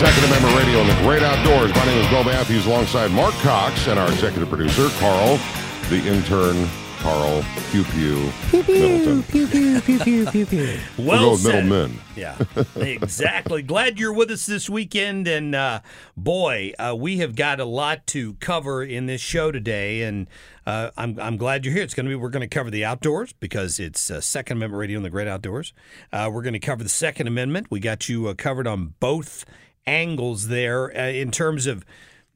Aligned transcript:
Second 0.00 0.24
Amendment 0.24 0.56
Radio 0.56 0.80
in 0.80 0.86
the 0.88 0.94
Great 1.02 1.22
Outdoors. 1.22 1.72
My 1.74 1.84
name 1.86 1.98
is 1.98 2.08
Bill 2.08 2.24
Matthews 2.24 2.66
alongside 2.66 3.10
Mark 3.12 3.32
Cox 3.36 3.86
and 3.86 3.98
our 3.98 4.10
executive 4.10 4.48
producer, 4.48 4.88
Carl, 4.98 5.38
the 5.88 5.96
intern, 6.06 6.68
Carl 6.98 7.44
Pew 7.70 7.84
Pew, 7.84 8.30
Middleton. 8.52 9.22
Pew 9.24 9.46
pew 9.46 9.80
pew 9.80 9.98
pew 9.98 10.26
pew 10.26 10.46
pew. 10.46 10.78
We'll 10.98 11.06
Well 11.06 11.20
go 11.20 11.30
with 11.32 11.40
said. 11.42 11.64
middlemen. 11.64 12.00
Yeah, 12.16 12.38
exactly. 12.76 13.62
Glad 13.62 13.98
you're 13.98 14.12
with 14.12 14.30
us 14.30 14.46
this 14.46 14.70
weekend, 14.70 15.26
and 15.26 15.52
uh, 15.54 15.80
boy, 16.16 16.72
uh, 16.78 16.94
we 16.96 17.18
have 17.18 17.34
got 17.34 17.58
a 17.58 17.64
lot 17.64 18.06
to 18.08 18.34
cover 18.34 18.84
in 18.84 19.06
this 19.06 19.20
show 19.20 19.50
today, 19.50 20.02
and 20.02 20.26
uh, 20.66 20.90
I'm 20.96 21.18
I'm 21.18 21.36
glad 21.36 21.64
you're 21.64 21.74
here. 21.74 21.82
It's 21.82 21.94
going 21.94 22.06
to 22.06 22.10
be 22.10 22.14
we're 22.16 22.28
going 22.30 22.48
to 22.48 22.54
cover 22.54 22.70
the 22.70 22.84
outdoors 22.84 23.32
because 23.32 23.80
it's 23.80 24.10
uh, 24.10 24.20
Second 24.20 24.58
Amendment 24.58 24.80
Radio 24.80 24.96
in 24.98 25.02
the 25.02 25.10
Great 25.10 25.26
Outdoors. 25.28 25.72
Uh, 26.12 26.30
we're 26.32 26.42
going 26.42 26.52
to 26.52 26.58
cover 26.60 26.82
the 26.84 26.88
Second 26.88 27.26
Amendment. 27.26 27.66
We 27.70 27.80
got 27.80 28.08
you 28.08 28.28
uh, 28.28 28.34
covered 28.34 28.66
on 28.68 28.94
both 29.00 29.44
angles 29.86 30.48
there 30.48 30.96
uh, 30.96 31.08
in 31.08 31.30
terms 31.30 31.66
of 31.66 31.84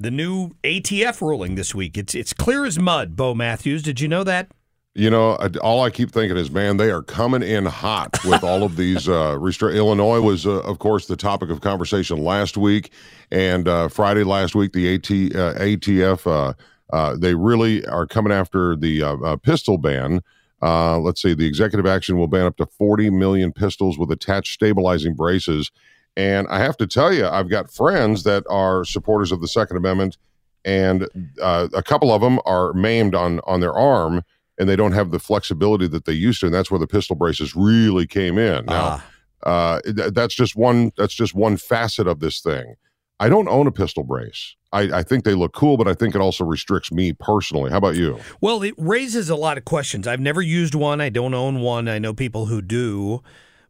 the 0.01 0.11
new 0.11 0.51
ATF 0.65 1.21
ruling 1.21 1.55
this 1.55 1.75
week. 1.75 1.99
It's 1.99 2.15
it's 2.15 2.33
clear 2.33 2.65
as 2.65 2.79
mud. 2.79 3.17
Bo 3.17 3.35
Matthews, 3.35 3.83
did 3.83 4.01
you 4.01 4.09
know 4.09 4.25
that? 4.25 4.49
You 4.95 5.11
know, 5.11 5.37
all 5.63 5.83
I 5.83 5.91
keep 5.91 6.11
thinking 6.11 6.37
is, 6.37 6.51
man, 6.51 6.77
they 6.77 6.91
are 6.91 7.03
coming 7.03 7.43
in 7.43 7.67
hot 7.67 8.19
with 8.25 8.43
all 8.43 8.65
of 8.65 8.75
these 8.77 9.09
uh, 9.09 9.37
restri- 9.39 9.77
Illinois 9.77 10.21
was, 10.21 10.45
uh, 10.45 10.61
of 10.63 10.81
course, 10.81 11.07
the 11.07 11.15
topic 11.15 11.51
of 11.51 11.61
conversation 11.61 12.25
last 12.25 12.57
week, 12.57 12.91
and 13.31 13.69
uh, 13.69 13.87
Friday 13.87 14.25
last 14.25 14.57
week, 14.57 14.73
the 14.73 14.95
AT, 14.95 15.09
uh, 15.09 15.55
ATF, 15.61 16.27
uh, 16.27 16.53
uh, 16.93 17.17
they 17.17 17.35
really 17.35 17.87
are 17.87 18.07
coming 18.07 18.33
after 18.33 18.75
the 18.75 19.03
uh, 19.03 19.17
uh, 19.19 19.37
pistol 19.37 19.79
ban. 19.79 20.21
Uh, 20.61 20.99
let's 20.99 21.23
see, 21.23 21.35
the 21.35 21.47
executive 21.47 21.87
action 21.87 22.17
will 22.19 22.27
ban 22.27 22.47
up 22.47 22.57
to 22.57 22.67
40 22.67 23.11
million 23.11 23.53
pistols 23.53 23.99
with 23.99 24.11
attached 24.11 24.55
stabilizing 24.55 25.15
braces. 25.15 25.71
And 26.19 26.49
I 26.49 26.59
have 26.59 26.77
to 26.79 26.87
tell 26.87 27.13
you, 27.15 27.27
I've 27.27 27.49
got 27.49 27.73
friends 27.73 28.25
that 28.25 28.43
are 28.51 28.85
supporters 28.85 29.31
of 29.31 29.41
the 29.41 29.47
Second 29.49 29.77
Amendment, 29.77 30.19
and 30.65 31.09
uh, 31.41 31.69
a 31.73 31.83
couple 31.83 32.13
of 32.13 32.21
them 32.21 32.41
are 32.45 32.75
maimed 32.75 33.15
on 33.15 33.41
on 33.47 33.61
their 33.61 33.73
arm 33.73 34.23
and 34.59 34.69
they 34.69 34.77
don't 34.77 34.93
have 34.93 35.13
the 35.13 35.21
flexibility 35.21 35.87
that 35.87 36.05
they 36.05 36.13
used 36.13 36.41
to, 36.41 36.47
and 36.47 36.55
that's 36.55 36.71
where 36.71 36.81
the 36.81 36.87
pistol 36.87 37.15
braces 37.15 37.55
really 37.55 38.07
came 38.07 38.39
in. 38.39 38.67
Now, 38.67 39.01
uh, 39.45 39.81
th- 39.83 40.13
that's 40.13 40.35
just 40.35 40.57
one 40.57 40.91
that's 40.97 41.15
just 41.15 41.35
one 41.35 41.57
facet 41.57 42.09
of 42.09 42.19
this 42.21 42.41
thing. 42.41 42.75
I 43.21 43.29
don't 43.29 43.49
own 43.49 43.67
a 43.67 43.73
pistol 43.73 44.05
brace. 44.05 44.57
I, 44.73 44.83
I 44.99 45.03
think 45.03 45.25
they 45.25 45.35
look 45.35 45.53
cool, 45.53 45.77
but 45.77 45.89
I 45.89 45.95
think 45.95 46.15
it 46.15 46.21
also 46.21 46.45
restricts 46.45 46.93
me 46.93 47.13
personally. 47.13 47.71
How 47.71 47.79
about 47.79 47.97
you? 47.97 48.19
Well, 48.41 48.63
it 48.63 48.75
raises 48.77 49.31
a 49.31 49.37
lot 49.37 49.57
of 49.57 49.65
questions. 49.65 50.07
I've 50.07 50.21
never 50.21 50.43
used 50.43 50.75
one. 50.75 51.01
I 51.01 51.09
don't 51.09 51.35
own 51.35 51.61
one. 51.61 51.89
I 51.89 51.99
know 51.99 52.13
people 52.13 52.47
who 52.47 52.61
do. 52.61 53.23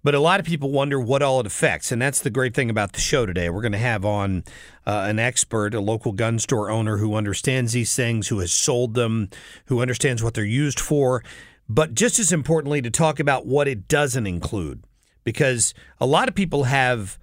But 0.05 0.15
a 0.15 0.21
lot 0.21 0.39
of 0.39 0.47
people 0.47 0.71
wonder 0.71 1.01
what 1.01 1.23
all 1.23 1.41
it 1.41 1.47
affects. 1.47 1.91
And 1.91 2.01
that's 2.01 2.21
the 2.21 2.31
great 2.31 2.55
thing 2.55 2.71
about 2.71 2.93
the 2.93 3.01
show 3.01 3.27
today. 3.27 3.51
We're 3.51 3.63
going 3.63 3.73
to 3.73 3.79
have 3.79 4.05
on 4.05 4.45
uh, 4.87 5.07
an 5.09 5.19
expert, 5.19 5.75
a 5.75 5.81
local 5.81 6.13
gun 6.13 6.39
store 6.39 6.71
owner 6.71 6.99
who 6.99 7.15
understands 7.15 7.73
these 7.73 7.95
things, 7.97 8.29
who 8.29 8.39
has 8.39 8.53
sold 8.53 8.95
them, 8.95 9.29
who 9.67 9.81
understands 9.81 10.23
what 10.23 10.35
they're 10.35 10.45
used 10.45 10.79
for. 10.79 11.25
But 11.69 11.95
just 11.95 12.19
as 12.19 12.33
importantly, 12.33 12.81
to 12.83 12.91
talk 12.91 13.19
about 13.19 13.45
what 13.45 13.67
it 13.67 13.89
doesn't 13.89 14.27
include. 14.27 14.85
Because 15.25 15.75
a 16.01 16.07
lot 16.07 16.29
of 16.29 16.35
people 16.35 16.65
have 16.65 17.19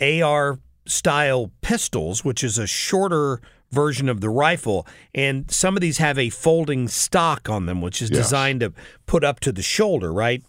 AR 0.00 0.58
style 0.86 1.52
pistols, 1.60 2.24
which 2.24 2.42
is 2.42 2.58
a 2.58 2.66
shorter 2.66 3.40
version 3.70 4.08
of 4.08 4.20
the 4.20 4.30
rifle, 4.30 4.86
and 5.14 5.50
some 5.50 5.76
of 5.76 5.80
these 5.80 5.98
have 5.98 6.18
a 6.18 6.30
folding 6.30 6.88
stock 6.88 7.48
on 7.48 7.66
them, 7.66 7.80
which 7.80 8.00
is 8.02 8.10
Yes. 8.10 8.18
designed 8.20 8.60
to 8.60 8.72
put 9.06 9.22
up 9.22 9.40
to 9.40 9.52
the 9.52 9.62
shoulder, 9.62 10.12
right? 10.12 10.42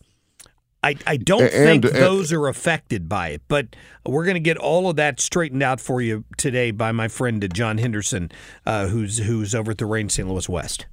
I, 0.84 0.96
I 1.06 1.18
don't 1.18 1.44
A- 1.44 1.50
think 1.50 1.86
and- 1.86 1.94
and- 1.94 2.04
those 2.04 2.32
are 2.32 2.48
affected 2.48 3.10
by 3.10 3.30
it, 3.30 3.42
but 3.48 3.76
we're 4.06 4.24
going 4.24 4.36
to 4.36 4.40
get 4.40 4.58
all 4.58 4.90
of 4.90 4.96
that 4.96 5.20
straightened 5.20 5.62
out 5.64 5.82
for 5.82 6.02
you 6.02 6.24
today 6.38 6.72
by 6.72 6.92
my 6.94 7.08
friend 7.08 7.44
uh, 7.44 7.48
John 7.48 7.78
Henderson, 7.78 8.32
uh, 8.66 8.88
who's 8.88 9.18
who's 9.20 9.54
over 9.54 9.72
at 9.72 9.78
the 9.78 9.86
Range 9.86 10.12
St. 10.12 10.28
Louis 10.28 10.48
West. 10.48 10.86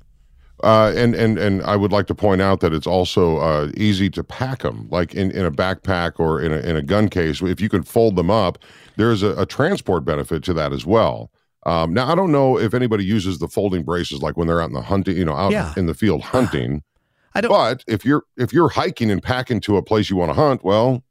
Uh, 0.65 0.91
and 0.97 1.15
and 1.15 1.37
and 1.39 1.63
I 1.63 1.77
would 1.77 1.93
like 1.93 2.07
to 2.07 2.15
point 2.15 2.41
out 2.41 2.61
that 2.61 2.73
it's 2.73 2.87
also 2.87 3.37
uh, 3.37 3.71
easy 3.77 4.09
to 4.11 4.25
pack 4.25 4.61
them, 4.61 4.89
like 4.91 5.15
in, 5.15 5.31
in 5.31 5.45
a 5.45 5.51
backpack 5.53 6.19
or 6.19 6.41
in 6.41 6.51
a 6.53 6.57
in 6.61 6.77
a 6.77 6.83
gun 6.83 7.09
case. 7.09 7.43
If 7.43 7.61
you 7.61 7.69
can 7.69 7.83
fold 7.83 8.17
them 8.17 8.31
up, 8.31 8.59
there's 8.97 9.23
a, 9.23 9.41
a 9.41 9.45
transport 9.47 10.05
benefit 10.07 10.43
to 10.45 10.55
that 10.55 10.73
as 10.73 10.87
well. 10.87 11.31
Um, 11.67 11.93
now 11.93 12.11
I 12.11 12.15
don't 12.15 12.33
know 12.33 12.59
if 12.59 12.73
anybody 12.73 13.05
uses 13.05 13.39
the 13.39 13.49
folding 13.49 13.83
braces 13.83 14.23
like 14.23 14.37
when 14.39 14.47
they're 14.49 14.63
out 14.63 14.69
in 14.71 14.75
the 14.75 14.81
hunting, 14.81 15.17
you 15.17 15.25
know, 15.27 15.35
out 15.37 15.53
Yeah. 15.53 15.75
in 15.77 15.87
the 15.87 15.95
field 15.95 16.23
hunting. 16.23 16.83
I 17.37 17.41
don't. 17.43 17.51
But 17.51 17.85
if 17.87 18.05
you're 18.05 18.23
if 18.39 18.53
you're 18.55 18.71
hiking 18.71 19.11
and 19.11 19.23
packing 19.23 19.61
to 19.61 19.77
a 19.77 19.83
place 19.83 20.09
you 20.09 20.17
want 20.17 20.31
to 20.31 20.35
hunt, 20.35 20.65
well, 20.65 21.03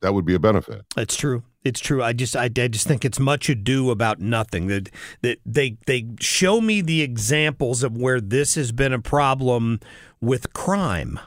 that 0.00 0.14
would 0.14 0.24
be 0.24 0.34
a 0.34 0.38
benefit. 0.38 0.82
It's 0.96 1.16
true. 1.16 1.42
It's 1.64 1.80
true. 1.80 2.04
I 2.04 2.12
just 2.12 2.36
I, 2.36 2.44
I 2.44 2.68
just 2.68 2.86
think 2.86 3.04
it's 3.04 3.18
much 3.18 3.48
ado 3.48 3.90
about 3.90 4.20
nothing. 4.20 4.68
That 4.68 4.90
that 5.22 5.38
they 5.44 5.76
they 5.86 6.06
show 6.20 6.60
me 6.60 6.82
the 6.82 7.02
examples 7.02 7.82
of 7.82 7.96
where 7.96 8.20
this 8.20 8.54
has 8.54 8.70
been 8.70 8.92
a 8.92 9.00
problem 9.00 9.80
with 10.20 10.52
crime. 10.52 11.18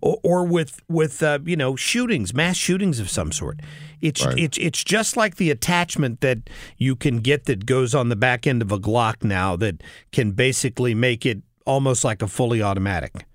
Or, 0.00 0.16
or 0.22 0.44
with 0.44 0.80
with 0.88 1.22
uh, 1.24 1.40
you 1.44 1.56
know 1.56 1.76
shootings, 1.76 2.32
mass 2.32 2.56
shootings 2.56 3.00
of 3.00 3.10
some 3.10 3.32
sort. 3.32 3.60
It's 4.00 4.24
Right. 4.24 4.38
it's 4.38 4.56
it's 4.56 4.82
just 4.84 5.16
like 5.16 5.36
the 5.36 5.50
attachment 5.50 6.20
that 6.20 6.48
you 6.78 6.94
can 6.94 7.18
get 7.18 7.46
that 7.46 7.66
goes 7.66 7.96
on 7.96 8.08
the 8.08 8.16
back 8.16 8.46
end 8.46 8.62
of 8.62 8.70
a 8.72 8.78
Glock 8.78 9.24
now 9.24 9.56
that 9.56 9.82
can 10.12 10.30
basically 10.30 10.94
make 10.94 11.26
it 11.26 11.42
almost 11.66 12.04
like 12.04 12.22
a 12.22 12.28
fully 12.28 12.62
automatic. 12.62 13.26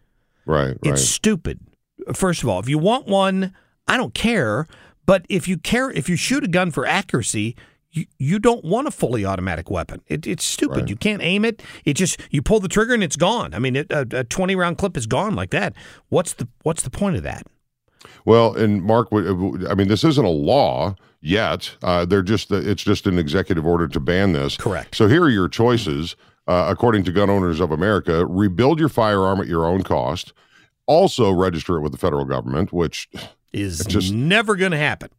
Right, 0.46 0.68
right. 0.68 0.78
It's 0.84 1.04
stupid. 1.04 1.60
First 2.14 2.44
of 2.44 2.50
all, 2.50 2.60
if 2.60 2.68
you 2.68 2.78
want 2.78 3.08
one, 3.08 3.54
I 3.88 3.98
don't 3.98 4.14
care. 4.14 4.68
But 5.06 5.26
if 5.30 5.48
you 5.48 5.58
care, 5.58 5.92
if 5.92 6.08
you 6.08 6.16
shoot 6.16 6.44
a 6.44 6.48
gun 6.48 6.72
for 6.72 6.86
accuracy, 6.86 7.56
you, 7.92 8.06
you 8.18 8.40
don't 8.40 8.64
want 8.64 8.88
a 8.88 8.92
fully 8.92 9.26
automatic 9.26 9.70
weapon. 9.70 10.02
It, 10.08 10.26
it's 10.26 10.44
stupid. 10.44 10.82
Right. 10.82 10.90
You 10.90 10.96
can't 10.96 11.22
aim 11.22 11.46
it. 11.46 11.62
It 11.86 11.94
just 11.94 12.20
you 12.32 12.42
pull 12.42 12.60
the 12.60 12.68
trigger 12.68 12.94
and 12.94 13.04
it's 13.04 13.16
gone. 13.16 13.54
I 13.54 13.60
mean, 13.60 13.76
it, 13.76 13.92
a, 13.92 14.08
a 14.12 14.24
twenty 14.24 14.56
round 14.56 14.78
clip 14.78 14.98
is 14.98 15.06
gone 15.06 15.36
like 15.36 15.52
that. 15.52 15.74
What's 16.10 16.34
the 16.34 16.48
what's 16.64 16.84
the 16.84 16.90
point 16.90 17.18
of 17.18 17.24
that? 17.24 17.46
Well, 18.26 18.56
and 18.56 18.82
Mark, 18.82 19.10
I 19.12 19.76
mean, 19.76 19.88
this 19.88 20.04
isn't 20.04 20.26
a 20.26 20.30
law 20.30 20.96
yet. 21.22 21.76
Uh, 21.84 22.06
they're 22.06 22.22
just 22.22 22.52
it's 22.52 22.84
just 22.84 23.06
an 23.08 23.20
executive 23.20 23.66
order 23.66 23.88
to 23.88 24.00
ban 24.00 24.34
this. 24.34 24.58
Correct. 24.58 24.96
So 24.96 25.08
here 25.08 25.24
are 25.24 25.30
your 25.30 25.48
choices, 25.48 26.16
uh, 26.48 26.68
according 26.70 27.04
to 27.06 27.12
Gun 27.12 27.30
Owners 27.30 27.60
of 27.60 27.72
America: 27.72 28.26
rebuild 28.26 28.80
your 28.80 28.90
firearm 28.90 29.40
at 29.40 29.48
your 29.48 29.66
own 29.66 29.84
cost. 29.84 30.34
Also, 30.86 31.32
register 31.32 31.78
it 31.78 31.82
with 31.82 31.92
the 31.94 31.98
federal 31.98 32.26
government, 32.26 32.74
which 32.74 33.10
Is 33.54 33.86
just- 33.86 34.12
never 34.14 34.56
going 34.56 34.72
to 34.72 34.78
happen. 34.78 35.10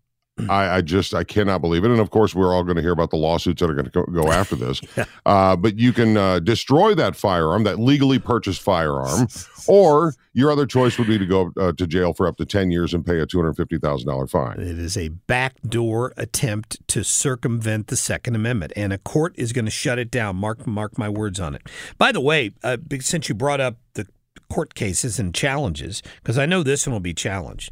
I, 0.48 0.76
I, 0.76 0.80
just 0.80 1.14
I 1.14 1.22
cannot 1.22 1.60
believe 1.60 1.84
it. 1.84 1.90
And 1.92 2.00
of 2.00 2.10
course, 2.10 2.34
we're 2.34 2.52
all 2.52 2.64
going 2.64 2.76
to 2.76 2.82
hear 2.82 2.92
about 2.92 3.10
the 3.10 3.16
lawsuits 3.16 3.60
that 3.60 3.70
are 3.70 3.74
going 3.74 3.88
to 3.88 3.90
go, 3.90 4.02
go 4.04 4.32
after 4.32 4.56
this. 4.56 4.80
yeah. 4.96 5.04
uh, 5.26 5.54
but 5.54 5.78
you 5.78 5.92
can 5.92 6.16
uh, 6.16 6.40
destroy 6.40 6.94
that 6.94 7.14
firearm, 7.14 7.62
that 7.64 7.78
legally 7.78 8.18
purchased 8.18 8.60
firearm, 8.60 9.28
or 9.68 10.14
your 10.32 10.50
other 10.50 10.66
choice 10.66 10.98
would 10.98 11.06
be 11.06 11.18
to 11.18 11.26
go 11.26 11.52
uh, 11.56 11.72
to 11.72 11.86
jail 11.86 12.12
for 12.12 12.26
up 12.26 12.36
to 12.38 12.44
ten 12.44 12.72
years 12.72 12.92
and 12.92 13.06
pay 13.06 13.20
a 13.20 13.26
two 13.26 13.38
hundred 13.38 13.54
fifty 13.54 13.78
thousand 13.78 14.08
dollar 14.08 14.26
fine. 14.26 14.58
It 14.58 14.78
is 14.78 14.96
a 14.96 15.08
backdoor 15.08 16.12
attempt 16.16 16.86
to 16.88 17.04
circumvent 17.04 17.86
the 17.86 17.96
Second 17.96 18.34
Amendment, 18.34 18.72
and 18.74 18.92
a 18.92 18.98
court 18.98 19.34
is 19.36 19.52
going 19.52 19.66
to 19.66 19.70
shut 19.70 19.98
it 19.98 20.10
down. 20.10 20.36
Mark 20.36 20.66
mark 20.66 20.98
my 20.98 21.08
words 21.08 21.38
on 21.38 21.54
it. 21.54 21.62
By 21.96 22.10
the 22.10 22.20
way, 22.20 22.50
uh, 22.64 22.78
since 23.00 23.28
you 23.28 23.36
brought 23.36 23.60
up 23.60 23.76
the 23.94 24.08
court 24.50 24.74
cases 24.74 25.20
and 25.20 25.32
challenges, 25.32 26.02
because 26.16 26.38
I 26.38 26.46
know 26.46 26.64
this 26.64 26.86
one 26.86 26.92
will 26.92 27.00
be 27.00 27.14
challenged. 27.14 27.70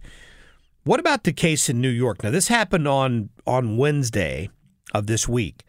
What 0.84 0.99
about 0.99 1.25
the 1.25 1.32
case 1.32 1.69
in 1.69 1.81
New 1.81 1.88
York? 1.88 2.25
Now, 2.25 2.31
this 2.31 2.49
happened 2.49 2.88
on, 2.88 3.31
on 3.46 3.76
Wednesday 3.76 4.50
of 4.93 5.06
this 5.06 5.29
week. 5.29 5.62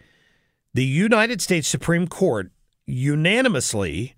The 0.73 0.85
United 0.85 1.39
States 1.41 1.67
Supreme 1.67 2.07
Court 2.07 2.51
unanimously 2.87 4.15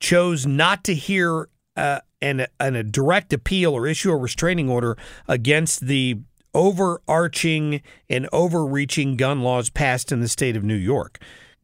chose 0.00 0.44
not 0.44 0.82
to 0.84 0.94
hear 0.94 1.48
uh, 1.76 2.00
an, 2.20 2.46
an, 2.58 2.74
a 2.74 2.82
direct 2.82 3.32
appeal 3.32 3.72
or 3.72 3.86
issue 3.86 4.10
a 4.10 4.16
restraining 4.16 4.68
order 4.68 4.96
against 5.28 5.86
the 5.86 6.18
overarching 6.54 7.82
and 8.08 8.28
overreaching 8.32 9.16
gun 9.16 9.42
laws 9.42 9.70
passed 9.70 10.10
in 10.10 10.20
the 10.20 10.28
state 10.28 10.56
of 10.56 10.64
New 10.64 10.74
York. 10.74 11.20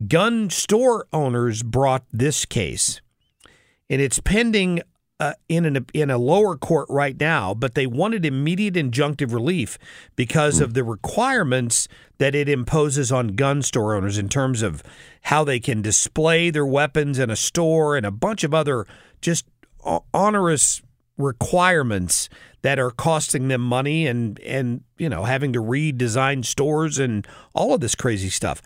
Gun 0.07 0.51
store 0.51 1.07
owners 1.13 1.63
brought 1.63 2.05
this 2.13 2.45
case, 2.45 3.01
and 3.89 4.01
it's 4.01 4.21
pending 4.21 4.83
uh, 5.23 5.35
in 5.49 5.65
an 5.65 5.87
in 5.95 6.11
a 6.11 6.19
lower 6.19 6.57
court 6.57 6.89
right 6.91 7.19
now, 7.21 7.55
but 7.55 7.77
they 7.77 7.87
wanted 7.87 8.27
immediate 8.27 8.75
injunctive 8.75 9.33
relief 9.33 9.79
because 10.17 10.59
mm. 10.59 10.63
of 10.63 10.75
the 10.75 10.83
requirements 10.83 11.87
that 12.19 12.35
it 12.35 12.49
imposes 12.49 13.13
on 13.13 13.29
gun 13.29 13.63
store 13.63 13.95
owners 13.95 14.19
in 14.19 14.29
terms 14.29 14.63
of 14.63 14.83
how 15.23 15.45
they 15.45 15.61
can 15.61 15.81
display 15.81 16.51
their 16.51 16.67
weapons 16.67 17.21
in 17.21 17.31
a 17.31 17.37
store 17.37 17.97
and 17.97 18.05
a 18.05 18.11
bunch 18.11 18.43
of 18.43 18.53
other 18.53 18.85
just 19.21 19.47
onerous 20.13 20.83
requirements 21.17 22.29
that 22.63 22.81
are 22.81 22.91
costing 22.91 23.47
them 23.47 23.61
money 23.61 24.09
and 24.09 24.41
and 24.41 24.83
you 24.99 25.09
know 25.09 25.23
having 25.23 25.53
to 25.53 25.61
redesign 25.61 26.45
stores 26.45 26.99
and 26.99 27.29
all 27.55 27.75
of 27.75 27.81
this 27.81 27.95
crazy 27.95 28.29
stuff. 28.29 28.61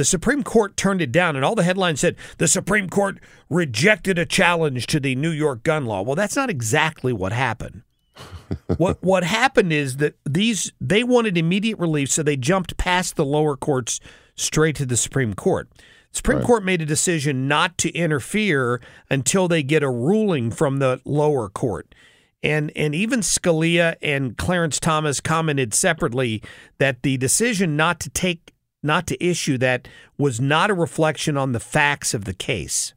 The 0.00 0.04
Supreme 0.06 0.42
Court 0.42 0.78
turned 0.78 1.02
it 1.02 1.12
down, 1.12 1.36
and 1.36 1.44
all 1.44 1.54
the 1.54 1.62
headlines 1.62 2.00
said 2.00 2.16
the 2.38 2.48
Supreme 2.48 2.88
Court 2.88 3.18
rejected 3.50 4.18
a 4.18 4.24
challenge 4.24 4.86
to 4.86 4.98
the 4.98 5.14
New 5.14 5.28
York 5.28 5.62
gun 5.62 5.84
law. 5.84 6.00
Well, 6.00 6.14
that's 6.14 6.36
not 6.36 6.48
exactly 6.48 7.12
what 7.12 7.32
happened. 7.32 7.82
what 8.78 9.02
what 9.02 9.24
happened 9.24 9.74
is 9.74 9.98
that 9.98 10.14
these 10.24 10.72
they 10.80 11.04
wanted 11.04 11.36
immediate 11.36 11.78
relief, 11.78 12.10
so 12.10 12.22
they 12.22 12.38
jumped 12.38 12.78
past 12.78 13.16
the 13.16 13.26
lower 13.26 13.58
courts 13.58 14.00
straight 14.36 14.74
to 14.76 14.86
the 14.86 14.96
Supreme 14.96 15.34
Court. 15.34 15.68
Supreme 16.12 16.38
right. 16.38 16.46
Court 16.46 16.64
made 16.64 16.80
a 16.80 16.86
decision 16.86 17.46
not 17.46 17.76
to 17.76 17.90
interfere 17.90 18.80
until 19.10 19.48
they 19.48 19.62
get 19.62 19.82
a 19.82 19.90
ruling 19.90 20.50
from 20.50 20.78
the 20.78 21.02
lower 21.04 21.50
court. 21.50 21.94
And 22.42 22.72
and 22.74 22.94
even 22.94 23.20
Scalia 23.20 23.96
and 24.00 24.38
Clarence 24.38 24.80
Thomas 24.80 25.20
commented 25.20 25.74
separately 25.74 26.42
that 26.78 27.02
the 27.02 27.18
decision 27.18 27.76
not 27.76 28.00
to 28.00 28.08
take 28.08 28.54
not 28.82 29.06
to 29.08 29.24
issue 29.24 29.58
that 29.58 29.88
was 30.18 30.40
not 30.40 30.70
a 30.70 30.74
reflection 30.74 31.36
on 31.36 31.52
the 31.52 31.60
facts 31.60 32.14
of 32.14 32.24
the 32.24 32.34
case. 32.34 32.94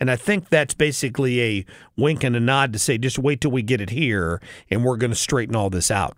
And 0.00 0.10
I 0.10 0.16
think 0.16 0.48
that's 0.48 0.74
basically 0.74 1.40
a 1.40 1.66
wink 1.96 2.24
and 2.24 2.34
a 2.34 2.40
nod 2.40 2.72
to 2.72 2.78
say, 2.78 2.98
just 2.98 3.18
wait 3.18 3.40
till 3.40 3.50
we 3.50 3.62
get 3.62 3.80
it 3.80 3.90
here 3.90 4.40
and 4.70 4.84
we're 4.84 4.96
going 4.96 5.12
to 5.12 5.16
straighten 5.16 5.54
all 5.54 5.70
this 5.70 5.90
out. 5.90 6.16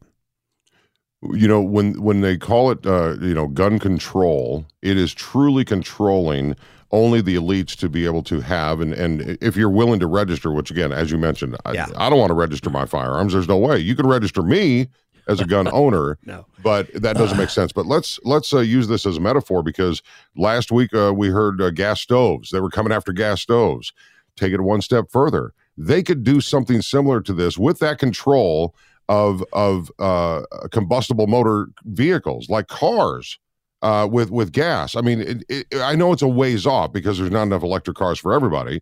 You 1.32 1.48
know, 1.48 1.62
when 1.62 2.02
when 2.02 2.20
they 2.20 2.36
call 2.36 2.70
it, 2.70 2.86
uh, 2.86 3.16
you 3.20 3.34
know, 3.34 3.48
gun 3.48 3.78
control, 3.78 4.66
it 4.82 4.96
is 4.96 5.14
truly 5.14 5.64
controlling 5.64 6.56
only 6.92 7.20
the 7.20 7.34
elites 7.34 7.76
to 7.76 7.88
be 7.88 8.04
able 8.04 8.22
to 8.22 8.40
have. 8.40 8.80
And, 8.80 8.92
and 8.92 9.38
if 9.40 9.56
you're 9.56 9.70
willing 9.70 9.98
to 10.00 10.06
register, 10.06 10.52
which 10.52 10.70
again, 10.70 10.92
as 10.92 11.10
you 11.10 11.18
mentioned, 11.18 11.56
yeah. 11.72 11.88
I, 11.96 12.06
I 12.06 12.10
don't 12.10 12.18
want 12.18 12.30
to 12.30 12.34
register 12.34 12.70
my 12.70 12.86
firearms. 12.86 13.32
There's 13.32 13.48
no 13.48 13.56
way. 13.56 13.78
You 13.78 13.96
can 13.96 14.06
register 14.06 14.42
me 14.42 14.88
as 15.28 15.40
a 15.40 15.44
gun 15.44 15.68
owner. 15.68 16.18
no, 16.24 16.46
but 16.62 16.92
that 16.94 17.16
doesn't 17.16 17.38
make 17.38 17.50
sense. 17.50 17.72
But 17.72 17.86
let's 17.86 18.18
let's 18.24 18.52
uh, 18.52 18.60
use 18.60 18.88
this 18.88 19.06
as 19.06 19.16
a 19.16 19.20
metaphor 19.20 19.62
because 19.62 20.02
last 20.36 20.70
week 20.72 20.94
uh, 20.94 21.12
we 21.14 21.28
heard 21.28 21.60
uh, 21.60 21.70
gas 21.70 22.00
stoves. 22.00 22.50
They 22.50 22.60
were 22.60 22.70
coming 22.70 22.92
after 22.92 23.12
gas 23.12 23.42
stoves. 23.42 23.92
Take 24.36 24.52
it 24.52 24.60
one 24.60 24.82
step 24.82 25.10
further. 25.10 25.52
They 25.78 26.02
could 26.02 26.24
do 26.24 26.40
something 26.40 26.82
similar 26.82 27.20
to 27.22 27.32
this 27.32 27.58
with 27.58 27.78
that 27.80 27.98
control 27.98 28.74
of 29.08 29.44
of 29.52 29.90
uh, 29.98 30.42
combustible 30.72 31.26
motor 31.26 31.68
vehicles 31.84 32.48
like 32.48 32.68
cars. 32.68 33.38
Uh, 33.82 34.08
with 34.10 34.30
with 34.30 34.52
gas, 34.52 34.96
I 34.96 35.02
mean, 35.02 35.20
it, 35.20 35.44
it, 35.50 35.66
I 35.76 35.94
know 35.94 36.10
it's 36.10 36.22
a 36.22 36.26
ways 36.26 36.66
off 36.66 36.94
because 36.94 37.18
there's 37.18 37.30
not 37.30 37.42
enough 37.42 37.62
electric 37.62 37.96
cars 37.96 38.18
for 38.18 38.32
everybody, 38.32 38.80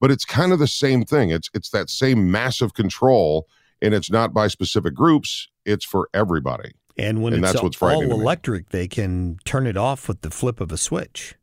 but 0.00 0.12
it's 0.12 0.24
kind 0.24 0.52
of 0.52 0.60
the 0.60 0.68
same 0.68 1.04
thing. 1.04 1.30
It's 1.30 1.50
it's 1.54 1.70
that 1.70 1.90
same 1.90 2.30
massive 2.30 2.72
control, 2.72 3.48
and 3.82 3.92
it's 3.92 4.10
not 4.10 4.32
by 4.32 4.46
specific 4.46 4.94
groups 4.94 5.48
it's 5.68 5.84
for 5.84 6.08
everybody. 6.12 6.72
And 6.96 7.22
when 7.22 7.32
and 7.32 7.44
it's 7.44 7.52
that's 7.52 7.62
what's 7.62 7.80
all 7.80 8.02
electric, 8.02 8.70
they 8.70 8.88
can 8.88 9.38
turn 9.44 9.66
it 9.66 9.76
off 9.76 10.08
with 10.08 10.22
the 10.22 10.30
flip 10.30 10.60
of 10.60 10.72
a 10.72 10.76
switch. 10.76 11.36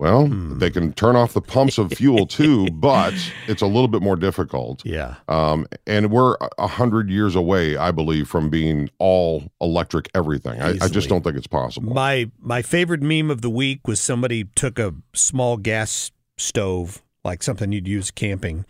Well, 0.00 0.28
hmm. 0.28 0.58
they 0.58 0.70
can 0.70 0.94
turn 0.94 1.14
off 1.14 1.34
the 1.34 1.42
pumps 1.42 1.76
of 1.76 1.92
fuel 1.92 2.26
too, 2.26 2.70
but 2.72 3.12
it's 3.46 3.60
a 3.60 3.66
little 3.66 3.86
bit 3.86 4.00
more 4.00 4.16
difficult. 4.16 4.82
Yeah. 4.84 5.16
Um, 5.28 5.66
and 5.86 6.10
we're 6.10 6.36
a 6.58 6.66
hundred 6.66 7.10
years 7.10 7.36
away, 7.36 7.76
I 7.76 7.90
believe, 7.90 8.26
from 8.26 8.48
being 8.48 8.88
all 8.98 9.44
electric 9.60 10.10
everything. 10.14 10.60
I, 10.62 10.76
I, 10.80 10.88
just 10.88 11.10
don't 11.10 11.22
think 11.22 11.36
it's 11.36 11.46
possible. 11.46 11.92
My 11.92 12.30
my 12.40 12.62
favorite 12.62 13.02
meme 13.02 13.30
of 13.30 13.42
the 13.42 13.50
week 13.50 13.86
was 13.86 14.00
somebody 14.00 14.44
took 14.56 14.78
a 14.78 14.94
small 15.14 15.58
gas 15.58 16.10
stove, 16.38 17.02
like 17.22 17.42
something 17.42 17.70
you'd 17.70 17.86
use 17.86 18.10
camping, 18.10 18.64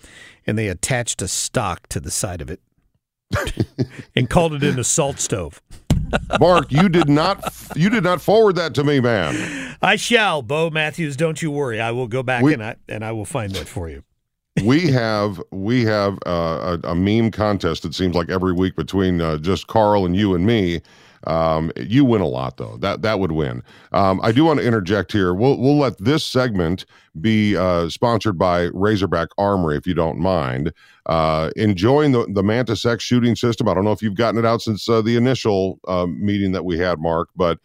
and 0.48 0.58
they 0.58 0.66
attached 0.66 1.22
a 1.22 1.28
stock 1.28 1.86
to 1.90 2.00
the 2.00 2.10
side 2.10 2.40
of 2.40 2.50
it. 2.50 2.60
and 4.16 4.28
called 4.28 4.54
it 4.54 4.62
an 4.62 4.78
assault 4.78 5.20
stove. 5.20 5.62
Mark, 6.40 6.70
you 6.72 6.88
did 6.88 7.08
not 7.08 7.42
you 7.76 7.90
did 7.90 8.04
not 8.04 8.20
forward 8.20 8.56
that 8.56 8.74
to 8.74 8.84
me, 8.84 9.00
man. 9.00 9.76
I 9.82 9.96
shall, 9.96 10.42
Bo 10.42 10.70
Matthews. 10.70 11.16
Don't 11.16 11.40
you 11.40 11.50
worry. 11.50 11.80
I 11.80 11.90
will 11.92 12.08
go 12.08 12.22
back 12.22 12.42
we, 12.42 12.52
and 12.54 12.62
I 12.62 12.76
and 12.88 13.04
I 13.04 13.12
will 13.12 13.24
find 13.24 13.52
that 13.52 13.68
for 13.68 13.88
you. 13.88 14.02
we 14.64 14.90
have 14.90 15.40
we 15.50 15.84
have 15.84 16.18
uh, 16.26 16.78
a, 16.82 16.88
a, 16.88 16.94
meme 16.94 17.30
contest. 17.30 17.84
It 17.84 17.94
seems 17.94 18.14
like 18.14 18.30
every 18.30 18.52
week 18.52 18.76
between 18.76 19.20
uh, 19.20 19.38
just 19.38 19.68
Carl 19.68 20.04
and 20.04 20.16
you 20.16 20.34
and 20.34 20.44
me. 20.44 20.80
Um, 21.26 21.70
you 21.76 22.04
win 22.04 22.22
a 22.22 22.26
lot 22.26 22.56
though. 22.56 22.76
That 22.78 23.02
that 23.02 23.20
would 23.20 23.32
win. 23.32 23.62
Um, 23.92 24.20
I 24.22 24.32
do 24.32 24.44
want 24.44 24.60
to 24.60 24.66
interject 24.66 25.12
here. 25.12 25.34
We'll 25.34 25.58
we'll 25.58 25.78
let 25.78 25.98
this 25.98 26.24
segment 26.24 26.86
be 27.20 27.56
uh, 27.56 27.88
sponsored 27.88 28.38
by 28.38 28.70
Razorback 28.72 29.28
Armory, 29.36 29.76
if 29.76 29.86
you 29.86 29.94
don't 29.94 30.18
mind. 30.18 30.72
Uh, 31.06 31.50
enjoying 31.56 32.12
the 32.12 32.26
the 32.32 32.42
Mantis 32.42 32.86
X 32.86 33.04
shooting 33.04 33.36
system. 33.36 33.68
I 33.68 33.74
don't 33.74 33.84
know 33.84 33.92
if 33.92 34.02
you've 34.02 34.14
gotten 34.14 34.38
it 34.38 34.46
out 34.46 34.62
since 34.62 34.88
uh, 34.88 35.02
the 35.02 35.16
initial 35.16 35.78
uh, 35.86 36.06
meeting 36.06 36.52
that 36.52 36.64
we 36.64 36.78
had, 36.78 36.98
Mark, 36.98 37.28
but 37.36 37.58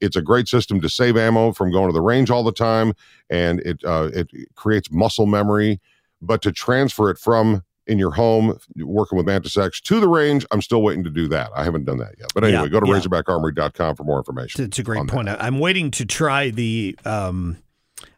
it's 0.00 0.16
a 0.16 0.22
great 0.22 0.48
system 0.48 0.80
to 0.80 0.88
save 0.88 1.16
ammo 1.16 1.52
from 1.52 1.72
going 1.72 1.88
to 1.88 1.92
the 1.92 2.00
range 2.00 2.30
all 2.30 2.44
the 2.44 2.52
time, 2.52 2.92
and 3.30 3.60
it 3.60 3.82
uh, 3.84 4.10
it 4.12 4.30
creates 4.54 4.90
muscle 4.90 5.26
memory. 5.26 5.80
But 6.20 6.42
to 6.42 6.52
transfer 6.52 7.10
it 7.10 7.18
from 7.18 7.62
in 7.88 7.98
your 7.98 8.10
home 8.12 8.58
working 8.76 9.16
with 9.16 9.26
Mantis 9.26 9.56
X 9.56 9.80
to 9.80 9.98
the 9.98 10.08
range. 10.08 10.46
I'm 10.50 10.62
still 10.62 10.82
waiting 10.82 11.02
to 11.04 11.10
do 11.10 11.26
that. 11.28 11.50
I 11.56 11.64
haven't 11.64 11.84
done 11.84 11.98
that 11.98 12.14
yet. 12.18 12.28
But 12.34 12.44
anyway, 12.44 12.64
yeah, 12.64 12.68
go 12.68 12.80
to 12.80 12.86
yeah. 12.86 13.00
razorbackarmory.com 13.00 13.96
for 13.96 14.04
more 14.04 14.18
information. 14.18 14.64
It's 14.64 14.78
a 14.78 14.82
great 14.82 15.08
point. 15.08 15.26
That. 15.26 15.42
I'm 15.42 15.58
waiting 15.58 15.90
to 15.92 16.04
try 16.04 16.50
the 16.50 16.96
um, 17.04 17.58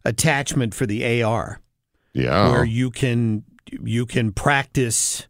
attachment 0.04 0.74
for 0.74 0.86
the 0.86 1.22
AR. 1.22 1.60
Yeah. 2.12 2.50
Where 2.50 2.64
you 2.64 2.90
can 2.90 3.44
you 3.66 4.04
can 4.04 4.32
practice 4.32 5.28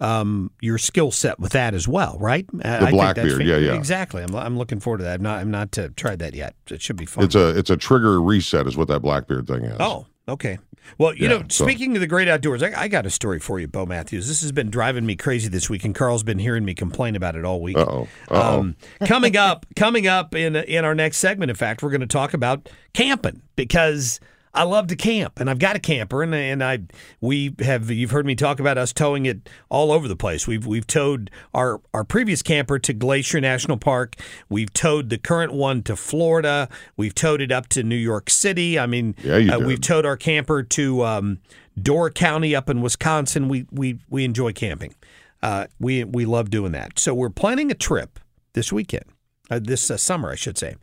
um, 0.00 0.50
your 0.60 0.78
skill 0.78 1.10
set 1.10 1.38
with 1.38 1.52
that 1.52 1.74
as 1.74 1.86
well, 1.88 2.16
right? 2.18 2.46
The 2.52 2.88
Blackbeard, 2.90 3.44
yeah, 3.44 3.56
yeah, 3.56 3.74
exactly. 3.74 4.22
I'm, 4.22 4.34
I'm 4.34 4.56
looking 4.58 4.80
forward 4.80 4.98
to 4.98 5.04
that. 5.04 5.14
I'm 5.14 5.22
not 5.22 5.40
I'm 5.40 5.50
not 5.50 5.76
uh, 5.78 5.88
tried 5.96 6.20
that 6.20 6.34
yet. 6.34 6.54
It 6.70 6.82
should 6.82 6.96
be 6.96 7.06
fun. 7.06 7.24
It's 7.24 7.34
a 7.34 7.56
it's 7.56 7.70
a 7.70 7.76
trigger 7.76 8.20
reset, 8.20 8.66
is 8.66 8.76
what 8.76 8.88
that 8.88 9.00
Blackbeard 9.00 9.46
thing 9.46 9.64
is. 9.64 9.76
Oh, 9.78 10.06
okay. 10.28 10.58
Well, 10.96 11.14
you 11.14 11.28
yeah, 11.28 11.38
know, 11.38 11.44
so. 11.48 11.64
speaking 11.64 11.94
of 11.96 12.00
the 12.00 12.06
great 12.06 12.28
outdoors, 12.28 12.62
I, 12.62 12.72
I, 12.74 12.88
got 12.88 13.04
a 13.04 13.10
story 13.10 13.38
for 13.38 13.60
you, 13.60 13.68
Bo 13.68 13.84
Matthews. 13.86 14.28
This 14.28 14.40
has 14.42 14.52
been 14.52 14.70
driving 14.70 15.04
me 15.04 15.16
crazy 15.16 15.48
this 15.48 15.68
week, 15.68 15.84
and 15.84 15.94
Carl's 15.94 16.22
been 16.22 16.38
hearing 16.38 16.64
me 16.64 16.74
complain 16.74 17.16
about 17.16 17.36
it 17.36 17.44
all 17.44 17.60
week. 17.60 17.76
Uh-oh. 17.76 18.08
Uh-oh. 18.30 18.58
Um, 18.60 18.76
coming 19.04 19.36
up, 19.36 19.66
coming 19.76 20.06
up 20.06 20.34
in 20.34 20.56
in 20.56 20.84
our 20.84 20.94
next 20.94 21.18
segment, 21.18 21.50
in 21.50 21.56
fact, 21.56 21.82
we're 21.82 21.90
going 21.90 22.00
to 22.00 22.06
talk 22.06 22.34
about 22.34 22.68
camping 22.94 23.42
because 23.56 24.20
I 24.54 24.64
love 24.64 24.86
to 24.88 24.96
camp, 24.96 25.40
and 25.40 25.48
I've 25.50 25.58
got 25.58 25.76
a 25.76 25.78
camper, 25.78 26.22
and 26.22 26.34
and 26.34 26.62
I 26.62 26.80
we 27.20 27.54
have 27.60 27.90
you've 27.90 28.10
heard 28.10 28.26
me 28.26 28.34
talk 28.34 28.60
about 28.60 28.78
us 28.78 28.92
towing 28.92 29.26
it 29.26 29.48
all 29.68 29.92
over 29.92 30.08
the 30.08 30.16
place. 30.16 30.46
We've 30.46 30.66
we've 30.66 30.86
towed 30.86 31.30
our 31.54 31.80
our 31.92 32.04
previous 32.04 32.42
camper 32.42 32.78
to 32.78 32.92
Glacier 32.92 33.40
National 33.40 33.76
Park. 33.76 34.16
We've 34.48 34.72
towed 34.72 35.10
the 35.10 35.18
current 35.18 35.52
one 35.52 35.82
to 35.84 35.96
Florida. 35.96 36.68
We've 36.96 37.14
towed 37.14 37.40
it 37.40 37.52
up 37.52 37.68
to 37.68 37.82
New 37.82 37.96
York 37.96 38.30
City. 38.30 38.78
I 38.78 38.86
mean, 38.86 39.14
yeah, 39.22 39.56
uh, 39.56 39.60
we've 39.60 39.80
towed 39.80 40.06
our 40.06 40.16
camper 40.16 40.62
to 40.62 41.04
um, 41.04 41.38
Door 41.80 42.10
County 42.10 42.54
up 42.54 42.70
in 42.70 42.80
Wisconsin. 42.80 43.48
We 43.48 43.66
we 43.70 43.98
we 44.08 44.24
enjoy 44.24 44.52
camping. 44.52 44.94
Uh, 45.42 45.66
we 45.78 46.04
we 46.04 46.24
love 46.24 46.50
doing 46.50 46.72
that. 46.72 46.98
So 46.98 47.14
we're 47.14 47.30
planning 47.30 47.70
a 47.70 47.74
trip 47.74 48.18
this 48.54 48.72
weekend 48.72 49.04
uh, 49.50 49.60
this 49.62 49.90
uh, 49.90 49.96
summer, 49.96 50.30
I 50.30 50.34
should 50.34 50.58
say. 50.58 50.76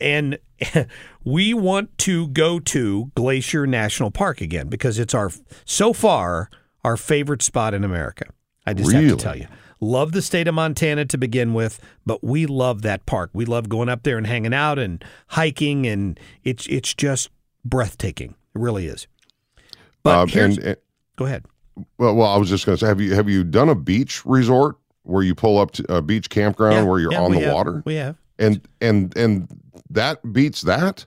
And 0.00 0.38
we 1.24 1.54
want 1.54 1.96
to 1.98 2.28
go 2.28 2.58
to 2.60 3.10
Glacier 3.14 3.66
National 3.66 4.10
Park 4.10 4.40
again 4.40 4.68
because 4.68 4.98
it's 4.98 5.14
our, 5.14 5.30
so 5.64 5.92
far, 5.92 6.50
our 6.84 6.96
favorite 6.96 7.42
spot 7.42 7.74
in 7.74 7.84
America. 7.84 8.24
I 8.66 8.74
just 8.74 8.92
have 8.92 9.08
to 9.08 9.16
tell 9.16 9.36
you. 9.36 9.46
Love 9.80 10.12
the 10.12 10.20
state 10.20 10.46
of 10.46 10.54
Montana 10.54 11.06
to 11.06 11.16
begin 11.16 11.54
with, 11.54 11.80
but 12.04 12.22
we 12.22 12.44
love 12.44 12.82
that 12.82 13.06
park. 13.06 13.30
We 13.32 13.46
love 13.46 13.70
going 13.70 13.88
up 13.88 14.02
there 14.02 14.18
and 14.18 14.26
hanging 14.26 14.52
out 14.52 14.78
and 14.78 15.02
hiking, 15.28 15.86
and 15.86 16.20
it's 16.44 16.66
it's 16.66 16.92
just 16.92 17.30
breathtaking. 17.64 18.34
It 18.54 18.60
really 18.60 18.86
is. 18.86 19.06
But 20.02 20.34
Um, 20.34 20.38
and, 20.38 20.58
and 20.58 20.76
go 21.16 21.24
ahead. 21.24 21.46
well, 21.96 22.14
well, 22.14 22.28
I 22.28 22.36
was 22.36 22.50
just 22.50 22.66
going 22.66 22.76
to 22.76 22.84
say, 22.84 22.88
have 22.88 23.00
you 23.00 23.14
have 23.14 23.30
you 23.30 23.42
done 23.42 23.70
a 23.70 23.74
beach 23.74 24.24
resort 24.26 24.76
where 25.02 25.22
you 25.22 25.34
pull 25.34 25.58
up 25.58 25.70
to 25.72 25.92
a 25.94 26.02
beach 26.02 26.28
campground 26.30 26.74
Yeah, 26.76 26.82
where 26.84 27.00
you're 27.00 27.12
yeah, 27.12 27.20
on 27.22 27.32
the 27.32 27.40
have. 27.40 27.54
water? 27.54 27.82
We 27.84 27.94
have. 27.96 28.16
And 28.38 28.60
and 28.80 29.16
and 29.16 29.48
that 29.90 30.32
beats 30.32 30.62
that. 30.62 31.06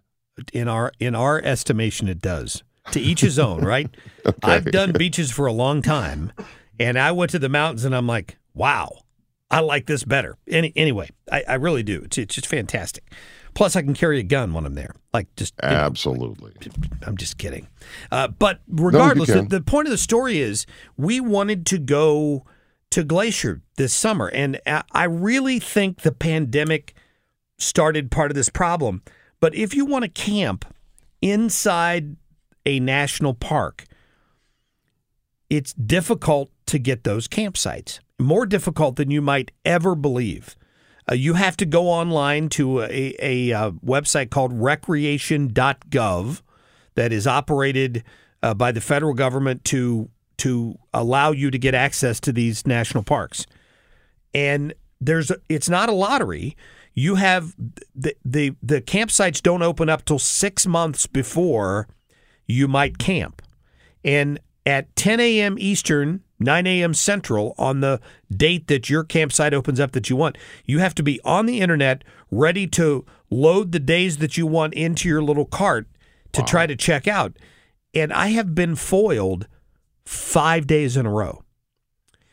in 0.53 0.67
our 0.67 0.91
in 0.99 1.15
our 1.15 1.41
estimation 1.43 2.07
it 2.09 2.19
does 2.21 2.63
to 2.91 2.99
each 2.99 3.21
his 3.21 3.37
own 3.39 3.63
right 3.65 3.87
i've 4.43 4.65
done 4.65 4.91
beaches 4.91 5.31
for 5.31 5.45
a 5.45 5.53
long 5.53 5.81
time 5.81 6.33
and 6.79 6.97
i 6.99 7.11
went 7.11 7.29
to 7.31 7.39
the 7.39 7.47
mountains 7.47 7.85
and 7.85 7.95
i'm 7.95 8.07
like 8.07 8.37
wow 8.55 8.89
i 9.51 9.59
like 9.59 9.85
this 9.85 10.03
better 10.03 10.35
Any, 10.47 10.73
anyway 10.75 11.09
I, 11.31 11.43
I 11.47 11.53
really 11.53 11.83
do 11.83 12.01
it's, 12.03 12.17
it's 12.17 12.33
just 12.35 12.47
fantastic 12.47 13.09
plus 13.53 13.75
i 13.75 13.81
can 13.83 13.93
carry 13.93 14.19
a 14.19 14.23
gun 14.23 14.53
when 14.53 14.65
i'm 14.65 14.73
there 14.73 14.95
like 15.13 15.33
just 15.35 15.53
you 15.63 15.69
know, 15.69 15.75
Absolutely. 15.75 16.53
I'm 17.05 17.15
just 17.15 17.37
kidding. 17.37 17.67
Uh, 18.11 18.27
but 18.29 18.61
regardless, 18.67 19.29
the, 19.29 19.43
the 19.43 19.61
point 19.61 19.87
of 19.87 19.91
the 19.91 19.97
story 19.99 20.39
is 20.39 20.65
we 20.97 21.19
wanted 21.19 21.67
to 21.67 21.77
go 21.77 22.45
to 22.93 23.03
Glacier 23.03 23.61
this 23.75 23.91
summer. 23.91 24.27
And 24.27 24.61
I 24.67 25.05
really 25.05 25.59
think 25.59 26.01
the 26.01 26.11
pandemic 26.11 26.93
started 27.57 28.11
part 28.11 28.29
of 28.29 28.35
this 28.35 28.49
problem. 28.49 29.01
But 29.39 29.55
if 29.55 29.73
you 29.73 29.83
want 29.83 30.03
to 30.03 30.09
camp 30.09 30.63
inside 31.19 32.17
a 32.67 32.79
national 32.79 33.33
park, 33.33 33.85
it's 35.49 35.73
difficult 35.73 36.51
to 36.67 36.77
get 36.77 37.03
those 37.03 37.27
campsites. 37.27 37.99
More 38.19 38.45
difficult 38.45 38.95
than 38.97 39.09
you 39.09 39.23
might 39.23 39.51
ever 39.65 39.95
believe. 39.95 40.55
Uh, 41.09 41.15
you 41.15 41.33
have 41.33 41.57
to 41.57 41.65
go 41.65 41.89
online 41.89 42.47
to 42.49 42.81
a, 42.81 43.15
a, 43.19 43.51
uh 43.51 43.71
website 43.71 44.29
called 44.29 44.53
recreation.gov 44.53 46.41
that 46.93 47.11
is 47.11 47.25
operated 47.25 48.03
uh, 48.43 48.53
by 48.53 48.71
the 48.71 48.79
federal 48.79 49.15
government 49.15 49.65
to 49.65 50.09
to 50.37 50.77
allow 50.93 51.31
you 51.31 51.51
to 51.51 51.57
get 51.57 51.73
access 51.73 52.19
to 52.21 52.31
these 52.31 52.65
national 52.67 53.03
parks. 53.03 53.45
And 54.33 54.73
there's 54.99 55.31
a, 55.31 55.37
it's 55.49 55.69
not 55.69 55.89
a 55.89 55.93
lottery. 55.93 56.55
You 56.93 57.15
have 57.15 57.55
the, 57.95 58.15
the 58.23 58.55
the 58.61 58.81
campsites 58.81 59.41
don't 59.41 59.63
open 59.63 59.89
up 59.89 60.05
till 60.05 60.19
6 60.19 60.67
months 60.67 61.07
before 61.07 61.87
you 62.47 62.67
might 62.67 62.97
camp. 62.97 63.41
And 64.03 64.39
at 64.65 64.95
10 64.95 65.19
a.m. 65.19 65.57
Eastern, 65.59 66.21
9 66.39 66.67
a.m. 66.67 66.93
Central, 66.93 67.53
on 67.57 67.81
the 67.81 67.99
date 68.35 68.67
that 68.67 68.89
your 68.89 69.03
campsite 69.03 69.53
opens 69.53 69.79
up 69.79 69.91
that 69.91 70.09
you 70.09 70.15
want, 70.15 70.37
you 70.65 70.79
have 70.79 70.95
to 70.95 71.03
be 71.03 71.19
on 71.23 71.45
the 71.45 71.59
internet 71.59 72.03
ready 72.31 72.67
to 72.67 73.05
load 73.29 73.71
the 73.71 73.79
days 73.79 74.17
that 74.17 74.37
you 74.37 74.45
want 74.45 74.73
into 74.73 75.09
your 75.09 75.21
little 75.21 75.45
cart 75.45 75.87
to 76.31 76.43
try 76.43 76.65
to 76.65 76.75
check 76.75 77.07
out. 77.07 77.37
And 77.93 78.11
I 78.11 78.29
have 78.29 78.55
been 78.55 78.75
foiled 78.75 79.47
five 80.05 80.67
days 80.67 80.97
in 80.97 81.05
a 81.05 81.11
row. 81.11 81.39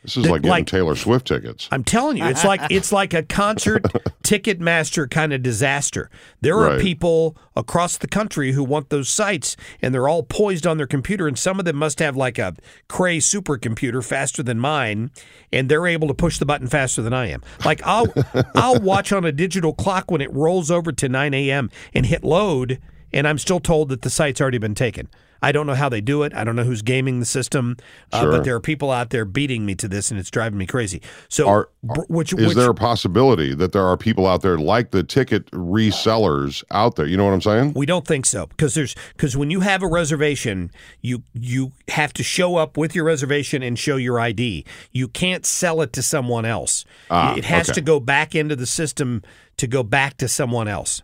This 0.03 0.17
is 0.17 0.23
like 0.27 0.41
getting 0.41 0.49
like- 0.49 0.65
Taylor 0.65 0.95
Swift 0.95 1.27
tickets. 1.27 1.67
I'm 1.71 1.83
telling 1.83 2.17
you, 2.17 2.25
it's 2.25 2.43
like 2.43 2.59
it's 2.71 2.91
like 2.91 3.13
a 3.13 3.21
concert 3.21 3.83
Ticketmaster 4.23 5.07
kind 5.07 5.31
of 5.31 5.43
disaster. 5.43 6.09
There 6.41 6.57
are 6.57 6.69
Right. 6.71 6.81
people 6.81 7.37
across 7.55 7.97
the 7.97 8.07
country 8.07 8.53
who 8.53 8.63
want 8.63 8.89
those 8.89 9.09
sites, 9.09 9.55
and 9.79 9.93
they're 9.93 10.07
all 10.07 10.23
poised 10.23 10.65
on 10.65 10.77
their 10.77 10.87
computer, 10.87 11.27
and 11.27 11.37
some 11.37 11.59
of 11.59 11.65
them 11.65 11.75
must 11.75 11.99
have 11.99 12.17
like 12.17 12.39
a 12.39 12.55
Cray 12.87 13.19
supercomputer 13.19 14.03
faster 14.03 14.41
than 14.41 14.57
mine, 14.59 15.11
and 15.53 15.69
they're 15.69 15.85
able 15.85 16.07
to 16.07 16.15
push 16.15 16.39
the 16.39 16.47
button 16.47 16.65
faster 16.67 17.03
than 17.03 17.13
I 17.13 17.27
am. 17.27 17.43
Like 17.63 17.81
I'll 17.85 18.07
I'll 18.55 18.79
watch 18.79 19.11
on 19.11 19.23
a 19.23 19.31
digital 19.31 19.71
clock 19.73 20.09
when 20.09 20.21
it 20.21 20.33
rolls 20.33 20.71
over 20.71 20.91
to 20.91 21.09
9 21.09 21.33
a.m. 21.35 21.69
and 21.93 22.07
hit 22.07 22.23
load, 22.23 22.79
and 23.13 23.27
I'm 23.27 23.37
still 23.37 23.59
told 23.59 23.89
that 23.89 24.01
the 24.01 24.09
site's 24.09 24.41
already 24.41 24.57
been 24.57 24.73
taken. 24.73 25.09
I 25.41 25.51
don't 25.51 25.65
know 25.65 25.73
how 25.73 25.89
they 25.89 26.01
do 26.01 26.23
it. 26.23 26.33
I 26.35 26.43
don't 26.43 26.55
know 26.55 26.63
who's 26.63 26.81
gaming 26.81 27.19
the 27.19 27.25
system, 27.25 27.77
uh, 28.11 28.21
Sure. 28.21 28.31
but 28.31 28.43
there 28.43 28.55
are 28.55 28.59
people 28.59 28.91
out 28.91 29.09
there 29.09 29.25
beating 29.25 29.65
me 29.65 29.75
to 29.75 29.87
this, 29.87 30.11
and 30.11 30.19
it's 30.19 30.29
driving 30.29 30.57
me 30.57 30.65
crazy. 30.67 31.01
So, 31.29 31.47
Are, 31.47 31.69
which, 31.81 32.33
is 32.33 32.47
which 32.49 32.57
there 32.57 32.69
a 32.69 32.75
possibility 32.75 33.55
that 33.55 33.71
there 33.71 33.85
are 33.85 33.97
people 33.97 34.27
out 34.27 34.41
there 34.41 34.57
like 34.57 34.91
the 34.91 35.03
ticket 35.03 35.49
resellers 35.51 36.63
out 36.71 36.95
there? 36.95 37.05
You 37.07 37.17
know 37.17 37.25
what 37.25 37.33
I'm 37.33 37.41
saying? 37.41 37.73
we 37.73 37.85
don't 37.85 38.05
think 38.05 38.25
so 38.25 38.45
because 38.45 38.73
there's 38.75 38.95
because 39.13 39.35
when 39.35 39.49
you 39.49 39.61
have 39.61 39.81
a 39.81 39.87
reservation, 39.87 40.71
you 41.01 41.23
you 41.33 41.71
have 41.87 42.13
to 42.13 42.23
show 42.23 42.57
up 42.57 42.77
with 42.77 42.93
your 42.95 43.05
reservation 43.05 43.63
and 43.63 43.77
show 43.79 43.95
your 43.95 44.19
ID. 44.19 44.65
You 44.91 45.07
can't 45.07 45.45
sell 45.45 45.81
it 45.81 45.93
to 45.93 46.01
someone 46.01 46.45
else. 46.45 46.85
Ah, 47.09 47.35
it 47.35 47.45
has 47.45 47.69
okay. 47.69 47.75
to 47.75 47.81
go 47.81 47.99
back 47.99 48.35
into 48.35 48.55
the 48.55 48.65
system 48.65 49.23
to 49.57 49.67
go 49.67 49.83
back 49.83 50.17
to 50.17 50.27
someone 50.27 50.67
else. 50.67 51.01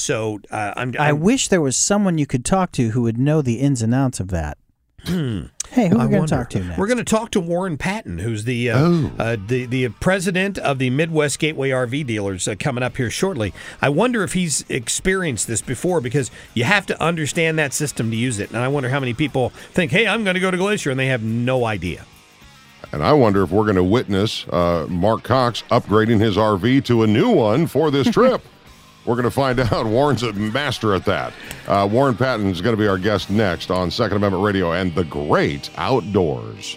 So 0.00 0.40
uh, 0.50 0.72
I'm, 0.76 0.94
I 0.98 1.10
I'm 1.10 1.20
wish 1.20 1.48
there 1.48 1.60
was 1.60 1.76
someone 1.76 2.16
you 2.16 2.26
could 2.26 2.44
talk 2.44 2.72
to 2.72 2.90
who 2.90 3.02
would 3.02 3.18
know 3.18 3.42
the 3.42 3.56
ins 3.60 3.82
and 3.82 3.94
outs 3.94 4.18
of 4.18 4.28
that. 4.28 4.56
Hey, 5.04 5.88
who 5.88 5.98
are 5.98 6.06
we 6.08 6.12
going 6.12 6.26
to 6.26 6.26
talk 6.26 6.50
to 6.50 6.62
next? 6.62 6.78
We're 6.78 6.86
going 6.86 6.98
to 6.98 7.04
talk 7.04 7.30
to 7.30 7.40
Warren 7.40 7.78
Patton, 7.78 8.18
who's 8.18 8.44
the 8.44 8.70
uh, 8.70 8.78
Oh. 8.78 9.12
uh, 9.18 9.36
the 9.46 9.64
the 9.66 9.88
president 9.88 10.58
of 10.58 10.78
the 10.78 10.90
Midwest 10.90 11.38
Gateway 11.38 11.70
RV 11.70 12.06
dealers, 12.06 12.46
uh, 12.48 12.54
coming 12.58 12.82
up 12.82 12.96
here 12.96 13.08
shortly. 13.10 13.54
I 13.80 13.88
wonder 13.88 14.22
if 14.22 14.32
he's 14.34 14.64
experienced 14.68 15.46
this 15.46 15.62
before 15.62 16.00
because 16.00 16.30
you 16.54 16.64
have 16.64 16.84
to 16.86 17.02
understand 17.02 17.58
that 17.58 17.72
system 17.72 18.10
to 18.10 18.16
use 18.16 18.38
it. 18.38 18.50
And 18.50 18.58
I 18.58 18.68
wonder 18.68 18.88
how 18.90 19.00
many 19.00 19.14
people 19.14 19.50
think, 19.72 19.90
"Hey, 19.92 20.06
I'm 20.06 20.22
going 20.24 20.34
to 20.34 20.40
go 20.40 20.50
to 20.50 20.56
Glacier," 20.56 20.90
and 20.90 21.00
they 21.00 21.06
have 21.06 21.22
no 21.22 21.64
idea. 21.64 22.04
And 22.92 23.02
I 23.02 23.12
wonder 23.12 23.42
if 23.42 23.50
we're 23.50 23.64
going 23.64 23.76
to 23.76 23.84
witness 23.84 24.46
uh, 24.48 24.86
Mark 24.88 25.22
Cox 25.22 25.62
upgrading 25.70 26.20
his 26.20 26.36
RV 26.36 26.84
to 26.86 27.04
a 27.04 27.06
new 27.06 27.30
one 27.30 27.66
for 27.66 27.90
this 27.90 28.10
trip. 28.18 28.42
We're 29.04 29.14
going 29.14 29.24
to 29.24 29.30
find 29.30 29.58
out. 29.72 29.86
Warren's 29.86 30.22
a 30.22 30.32
master 30.32 30.94
at 30.94 31.04
that. 31.06 31.32
Uh, 31.66 31.88
Warren 31.90 32.16
Patton 32.16 32.46
is 32.46 32.60
going 32.60 32.76
to 32.76 32.80
be 32.80 32.88
our 32.88 32.98
guest 32.98 33.30
next 33.30 33.70
on 33.70 33.90
Second 33.90 34.18
Amendment 34.18 34.44
Radio 34.44 34.72
and 34.72 34.94
the 34.94 35.04
Great 35.04 35.70
Outdoors. 35.76 36.76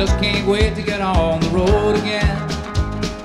Just 0.00 0.18
can't 0.18 0.48
wait 0.48 0.74
to 0.76 0.82
get 0.82 1.02
on 1.02 1.40
the 1.40 1.48
road 1.50 1.94
again. 1.96 2.48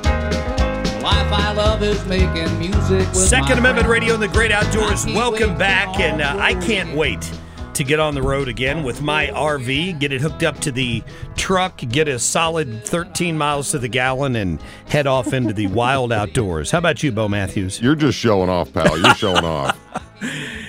The 0.03 1.00
life 1.01 1.32
I 1.32 1.53
love 1.55 1.82
is 1.82 2.05
making 2.05 2.60
music 2.60 3.08
with 3.08 3.15
Second 3.15 3.48
my 3.48 3.58
Amendment 3.60 3.88
friends. 3.88 4.01
Radio 4.01 4.13
and 4.15 4.22
the 4.22 4.27
Great 4.27 4.51
Outdoors. 4.51 5.05
Welcome 5.05 5.58
back, 5.58 6.01
and 6.01 6.22
uh, 6.22 6.36
I 6.38 6.51
can't 6.55 6.89
again. 6.89 6.96
wait 6.98 7.32
to 7.75 7.86
get 7.86 8.01
on 8.01 8.13
the 8.13 8.22
road 8.22 8.50
again 8.50 8.84
with 8.84 9.01
my 9.01 9.27
RV, 9.27 10.00
get 10.00 10.12
it 10.12 10.20
hooked 10.20 10.44
up 10.44 10.60
to 10.60 10.72
the 10.74 11.01
truck, 11.38 11.77
get 11.77 12.10
a 12.10 12.20
solid 12.20 12.84
13 12.84 13.38
miles 13.38 13.72
to 13.72 13.79
the 13.79 13.88
gallon, 13.88 14.36
and 14.36 14.62
head 14.89 15.08
off 15.08 15.32
into 15.32 15.53
the 15.53 15.67
wild 15.82 16.12
outdoors. 16.12 16.72
How 16.72 16.79
about 16.79 17.01
you, 17.03 17.13
Bo 17.13 17.29
Matthews? 17.29 17.79
You're 17.82 17.96
just 17.96 18.17
showing 18.17 18.50
off, 18.50 18.74
pal. 18.74 18.98
You're 19.00 19.15
showing 19.15 19.46
off. 19.46 19.79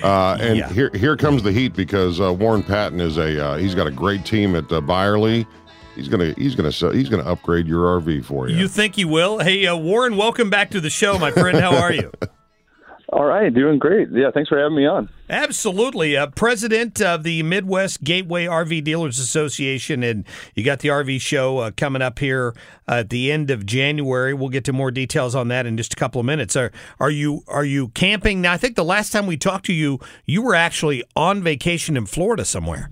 Uh, 0.01 0.37
and 0.39 0.57
Yeah. 0.57 0.69
here 0.71 0.89
here 0.93 1.17
comes 1.17 1.43
the 1.43 1.51
heat 1.51 1.73
because 1.75 2.21
uh, 2.21 2.31
Warren 2.31 2.63
Patton 2.63 3.01
is 3.01 3.17
a 3.17 3.45
uh, 3.45 3.57
he's 3.57 3.75
got 3.75 3.87
a 3.87 3.91
great 3.91 4.23
team 4.23 4.55
at 4.55 4.71
uh, 4.71 4.79
Byerly. 4.79 5.45
He's 5.97 6.09
gonna 6.09 6.33
he's 6.37 6.53
gonna 6.53 6.71
sell, 6.71 6.91
he's 6.91 7.09
gonna 7.09 7.23
upgrade 7.23 7.65
your 7.65 7.99
RV 7.99 8.23
for 8.23 8.47
you. 8.47 8.55
You 8.55 8.67
think 8.67 8.95
he 8.95 9.03
will? 9.03 9.39
Hey, 9.39 9.65
uh, 9.65 9.75
Warren, 9.75 10.15
welcome 10.15 10.51
back 10.51 10.69
to 10.71 10.79
the 10.79 10.91
show, 10.91 11.17
my 11.17 11.31
friend. 11.31 11.57
How 11.57 11.75
are 11.75 11.91
you? 11.91 12.11
All 13.09 13.25
right, 13.25 13.51
doing 13.51 13.79
great. 13.79 14.09
Yeah, 14.11 14.29
thanks 14.31 14.49
for 14.49 14.59
having 14.59 14.75
me 14.75 14.85
on. 14.85 15.09
Absolutely. 15.27 16.15
Uh, 16.15 16.27
president 16.27 17.01
of 17.01 17.23
the 17.23 17.41
Midwest 17.41 18.03
Gateway 18.03 18.45
RV 18.45 18.83
Dealers 18.83 19.17
Association, 19.17 20.03
and 20.03 20.23
you 20.53 20.63
got 20.63 20.79
the 20.79 20.89
RV 20.89 21.19
show 21.21 21.57
uh, 21.59 21.71
coming 21.71 22.01
up 22.01 22.19
here 22.19 22.53
uh, 22.87 22.95
at 22.95 23.09
the 23.09 23.31
end 23.31 23.49
of 23.49 23.65
January. 23.65 24.35
We'll 24.35 24.49
get 24.49 24.65
to 24.65 24.73
more 24.73 24.91
details 24.91 25.33
on 25.33 25.47
that 25.47 25.65
in 25.65 25.77
just 25.77 25.93
a 25.93 25.95
couple 25.95 26.19
of 26.19 26.25
minutes. 26.25 26.55
Are 26.55 26.71
are 26.99 27.09
you 27.09 27.43
are 27.47 27.65
you 27.65 27.87
camping 27.89 28.41
now? 28.41 28.53
I 28.53 28.57
think 28.57 28.75
the 28.75 28.83
last 28.83 29.11
time 29.11 29.25
we 29.25 29.37
talked 29.37 29.65
to 29.65 29.73
you, 29.73 29.99
you 30.25 30.43
were 30.43 30.53
actually 30.53 31.03
on 31.15 31.41
vacation 31.41 31.97
in 31.97 32.05
Florida 32.05 32.45
somewhere. 32.45 32.91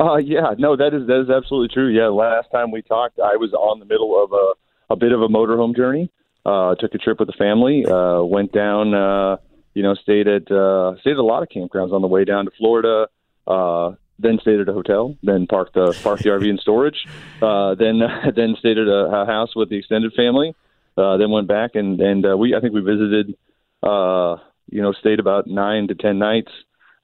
Uh, 0.00 0.16
yeah, 0.16 0.54
no, 0.56 0.76
that 0.76 0.94
is 0.94 1.06
that 1.08 1.20
is 1.20 1.28
absolutely 1.30 1.68
true. 1.68 1.88
Yeah, 1.88 2.08
last 2.08 2.50
time 2.50 2.70
we 2.70 2.80
talked, 2.80 3.18
I 3.18 3.36
was 3.36 3.52
on 3.52 3.80
the 3.80 3.84
middle 3.84 4.22
of 4.22 4.32
a 4.32 4.94
a 4.94 4.96
bit 4.96 5.12
of 5.12 5.20
a 5.20 5.28
motorhome 5.28 5.76
journey. 5.76 6.10
Uh, 6.46 6.74
took 6.76 6.94
a 6.94 6.98
trip 6.98 7.18
with 7.18 7.28
the 7.28 7.34
family. 7.34 7.84
Uh, 7.84 8.22
went 8.22 8.50
down. 8.52 8.94
Uh, 8.94 9.36
you 9.74 9.82
know, 9.82 9.94
stayed 9.94 10.26
at 10.26 10.50
uh, 10.50 10.98
stayed 11.00 11.12
at 11.12 11.18
a 11.18 11.22
lot 11.22 11.42
of 11.42 11.48
campgrounds 11.48 11.92
on 11.92 12.00
the 12.00 12.08
way 12.08 12.24
down 12.24 12.46
to 12.46 12.50
Florida. 12.56 13.08
Uh, 13.46 13.92
then 14.18 14.38
stayed 14.40 14.58
at 14.60 14.68
a 14.68 14.72
hotel. 14.72 15.16
Then 15.22 15.46
parked 15.46 15.74
the 15.74 15.94
parked 16.02 16.22
the 16.22 16.30
RV 16.30 16.48
in 16.48 16.56
storage. 16.58 17.06
Uh, 17.42 17.74
then 17.74 18.00
then 18.34 18.56
stayed 18.58 18.78
at 18.78 18.88
a, 18.88 19.22
a 19.22 19.26
house 19.26 19.54
with 19.54 19.68
the 19.68 19.76
extended 19.76 20.14
family. 20.14 20.54
Uh, 20.96 21.18
then 21.18 21.30
went 21.30 21.46
back 21.46 21.74
and 21.74 22.00
and 22.00 22.24
uh, 22.24 22.36
we 22.36 22.54
I 22.54 22.60
think 22.60 22.72
we 22.72 22.80
visited. 22.80 23.36
Uh, 23.82 24.36
you 24.70 24.80
know, 24.80 24.92
stayed 24.92 25.20
about 25.20 25.46
nine 25.46 25.88
to 25.88 25.94
ten 25.94 26.18
nights 26.18 26.52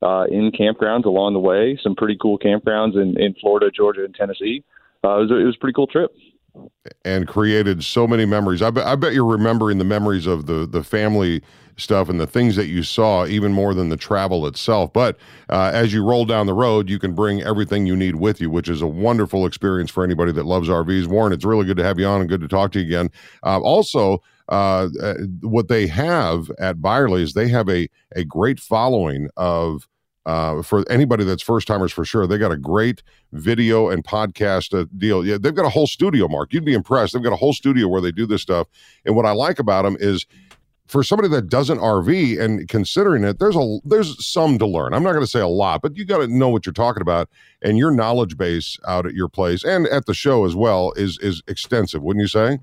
uh, 0.02 0.24
in 0.30 0.50
campgrounds 0.52 1.04
along 1.04 1.32
the 1.32 1.40
way. 1.40 1.78
Some 1.82 1.94
pretty 1.94 2.16
cool 2.20 2.38
campgrounds 2.38 2.94
in, 2.94 3.20
in 3.20 3.35
Florida, 3.40 3.70
Georgia, 3.70 4.04
and 4.04 4.14
Tennessee. 4.14 4.64
Uh, 5.04 5.18
it, 5.18 5.22
was 5.22 5.30
a, 5.30 5.37
it 5.37 5.44
was 5.44 5.56
a 5.56 5.59
pretty 5.59 5.74
cool 5.74 5.87
trip. 5.87 6.11
and 7.04 7.26
created 7.26 7.85
so 7.85 8.06
many 8.06 8.24
memories. 8.24 8.62
I 8.62 8.70
bet, 8.70 8.87
I 8.87 8.96
bet 8.96 9.12
you're 9.12 9.24
remembering 9.24 9.78
the 9.78 9.85
memories 9.85 10.26
of 10.26 10.46
the 10.46 10.66
the 10.66 10.82
family 10.82 11.42
stuff 11.78 12.09
and 12.09 12.18
the 12.18 12.26
things 12.26 12.56
that 12.56 12.66
you 12.66 12.82
saw 12.82 13.26
even 13.26 13.52
more 13.52 13.74
than 13.74 13.90
the 13.90 13.96
travel 13.98 14.46
itself. 14.46 14.90
But 14.92 15.18
uh, 15.50 15.70
as 15.74 15.92
you 15.92 16.02
roll 16.02 16.24
down 16.24 16.46
the 16.46 16.54
road, 16.54 16.88
you 16.88 16.98
can 16.98 17.14
bring 17.14 17.42
everything 17.42 17.87
you 17.87 17.94
need 17.94 18.16
with 18.16 18.40
you, 18.40 18.48
which 18.50 18.70
is 18.70 18.80
a 18.80 18.87
wonderful 18.87 19.44
experience 19.44 19.90
for 19.90 20.02
anybody 20.02 20.32
that 20.32 20.46
loves 20.46 20.68
RVs. 20.68 21.06
Warren, 21.06 21.35
it's 21.35 21.44
really 21.44 21.66
good 21.66 21.76
to 21.76 21.85
have 21.85 21.98
you 21.98 22.06
on 22.06 22.20
and 22.20 22.30
good 22.30 22.40
to 22.40 22.48
talk 22.48 22.72
to 22.72 22.80
you 22.80 22.87
again. 22.87 23.11
Uh, 23.44 23.61
also. 23.61 24.22
Uh, 24.48 24.88
uh, 25.02 25.14
what 25.40 25.68
they 25.68 25.87
have 25.87 26.50
at 26.59 26.80
Byerly 26.80 27.22
is 27.22 27.32
they 27.32 27.48
have 27.48 27.68
a 27.68 27.88
a 28.14 28.24
great 28.24 28.61
following 28.61 29.28
of 29.37 29.88
uh, 30.26 30.61
for 30.61 30.85
anybody 30.90 31.24
that's 31.24 31.42
first 31.42 31.68
timers 31.68 31.92
for 31.92 32.04
sure. 32.04 32.26
They 32.26 32.37
got 32.37 32.50
a 32.50 32.56
great 32.56 33.02
video 33.32 33.88
and 33.88 34.04
podcast 34.04 34.78
uh, 34.78 34.87
deal. 34.98 35.24
Yeah, 35.24 35.38
they've 35.40 35.54
got 35.54 35.64
a 35.64 35.70
whole 35.70 35.87
studio, 35.87 36.26
Mark. 36.28 36.52
You'd 36.52 36.64
be 36.64 36.74
impressed. 36.74 37.12
They've 37.12 37.22
got 37.22 37.32
a 37.32 37.37
whole 37.37 37.52
studio 37.52 37.88
where 37.88 38.00
they 38.00 38.11
do 38.11 38.26
this 38.26 38.42
stuff. 38.42 38.66
And 39.04 39.14
what 39.14 39.24
I 39.24 39.30
like 39.30 39.61
about 39.61 39.82
them 39.82 39.96
is 40.00 40.26
for 40.88 41.02
somebody 41.02 41.28
that 41.28 41.48
doesn't 41.48 41.78
RV 41.78 42.40
and 42.40 42.68
considering 42.68 43.24
it, 43.24 43.38
there's 43.38 43.56
a 43.56 43.78
there's 43.85 44.24
some 44.24 44.59
to 44.59 44.66
learn. 44.66 44.94
I'm 44.94 45.02
not 45.02 45.12
going 45.12 45.24
to 45.24 45.30
say 45.30 45.40
a 45.40 45.48
lot, 45.48 45.82
but 45.82 45.96
you 45.96 46.04
got 46.04 46.18
to 46.18 46.26
know 46.26 46.48
what 46.48 46.66
you're 46.66 46.72
talking 46.72 47.02
about, 47.02 47.28
and 47.62 47.78
your 47.78 47.90
knowledge 47.90 48.37
base 48.37 48.78
out 48.87 49.06
at 49.06 49.14
your 49.14 49.28
place 49.28 49.64
and 49.64 49.87
at 49.88 50.06
the 50.06 50.14
show 50.14 50.44
as 50.44 50.54
well 50.54 50.92
is 50.96 51.18
is 51.20 51.42
extensive, 51.48 52.02
wouldn't 52.02 52.22
you 52.22 52.28
say? 52.28 52.59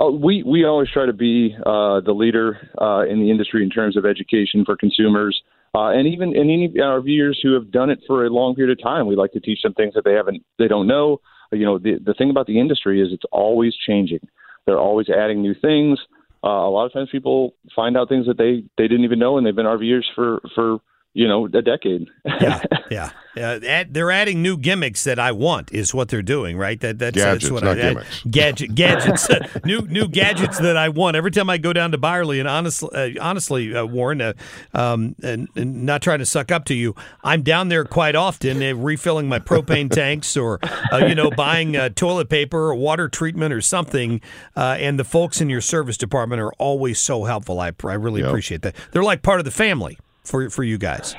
Uh, 0.00 0.10
we 0.10 0.42
we 0.44 0.64
always 0.64 0.88
try 0.90 1.06
to 1.06 1.12
be 1.12 1.56
uh, 1.66 2.00
the 2.00 2.12
leader 2.12 2.70
uh, 2.80 3.04
in 3.08 3.20
the 3.20 3.30
industry 3.30 3.62
in 3.62 3.70
terms 3.70 3.96
of 3.96 4.06
education 4.06 4.64
for 4.64 4.76
consumers, 4.76 5.42
uh, 5.74 5.88
and 5.88 6.06
even 6.06 6.28
and 6.36 6.50
any 6.50 6.72
our 6.80 7.00
viewers 7.00 7.38
who 7.42 7.52
have 7.52 7.70
done 7.72 7.90
it 7.90 7.98
for 8.06 8.24
a 8.24 8.30
long 8.30 8.54
period 8.54 8.78
of 8.78 8.82
time. 8.82 9.06
We 9.06 9.16
like 9.16 9.32
to 9.32 9.40
teach 9.40 9.62
them 9.62 9.74
things 9.74 9.94
that 9.94 10.04
they 10.04 10.12
haven't 10.12 10.44
they 10.58 10.68
don't 10.68 10.86
know. 10.86 11.20
You 11.50 11.64
know, 11.64 11.78
the 11.78 11.98
the 12.04 12.14
thing 12.14 12.30
about 12.30 12.46
the 12.46 12.60
industry 12.60 13.02
is 13.02 13.12
it's 13.12 13.24
always 13.32 13.74
changing. 13.86 14.20
They're 14.66 14.78
always 14.78 15.08
adding 15.08 15.42
new 15.42 15.54
things. 15.54 15.98
Uh, 16.44 16.48
a 16.48 16.70
lot 16.70 16.86
of 16.86 16.92
times 16.92 17.08
people 17.10 17.54
find 17.74 17.96
out 17.96 18.08
things 18.08 18.26
that 18.26 18.38
they 18.38 18.62
they 18.76 18.86
didn't 18.86 19.04
even 19.04 19.18
know, 19.18 19.36
and 19.36 19.44
they've 19.44 19.56
been 19.56 19.66
RVers 19.66 20.04
for 20.14 20.40
for 20.54 20.78
you 21.14 21.26
know 21.26 21.46
a 21.46 21.62
decade. 21.62 22.06
Yeah, 22.24 22.62
yeah. 22.90 23.10
Uh, 23.36 23.60
add, 23.66 23.94
they're 23.94 24.10
adding 24.10 24.42
new 24.42 24.56
gimmicks 24.56 25.04
that 25.04 25.18
I 25.18 25.30
want 25.30 25.70
is 25.72 25.94
what 25.94 26.08
they're 26.08 26.22
doing, 26.22 26.56
right? 26.58 26.80
That 26.80 26.98
that's, 26.98 27.16
Gadgets, 27.16 27.44
that's 27.44 27.52
what 27.52 27.62
not 27.62 27.78
I, 27.78 27.82
gimmicks. 27.82 28.22
gadget 28.30 28.74
gadgets, 28.74 29.30
uh, 29.30 29.46
new 29.64 29.82
new 29.82 30.08
gadgets 30.08 30.58
that 30.58 30.76
I 30.76 30.88
want. 30.88 31.16
Every 31.16 31.30
time 31.30 31.48
I 31.48 31.56
go 31.58 31.72
down 31.72 31.92
to 31.92 31.98
Byerly, 31.98 32.40
and 32.40 32.48
honestly, 32.48 32.88
uh, 32.92 33.10
honestly, 33.24 33.74
uh, 33.76 33.84
Warren, 33.86 34.20
uh, 34.20 34.32
um, 34.74 35.14
and, 35.22 35.48
and 35.54 35.86
not 35.86 36.02
trying 36.02 36.18
to 36.18 36.26
suck 36.26 36.50
up 36.50 36.64
to 36.66 36.74
you, 36.74 36.94
I'm 37.22 37.42
down 37.42 37.68
there 37.68 37.84
quite 37.84 38.16
often, 38.16 38.60
uh, 38.62 38.74
refilling 38.74 39.28
my 39.28 39.38
propane 39.38 39.90
tanks, 39.90 40.36
or 40.36 40.58
uh, 40.92 40.98
you 41.06 41.14
know, 41.14 41.30
buying 41.30 41.76
uh, 41.76 41.90
toilet 41.90 42.28
paper 42.28 42.58
or 42.58 42.74
water 42.74 43.08
treatment 43.08 43.52
or 43.54 43.60
something. 43.60 44.20
Uh, 44.56 44.76
and 44.80 44.98
the 44.98 45.04
folks 45.04 45.40
in 45.40 45.48
your 45.48 45.60
service 45.60 45.96
department 45.96 46.40
are 46.42 46.52
always 46.54 46.98
so 46.98 47.24
helpful. 47.24 47.60
I 47.60 47.72
I 47.84 47.94
really 47.94 48.20
Yep. 48.20 48.28
appreciate 48.30 48.62
that. 48.62 48.74
They're 48.90 49.04
like 49.04 49.22
part 49.22 49.38
of 49.38 49.44
the 49.44 49.50
family 49.52 49.96
for 50.28 50.48
for 50.50 50.62
you 50.62 50.78
guys. 50.78 51.16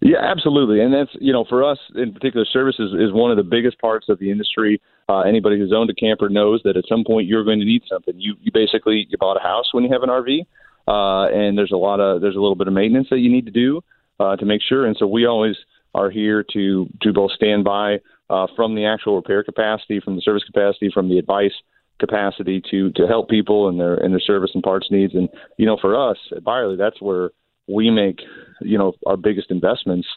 Yeah, 0.00 0.18
absolutely, 0.20 0.80
and 0.80 0.92
that's 0.92 1.10
you 1.20 1.32
know 1.32 1.44
for 1.48 1.64
us 1.64 1.78
in 1.94 2.12
particular, 2.12 2.44
services 2.44 2.92
is 2.92 3.12
one 3.12 3.30
of 3.30 3.36
the 3.36 3.42
biggest 3.42 3.80
parts 3.80 4.08
of 4.08 4.18
the 4.18 4.30
industry. 4.30 4.80
Uh, 5.08 5.20
anybody 5.20 5.58
who's 5.58 5.72
owned 5.74 5.90
a 5.90 5.94
camper 5.94 6.28
knows 6.28 6.60
that 6.64 6.76
at 6.76 6.84
some 6.88 7.04
point 7.06 7.26
you're 7.26 7.44
going 7.44 7.58
to 7.58 7.64
need 7.64 7.82
something. 7.88 8.14
You 8.18 8.34
you 8.40 8.50
basically 8.52 9.06
you 9.08 9.16
bought 9.18 9.36
a 9.36 9.42
house 9.42 9.72
when 9.72 9.84
you 9.84 9.92
have 9.92 10.02
an 10.02 10.10
RV, 10.10 10.40
uh, 10.88 11.34
and 11.34 11.56
there's 11.56 11.72
a 11.72 11.76
lot 11.76 12.00
of 12.00 12.20
there's 12.20 12.36
a 12.36 12.40
little 12.40 12.54
bit 12.54 12.68
of 12.68 12.74
maintenance 12.74 13.08
that 13.10 13.20
you 13.20 13.30
need 13.30 13.46
to 13.46 13.52
do 13.52 13.82
uh, 14.20 14.36
to 14.36 14.44
make 14.44 14.60
sure. 14.62 14.84
And 14.86 14.96
so 14.98 15.06
we 15.06 15.26
always 15.26 15.56
are 15.94 16.10
here 16.10 16.44
to 16.52 16.86
to 17.02 17.12
both 17.12 17.32
stand 17.32 17.64
by 17.64 18.00
uh, 18.30 18.46
from 18.56 18.74
the 18.74 18.84
actual 18.84 19.16
repair 19.16 19.42
capacity, 19.42 20.00
from 20.00 20.16
the 20.16 20.22
service 20.22 20.44
capacity, 20.44 20.90
from 20.92 21.08
the 21.08 21.18
advice 21.18 21.52
capacity 21.98 22.62
to 22.70 22.90
to 22.92 23.06
help 23.06 23.30
people 23.30 23.68
and 23.68 23.80
their 23.80 23.94
and 23.94 24.12
their 24.12 24.20
service 24.20 24.50
and 24.54 24.62
parts 24.62 24.88
needs. 24.90 25.14
And 25.14 25.28
you 25.56 25.66
know, 25.66 25.78
for 25.80 26.10
us 26.10 26.18
at 26.36 26.44
Byerly, 26.44 26.76
that's 26.76 27.00
where 27.00 27.30
we 27.68 27.90
make 27.90 28.20
you 28.60 28.78
know 28.78 28.94
our 29.06 29.16
biggest 29.16 29.50
investments 29.50 30.08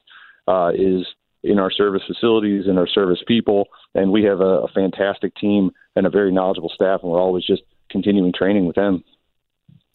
uh, 0.48 0.72
is 0.74 1.06
in 1.44 1.60
our 1.60 1.72
service 1.72 2.02
facilities 2.08 2.66
and 2.68 2.78
our 2.78 2.88
service 2.88 3.20
people, 3.28 3.68
and 3.96 4.12
we 4.12 4.24
have 4.24 4.42
a, 4.42 4.62
a 4.64 4.68
fantastic 4.70 5.36
team 5.36 5.72
and 5.96 6.06
a 6.06 6.10
very 6.10 6.32
knowledgeable 6.32 6.72
staff, 6.74 7.02
and 7.04 7.12
we're 7.12 7.22
always 7.22 7.46
just 7.46 7.62
continuing 7.90 8.34
training 8.34 8.66
with 8.66 8.76
them. 8.76 9.04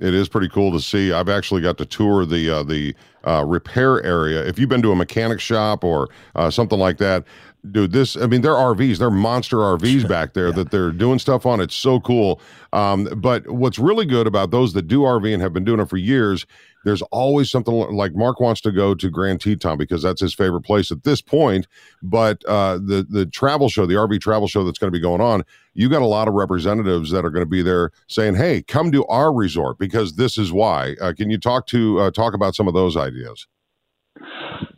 It 0.01 0.15
is 0.15 0.29
pretty 0.29 0.49
cool 0.49 0.73
to 0.73 0.81
see. 0.81 1.13
I've 1.13 1.29
actually 1.29 1.63
got 1.63 1.79
to 1.79 1.87
tour 1.87 2.27
the 2.27 2.51
uh, 2.51 2.63
the 2.65 2.95
uh, 3.25 3.45
repair 3.47 4.03
area. 4.03 4.45
If 4.45 4.59
you've 4.59 4.69
been 4.69 4.83
to 4.83 4.91
a 4.91 4.97
mechanic 4.97 5.39
shop 5.39 5.85
or 5.85 6.09
uh, 6.35 6.51
something 6.51 6.79
like 6.79 6.99
that, 6.99 7.25
dude, 7.71 7.93
this, 7.93 8.17
I 8.17 8.27
mean, 8.27 8.41
they're 8.41 8.53
RVs, 8.53 8.99
they're 8.99 9.11
monster 9.11 9.59
RVs 9.59 10.09
back 10.09 10.35
there 10.35 10.51
that 10.55 10.73
they're 10.73 10.91
doing 10.91 11.21
stuff 11.21 11.47
on. 11.47 11.61
It's 11.61 11.75
so 11.75 12.01
cool. 12.01 12.41
Um, 12.73 13.09
but 13.17 13.49
what's 13.49 13.79
really 13.79 14.07
good 14.07 14.27
about 14.27 14.51
those 14.51 14.73
that 14.73 14.89
do 14.89 15.03
RV 15.03 15.33
and 15.33 15.41
have 15.41 15.53
been 15.53 15.65
doing 15.65 15.79
it 15.79 15.89
for 15.89 15.99
years, 15.99 16.47
there's 16.85 17.03
always 17.03 17.51
something 17.51 17.75
like 17.75 18.15
Mark 18.15 18.41
wants 18.41 18.61
to 18.63 18.73
go 18.73 18.95
to 18.95 19.11
Grand 19.11 19.41
Teton 19.41 19.79
because 19.79 20.03
that's 20.03 20.21
his 20.21 20.35
favorite 20.35 20.63
place 20.63 20.91
at 20.91 21.05
this 21.05 21.21
point. 21.21 21.67
But 22.03 22.45
uh, 22.47 22.79
the 22.79 23.07
the 23.09 23.27
travel 23.27 23.69
show, 23.69 23.87
the 23.87 23.95
RV 23.95 24.21
travel 24.21 24.49
show 24.49 24.65
that's 24.65 24.79
going 24.79 24.93
to 24.93 24.97
be 24.97 25.03
going 25.03 25.21
on, 25.21 25.45
you 25.75 25.89
got 25.89 26.03
a 26.03 26.07
lot 26.07 26.29
of 26.29 26.35
representatives 26.35 27.11
that 27.11 27.25
are 27.25 27.31
going 27.31 27.45
to 27.45 27.51
be 27.51 27.63
there 27.63 27.91
saying, 28.09 28.35
"Hey, 28.35 28.63
come 28.63 28.93
to 28.93 29.05
our 29.07 29.33
resort 29.33 29.79
because 29.79 30.17
this 30.17 30.39
is 30.39 30.53
why." 30.53 30.97
Uh, 31.01 31.13
can 31.13 31.31
you 31.31 31.39
talk 31.39 31.67
to 31.69 32.01
uh, 32.01 32.11
talk 32.11 32.35
about 32.35 32.55
some 32.55 32.69
of 32.69 32.75
those 32.75 32.97
ideas? 32.97 33.47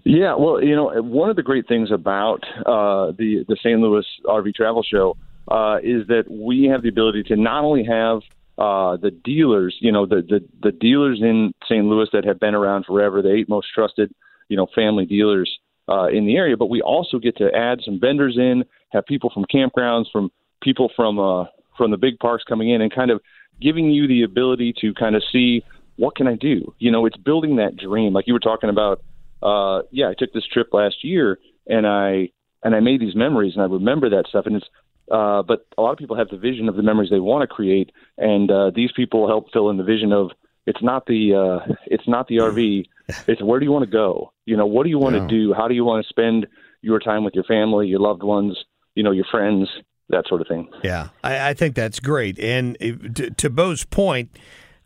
Yeah, 0.05 0.35
well, 0.35 0.63
you 0.63 0.77
know, 0.77 1.03
one 1.03 1.31
of 1.31 1.37
the 1.37 1.43
great 1.43 1.67
things 1.67 1.91
about 1.91 2.45
uh, 2.67 3.13
the 3.17 3.45
the 3.49 3.57
St. 3.61 3.81
Louis 3.81 4.05
RV 4.27 4.55
Travel 4.55 4.83
Show 4.83 5.17
uh, 5.51 5.79
is 5.83 6.07
that 6.09 6.25
we 6.31 6.65
have 6.65 6.83
the 6.83 6.89
ability 6.89 7.23
to 7.25 7.37
not 7.37 7.65
only 7.65 7.85
have 7.85 8.21
uh, 8.59 8.97
the 8.97 9.11
dealers, 9.11 9.77
you 9.81 9.91
know, 9.91 10.07
the, 10.07 10.23
the 10.29 10.41
the 10.63 10.73
dealers 10.73 11.21
in 11.21 11.53
St. 11.65 11.85
Louis 11.85 12.09
that 12.13 12.25
have 12.25 12.39
been 12.39 12.55
around 12.55 12.87
forever, 12.87 13.23
the 13.23 13.33
eight 13.33 13.49
most 13.49 13.69
trusted, 13.75 14.13
you 14.49 14.57
know, 14.57 14.67
family 14.75 15.07
dealers 15.07 15.51
uh, 15.89 16.07
in 16.07 16.27
the 16.27 16.37
area, 16.37 16.57
but 16.57 16.71
we 16.71 16.81
also 16.81 17.19
get 17.19 17.37
to 17.39 17.51
add 17.55 17.81
some 17.85 17.99
vendors 18.01 18.37
in, 18.39 18.65
have 18.91 19.05
people 19.07 19.31
from 19.33 19.45
campgrounds, 19.53 20.05
from 20.13 20.31
people 20.63 20.91
from 20.95 21.19
uh, 21.19 21.45
from 21.77 21.91
the 21.91 21.97
big 21.97 22.19
parks 22.19 22.45
coming 22.49 22.71
in, 22.71 22.81
and 22.81 22.95
kind 22.95 23.11
of 23.11 23.21
giving 23.61 23.91
you 23.91 24.07
the 24.07 24.23
ability 24.23 24.75
to 24.81 24.95
kind 24.95 25.17
of 25.17 25.23
see 25.33 25.63
what 25.97 26.17
can 26.17 26.27
I 26.27 26.37
do. 26.37 26.75
You 26.79 26.91
know, 26.91 27.07
it's 27.07 27.17
building 27.17 27.57
that 27.57 27.77
dream, 27.77 28.13
like 28.13 28.27
you 28.27 28.33
were 28.33 28.41
talking 28.41 28.71
about 28.71 29.03
uh, 29.45 29.83
yeah, 29.91 30.09
I 30.09 30.15
took 30.15 30.33
this 30.33 30.47
trip 30.51 30.69
last 30.73 31.05
year 31.05 31.39
and 31.67 31.87
I 31.87 32.31
and 32.63 32.75
I 32.75 32.81
made 32.81 33.01
these 33.01 33.15
memories 33.15 33.53
and 33.55 33.63
I 33.63 33.67
remember 33.67 34.09
that 34.11 34.27
stuff 34.29 34.47
and 34.47 34.57
it's 34.57 34.67
uh, 35.11 35.43
but 35.43 35.67
a 35.79 35.83
lot 35.83 35.93
of 35.93 35.99
people 35.99 36.17
have 36.17 36.29
the 36.29 36.37
vision 36.37 36.69
of 36.69 36.77
the 36.77 36.83
memories 36.83 37.11
they 37.11 37.21
want 37.21 37.43
to 37.43 37.47
create 37.47 37.91
and 38.19 38.51
uh, 38.51 38.71
these 38.75 38.91
people 38.93 39.27
help 39.29 39.47
fill 39.53 39.71
in 39.71 39.77
the 39.77 39.85
vision 39.85 40.13
of 40.13 40.31
it's 40.67 40.83
not 40.83 41.05
the 41.07 41.35
uh, 41.35 41.73
it's 41.87 42.09
not 42.09 42.27
the 42.29 42.37
RV 42.37 42.85
it's 43.29 43.43
where 43.43 43.59
do 43.61 43.65
you 43.67 43.73
want 43.73 43.85
to 43.85 43.91
go 43.91 44.33
you 44.47 44.57
know 44.57 44.67
what 44.67 44.85
do 44.85 44.89
you 44.91 44.99
want 44.99 45.15
Yeah. 45.15 45.23
to 45.23 45.29
do 45.29 45.53
how 45.55 45.69
do 45.69 45.75
you 45.75 45.85
want 45.85 46.05
to 46.05 46.09
spend 46.09 46.47
your 46.81 46.99
time 47.01 47.25
with 47.25 47.35
your 47.35 47.45
family 47.45 47.87
your 47.89 48.01
loved 48.01 48.23
ones 48.23 48.57
you 48.95 49.03
know 49.03 49.11
your 49.11 49.27
friends 49.31 49.69
that 50.11 50.25
sort 50.29 50.41
of 50.43 50.47
thing 50.49 50.69
Yeah, 50.83 51.09
I, 51.23 51.51
I 51.51 51.55
think 51.55 51.75
that's 51.75 51.99
great. 51.99 52.39
And 52.39 52.77
to, 53.17 53.31
to 53.31 53.49
Bo's 53.51 53.85
point, 53.85 54.37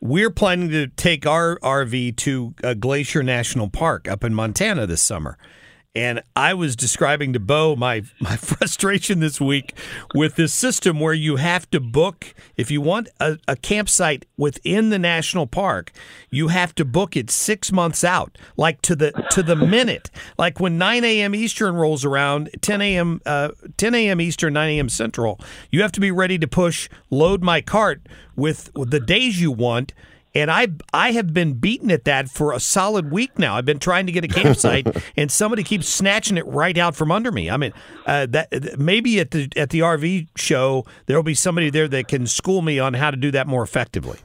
we're 0.01 0.31
planning 0.31 0.71
to 0.71 0.87
take 0.87 1.27
our 1.27 1.59
RV 1.59 2.15
to 2.19 2.55
uh, 2.63 2.75
Glacier 2.75 3.25
National 3.25 3.69
Park 3.69 4.07
up 4.07 4.23
in 4.23 4.33
Montana 4.33 4.87
this 4.87 5.03
summer. 5.03 5.37
And 5.95 6.23
I 6.37 6.55
was 6.55 6.77
describing 6.77 7.33
to 7.33 7.41
Bo 7.41 7.75
my, 7.75 8.03
my 8.21 8.37
frustration 8.37 9.21
this 9.21 9.41
week 9.41 9.75
with 10.15 10.37
this 10.37 10.53
system 10.53 11.01
where 11.01 11.15
you 11.15 11.37
have 11.37 11.69
to 11.71 11.81
book, 11.81 12.35
if 12.57 12.71
you 12.71 12.81
want 12.81 13.09
a, 13.19 13.39
a 13.49 13.57
campsite 13.57 14.27
within 14.37 14.91
the 14.91 14.99
national 14.99 15.47
park, 15.47 15.91
you 16.31 16.49
have 16.49 16.75
to 16.77 16.85
book 16.85 17.17
it 17.17 17.31
six 17.31 17.73
months 17.73 18.05
out, 18.05 18.37
like 18.57 18.83
to 18.83 18.95
the 18.95 19.11
to 19.31 19.43
the 19.43 19.57
minute. 19.57 20.11
Like 20.39 20.61
when 20.61 20.79
9 20.79 21.05
a.m. 21.05 21.35
Eastern 21.35 21.75
rolls 21.75 22.05
around, 22.05 22.51
10 22.61 22.81
a.m. 22.81 23.21
Uh, 23.25 23.51
10 23.77 23.95
a.m. 23.95 24.21
Eastern, 24.21 24.53
9 24.53 24.69
a.m. 24.71 24.89
Central, 24.89 25.41
you 25.71 25.83
have 25.83 25.93
to 25.93 26.01
be 26.01 26.11
ready 26.11 26.39
to 26.39 26.47
push 26.47 26.89
load 27.11 27.43
my 27.43 27.61
cart 27.61 28.03
with, 28.37 28.71
with 28.75 28.91
the 28.91 29.01
days 29.01 29.41
you 29.41 29.51
want. 29.51 29.95
And 30.39 30.51
I 30.53 30.69
I 30.93 31.11
have 31.13 31.35
been 31.35 31.55
beaten 31.55 31.91
at 31.91 32.05
that 32.05 32.29
for 32.29 32.53
a 32.53 32.61
solid 32.61 33.11
week 33.11 33.39
now. 33.39 33.57
I've 33.57 33.65
been 33.65 33.81
trying 33.81 34.07
to 34.07 34.13
get 34.13 34.23
a 34.25 34.29
campsite, 34.29 34.87
and 35.17 35.31
somebody 35.33 35.65
keeps 35.65 35.89
snatching 35.89 36.37
it 36.37 36.47
right 36.47 36.79
out 36.79 36.95
from 36.95 37.11
under 37.11 37.33
me. 37.33 37.51
I 37.51 37.57
mean, 37.57 37.73
uh, 38.07 38.27
that 38.27 38.79
maybe 38.79 39.19
at 39.21 39.33
the 39.33 39.49
at 39.57 39.71
the 39.71 39.81
RV 39.81 40.29
show 40.37 40.87
there 41.07 41.17
will 41.17 41.25
be 41.25 41.35
somebody 41.35 41.71
there 41.71 41.89
that 41.89 42.07
can 42.09 42.27
school 42.27 42.63
me 42.63 42.79
on 42.79 42.95
how 42.95 43.11
to 43.11 43.17
do 43.17 43.31
that 43.33 43.47
more 43.49 43.63
effectively. 43.65 44.19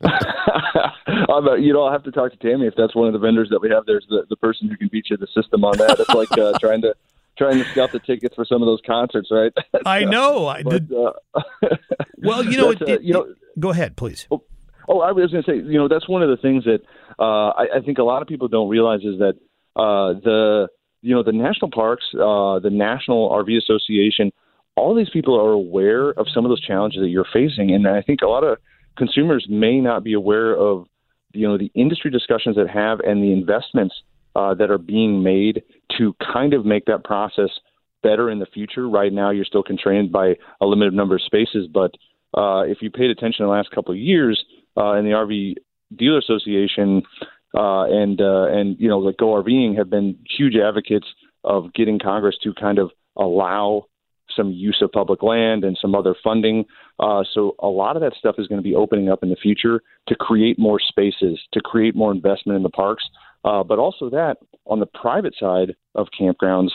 I'm, 0.04 1.48
uh, 1.48 1.54
you 1.54 1.72
know, 1.72 1.82
I'll 1.84 1.92
have 1.92 2.04
to 2.04 2.12
talk 2.12 2.30
to 2.32 2.38
Tammy 2.38 2.66
if 2.66 2.74
that's 2.76 2.94
one 2.94 3.06
of 3.08 3.12
the 3.12 3.18
vendors 3.18 3.48
that 3.50 3.60
we 3.60 3.70
have. 3.70 3.84
There's 3.86 4.06
the, 4.08 4.24
the 4.28 4.36
person 4.36 4.68
who 4.68 4.76
can 4.76 4.88
beat 4.88 5.10
you 5.10 5.16
the 5.16 5.26
system 5.34 5.64
on 5.64 5.76
that. 5.78 5.98
It's 5.98 6.08
like 6.10 6.30
uh, 6.38 6.58
trying 6.60 6.82
to 6.82 6.94
trying 7.38 7.58
to 7.58 7.64
scout 7.70 7.92
the 7.92 7.98
tickets 8.00 8.34
for 8.34 8.44
some 8.44 8.62
of 8.62 8.66
those 8.66 8.80
concerts, 8.86 9.28
right? 9.30 9.52
I 9.84 10.04
know. 10.04 10.46
I 10.46 10.62
But, 10.62 10.88
did. 10.88 10.96
uh, 10.96 11.12
Well, 12.18 12.42
you 12.42 12.56
know, 12.56 12.70
that's, 12.72 12.82
it, 12.82 12.88
uh, 12.88 12.92
it- 12.94 13.02
you 13.02 13.12
know, 13.12 13.34
go 13.58 13.70
ahead, 13.70 13.96
please. 13.96 14.26
Oh, 14.88 15.00
I 15.00 15.12
was 15.12 15.30
going 15.30 15.42
to 15.42 15.50
say, 15.50 15.56
you 15.56 15.78
know, 15.78 15.88
that's 15.88 16.08
one 16.08 16.22
of 16.22 16.28
the 16.28 16.36
things 16.36 16.64
that 16.64 16.80
uh, 17.18 17.48
I, 17.50 17.78
I 17.78 17.80
think 17.84 17.98
a 17.98 18.04
lot 18.04 18.22
of 18.22 18.28
people 18.28 18.48
don't 18.48 18.68
realize 18.68 19.00
is 19.00 19.18
that 19.18 19.34
uh, 19.74 20.18
the, 20.22 20.68
you 21.02 21.14
know, 21.14 21.22
the 21.22 21.32
national 21.32 21.70
parks, 21.70 22.04
uh, 22.14 22.58
the 22.60 22.70
National 22.70 23.30
RV 23.30 23.56
Association, 23.58 24.32
all 24.76 24.94
these 24.94 25.10
people 25.10 25.38
are 25.38 25.52
aware 25.52 26.10
of 26.10 26.26
some 26.32 26.44
of 26.44 26.50
those 26.50 26.60
challenges 26.60 27.00
that 27.00 27.08
you're 27.08 27.26
facing, 27.32 27.72
and 27.72 27.86
I 27.86 28.02
think 28.02 28.20
a 28.22 28.26
lot 28.26 28.44
of 28.44 28.58
consumers 28.96 29.46
may 29.48 29.80
not 29.80 30.04
be 30.04 30.12
aware 30.12 30.54
of, 30.54 30.86
you 31.32 31.46
know, 31.46 31.58
the 31.58 31.70
industry 31.74 32.10
discussions 32.10 32.56
that 32.56 32.68
have 32.68 33.00
and 33.00 33.22
the 33.22 33.32
investments 33.32 33.94
uh, 34.34 34.54
that 34.54 34.70
are 34.70 34.78
being 34.78 35.22
made 35.22 35.62
to 35.98 36.14
kind 36.32 36.54
of 36.54 36.64
make 36.66 36.84
that 36.86 37.04
process 37.04 37.50
better 38.02 38.30
in 38.30 38.38
the 38.38 38.46
future. 38.46 38.88
Right 38.88 39.12
now, 39.12 39.30
you're 39.30 39.44
still 39.44 39.62
constrained 39.62 40.12
by 40.12 40.34
a 40.60 40.66
limited 40.66 40.94
number 40.94 41.14
of 41.14 41.22
spaces, 41.22 41.68
but 41.72 41.92
uh, 42.36 42.62
if 42.62 42.78
you 42.82 42.90
paid 42.90 43.10
attention 43.10 43.44
the 43.44 43.50
last 43.50 43.70
couple 43.70 43.92
of 43.92 43.98
years, 43.98 44.42
uh, 44.76 44.92
in 44.94 45.04
the 45.04 45.10
RV 45.12 45.54
Dealer 45.96 46.18
Association 46.18 47.02
uh, 47.54 47.84
and 47.84 48.20
uh, 48.20 48.46
and 48.48 48.76
you 48.78 48.88
know 48.88 48.98
like 48.98 49.16
Go 49.16 49.26
RVing 49.26 49.76
have 49.78 49.88
been 49.90 50.18
huge 50.28 50.54
advocates 50.56 51.06
of 51.44 51.72
getting 51.74 51.98
Congress 51.98 52.36
to 52.42 52.52
kind 52.54 52.78
of 52.78 52.90
allow 53.16 53.86
some 54.36 54.50
use 54.50 54.78
of 54.82 54.90
public 54.92 55.22
land 55.22 55.64
and 55.64 55.78
some 55.80 55.94
other 55.94 56.14
funding. 56.22 56.64
Uh, 56.98 57.22
so 57.32 57.54
a 57.60 57.68
lot 57.68 57.96
of 57.96 58.02
that 58.02 58.12
stuff 58.18 58.34
is 58.38 58.46
going 58.48 58.58
to 58.58 58.68
be 58.68 58.74
opening 58.74 59.08
up 59.08 59.22
in 59.22 59.30
the 59.30 59.36
future 59.36 59.80
to 60.08 60.14
create 60.16 60.58
more 60.58 60.78
spaces, 60.80 61.40
to 61.52 61.60
create 61.60 61.94
more 61.94 62.10
investment 62.12 62.56
in 62.56 62.62
the 62.62 62.68
parks. 62.68 63.04
Uh, 63.44 63.62
but 63.62 63.78
also 63.78 64.10
that 64.10 64.36
on 64.66 64.80
the 64.80 64.86
private 64.86 65.34
side 65.38 65.74
of 65.94 66.08
campgrounds, 66.20 66.70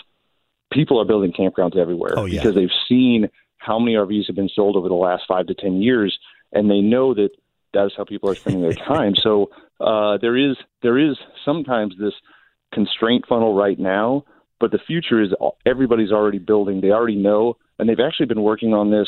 people 0.71 0.99
are 0.99 1.05
building 1.05 1.33
campgrounds 1.33 1.75
everywhere 1.77 2.13
Oh, 2.17 2.25
yeah. 2.25 2.39
because 2.39 2.55
they've 2.55 2.69
seen 2.87 3.27
how 3.57 3.77
many 3.77 3.95
RVs 3.95 4.27
have 4.27 4.35
been 4.35 4.49
sold 4.49 4.75
over 4.77 4.87
the 4.87 4.95
last 4.95 5.23
five 5.27 5.47
to 5.47 5.53
ten 5.53 5.81
years, 5.81 6.17
and 6.53 6.71
they 6.71 6.79
know 6.79 7.13
that 7.13 7.29
that 7.73 7.85
is 7.85 7.93
how 7.95 8.03
people 8.03 8.29
are 8.29 8.35
spending 8.35 8.61
their 8.61 8.73
time. 8.73 9.13
So 9.15 9.49
uh, 9.79 10.17
there 10.17 10.37
is 10.37 10.57
there 10.81 10.97
is 10.97 11.17
sometimes 11.45 11.95
this 11.99 12.13
constraint 12.73 13.25
funnel 13.27 13.53
right 13.53 13.79
now, 13.79 14.25
but 14.59 14.71
the 14.71 14.79
future 14.85 15.21
is 15.21 15.29
everybody's 15.65 16.11
already 16.11 16.39
building. 16.39 16.81
They 16.81 16.91
already 16.91 17.17
know, 17.17 17.57
and 17.79 17.87
they've 17.87 17.99
actually 17.99 18.27
been 18.27 18.43
working 18.43 18.73
on 18.73 18.91
this 18.91 19.07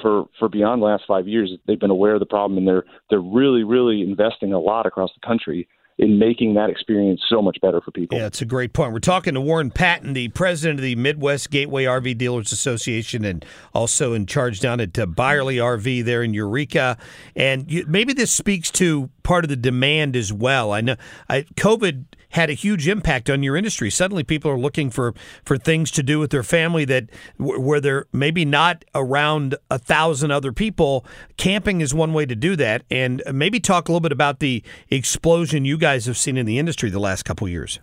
for 0.00 0.26
for 0.38 0.48
beyond 0.48 0.82
the 0.82 0.86
last 0.86 1.04
five 1.06 1.28
years. 1.28 1.52
They've 1.66 1.78
been 1.80 1.90
aware 1.90 2.14
of 2.14 2.20
the 2.20 2.26
problem, 2.26 2.58
and 2.58 2.66
they're 2.66 2.84
they're 3.10 3.20
really 3.20 3.64
really 3.64 4.02
investing 4.02 4.52
a 4.52 4.58
lot 4.60 4.86
across 4.86 5.10
the 5.14 5.26
country 5.26 5.68
in 5.98 6.18
making 6.18 6.54
that 6.54 6.70
experience 6.70 7.20
so 7.28 7.42
much 7.42 7.58
better 7.60 7.80
for 7.80 7.90
people. 7.90 8.18
Yeah, 8.18 8.26
it's 8.26 8.42
a 8.42 8.46
great 8.46 8.72
point. 8.72 8.92
We're 8.92 8.98
talking 8.98 9.34
to 9.34 9.40
Warren 9.40 9.70
Patton, 9.70 10.14
the 10.14 10.28
president 10.28 10.80
of 10.80 10.82
the 10.82 10.96
Midwest 10.96 11.50
Gateway 11.50 11.84
RV 11.84 12.18
Dealers 12.18 12.52
Association, 12.52 13.24
and 13.24 13.44
also 13.74 14.12
in 14.12 14.26
charge 14.26 14.60
down 14.60 14.80
at 14.80 14.98
uh, 14.98 15.06
Byerly 15.06 15.56
RV 15.56 16.04
there 16.04 16.22
in 16.22 16.34
Eureka. 16.34 16.96
And 17.36 17.70
you, 17.70 17.84
maybe 17.86 18.12
this 18.12 18.32
speaks 18.32 18.70
to 18.72 19.10
part 19.22 19.44
of 19.44 19.48
the 19.50 19.56
demand 19.56 20.16
as 20.16 20.32
well. 20.32 20.72
I 20.72 20.80
know 20.80 20.96
I, 21.28 21.42
COVID 21.56 22.04
had 22.32 22.50
a 22.50 22.54
huge 22.54 22.88
impact 22.88 23.30
on 23.30 23.42
your 23.42 23.56
industry. 23.56 23.90
Suddenly, 23.90 24.24
people 24.24 24.50
are 24.50 24.58
looking 24.58 24.90
for 24.90 25.14
for 25.44 25.56
things 25.56 25.90
to 25.92 26.02
do 26.02 26.18
with 26.18 26.30
their 26.30 26.42
family 26.42 26.84
that 26.86 27.08
where 27.38 27.80
they're 27.80 28.06
maybe 28.12 28.44
not 28.44 28.84
around 28.94 29.54
a 29.70 29.78
thousand 29.78 30.30
other 30.30 30.52
people. 30.52 31.06
Camping 31.36 31.80
is 31.80 31.94
one 31.94 32.12
way 32.12 32.26
to 32.26 32.34
do 32.34 32.56
that, 32.56 32.82
and 32.90 33.22
maybe 33.32 33.60
talk 33.60 33.88
a 33.88 33.92
little 33.92 34.00
bit 34.00 34.12
about 34.12 34.40
the 34.40 34.62
explosion 34.90 35.64
you 35.64 35.78
guys 35.78 36.06
have 36.06 36.18
seen 36.18 36.36
in 36.36 36.46
the 36.46 36.58
industry 36.58 36.90
the 36.90 37.00
last 37.00 37.24
couple 37.24 37.48
years. 37.48 37.80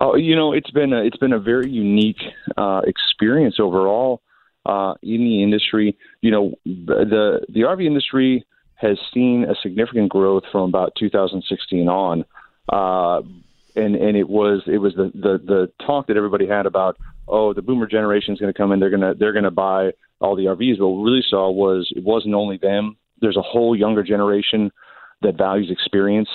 Oh, 0.00 0.16
you 0.16 0.34
know, 0.34 0.52
it's 0.52 0.70
been 0.70 0.92
a, 0.92 1.02
it's 1.04 1.18
been 1.18 1.34
a 1.34 1.38
very 1.38 1.70
unique 1.70 2.20
uh, 2.56 2.80
experience 2.86 3.56
overall 3.60 4.22
uh, 4.64 4.94
in 5.02 5.20
the 5.20 5.42
industry. 5.42 5.96
You 6.22 6.30
know, 6.30 6.54
the 6.64 7.40
the 7.48 7.60
RV 7.60 7.84
industry 7.84 8.44
has 8.76 8.98
seen 9.12 9.44
a 9.44 9.54
significant 9.62 10.08
growth 10.08 10.44
from 10.50 10.70
about 10.70 10.94
2016 10.98 11.86
on, 11.86 12.24
uh, 12.70 13.20
and 13.76 13.94
and 13.96 14.16
it 14.16 14.28
was 14.28 14.62
it 14.66 14.78
was 14.78 14.94
the, 14.94 15.10
the 15.14 15.38
the 15.44 15.72
talk 15.84 16.06
that 16.08 16.16
everybody 16.16 16.46
had 16.46 16.66
about 16.66 16.96
oh 17.28 17.52
the 17.52 17.62
boomer 17.62 17.86
generation 17.86 18.34
is 18.34 18.40
going 18.40 18.52
to 18.52 18.56
come 18.56 18.72
in 18.72 18.80
they're 18.80 18.90
going 18.90 19.00
to 19.00 19.14
they're 19.18 19.32
going 19.32 19.44
to 19.44 19.50
buy 19.50 19.90
all 20.20 20.36
the 20.36 20.44
RVs. 20.44 20.78
But 20.78 20.88
what 20.88 21.02
we 21.02 21.10
really 21.10 21.24
saw 21.28 21.50
was 21.50 21.90
it 21.96 22.04
wasn't 22.04 22.34
only 22.34 22.58
them. 22.58 22.96
There's 23.20 23.36
a 23.36 23.42
whole 23.42 23.76
younger 23.76 24.02
generation 24.02 24.70
that 25.22 25.36
values 25.36 25.70
experience 25.70 26.28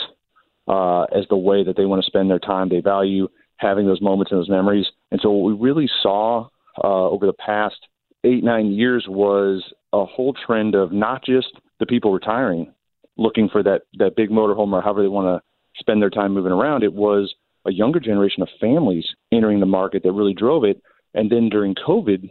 uh, 0.68 1.04
as 1.04 1.26
the 1.30 1.38
way 1.38 1.64
that 1.64 1.78
they 1.78 1.86
want 1.86 2.04
to 2.04 2.08
spend 2.08 2.30
their 2.30 2.40
time. 2.40 2.70
They 2.70 2.82
value 2.82 3.28
having 3.58 3.86
those 3.86 4.02
moments 4.02 4.32
and 4.32 4.40
those 4.40 4.50
memories. 4.50 4.86
And 5.12 5.20
so 5.22 5.30
what 5.32 5.46
we 5.46 5.54
really 5.54 5.90
saw 6.04 6.48
uh, 6.84 7.10
over 7.10 7.26
the 7.26 7.34
past 7.34 7.78
eight, 8.24 8.44
nine 8.44 8.72
years 8.72 9.06
was 9.08 9.64
a 9.94 10.06
whole 10.06 10.34
trend 10.46 10.76
of 10.76 10.92
not 10.92 11.24
just 11.24 11.48
the 11.80 11.86
people 11.86 12.12
retiring, 12.12 12.74
looking 13.18 13.50
for 13.50 13.64
that, 13.64 13.84
that 13.98 14.16
big 14.16 14.30
motorhome 14.30 14.74
or 14.74 14.82
however 14.82 15.02
they 15.02 15.08
want 15.08 15.42
to 15.42 15.46
spend 15.80 16.02
their 16.02 16.10
time 16.10 16.34
moving 16.34 16.52
around. 16.52 16.84
It 16.84 16.94
was 16.94 17.34
a 17.66 17.72
younger 17.72 18.00
generation 18.00 18.44
of 18.44 18.50
families 18.62 19.06
entering 19.32 19.60
the 19.60 19.66
market 19.66 20.04
that 20.04 20.12
really 20.12 20.34
drove 20.34 20.64
it. 20.64 20.82
And 21.14 21.32
then 21.32 21.50
during 21.50 21.76
COVID, 21.76 22.30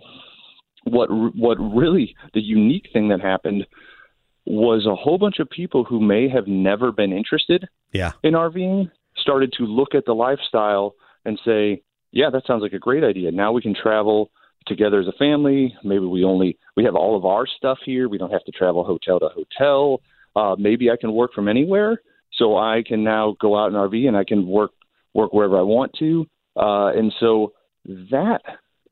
what 0.85 1.09
what 1.35 1.57
really 1.59 2.14
the 2.35 2.40
unique 2.42 2.88
thing 2.92 3.09
that 3.09 3.20
happened 3.20 3.66
was 4.46 4.87
a 4.87 4.94
whole 4.94 5.16
bunch 5.18 5.38
of 5.38 5.48
people 5.48 5.85
who 5.85 5.98
may 6.00 6.28
have 6.28 6.46
never 6.46 6.92
been 6.92 7.12
interested 7.12 7.66
Yeah. 7.92 8.12
in 8.22 8.35
RVing 8.35 8.90
started 9.16 9.52
to 9.54 9.64
look 9.64 9.94
at 9.94 10.04
the 10.04 10.14
lifestyle 10.14 10.94
and 11.24 11.40
say, 11.44 11.80
"Yeah, 12.12 12.28
that 12.30 12.44
sounds 12.46 12.61
like 12.61 12.74
a 12.74 12.78
great 12.78 13.02
idea. 13.04 13.33
Now 13.33 13.52
we 13.52 13.62
can 13.62 13.74
travel 13.74 14.30
together 14.66 15.00
as 15.00 15.09
a 15.09 15.12
family. 15.12 15.74
Maybe 15.83 16.04
we 16.04 16.24
only 16.24 16.59
we 16.76 16.85
have 16.85 16.94
all 16.94 17.16
of 17.16 17.24
our 17.24 17.46
stuff 17.46 17.78
here. 17.85 18.09
We 18.09 18.18
don't 18.18 18.33
have 18.33 18.44
to 18.44 18.52
travel 18.52 18.85
hotel 18.85 19.18
to 19.20 19.28
hotel. 19.28 20.02
Uh, 20.37 20.57
maybe 20.59 20.90
I 20.90 20.96
can 20.96 21.12
work 21.12 21.33
from 21.33 21.48
anywhere, 21.48 22.02
so 22.38 22.57
I 22.57 22.83
can 22.87 23.05
now 23.05 23.37
go 23.40 23.57
out 23.57 23.68
in 23.68 23.75
RV 23.75 24.07
and 24.07 24.16
I 24.16 24.25
can 24.25 24.47
work 24.47 24.73
work 25.12 25.33
wherever 25.33 25.59
I 25.59 25.62
want 25.62 25.92
to. 26.01 26.27
Uh, 26.57 26.88
and 26.88 27.12
so 27.20 27.53
that 28.11 28.40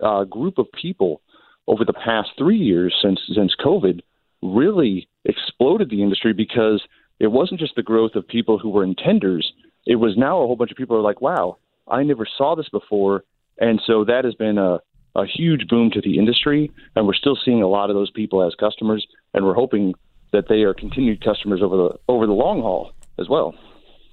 uh, 0.00 0.24
group 0.24 0.58
of 0.58 0.66
people 0.80 1.20
over 1.66 1.84
the 1.84 1.92
past 1.92 2.30
three 2.38 2.58
years 2.58 2.94
since 3.02 3.20
since 3.34 3.54
COVID 3.64 4.00
really 4.42 5.08
exploded 5.24 5.90
the 5.90 6.02
industry 6.02 6.32
because 6.32 6.82
it 7.20 7.28
wasn't 7.28 7.60
just 7.60 7.76
the 7.76 7.82
growth 7.82 8.14
of 8.16 8.26
people 8.26 8.58
who 8.58 8.70
were 8.70 8.86
intenders. 8.86 9.44
It 9.86 9.96
was 9.96 10.16
now 10.16 10.42
a 10.42 10.46
whole 10.46 10.56
bunch 10.56 10.72
of 10.72 10.76
people 10.76 10.96
are 10.96 11.02
like, 11.02 11.20
wow, 11.20 11.58
I 11.88 12.02
never 12.02 12.26
saw 12.38 12.56
this 12.56 12.68
before. 12.68 13.24
And 13.58 13.80
so 13.86 14.04
that 14.04 14.24
has 14.24 14.34
been 14.34 14.58
a, 14.58 14.80
a 15.14 15.24
huge 15.26 15.68
boom 15.68 15.90
to 15.92 16.00
the 16.00 16.18
industry. 16.18 16.72
And 16.96 17.06
we're 17.06 17.14
still 17.14 17.38
seeing 17.44 17.62
a 17.62 17.68
lot 17.68 17.90
of 17.90 17.94
those 17.94 18.10
people 18.10 18.44
as 18.44 18.54
customers. 18.56 19.06
And 19.34 19.44
we're 19.44 19.54
hoping 19.54 19.94
that 20.32 20.48
they 20.48 20.62
are 20.62 20.74
continued 20.74 21.22
customers 21.24 21.60
over 21.62 21.76
the 21.76 21.90
over 22.08 22.26
the 22.26 22.32
long 22.32 22.62
haul 22.62 22.92
as 23.18 23.28
well. 23.28 23.54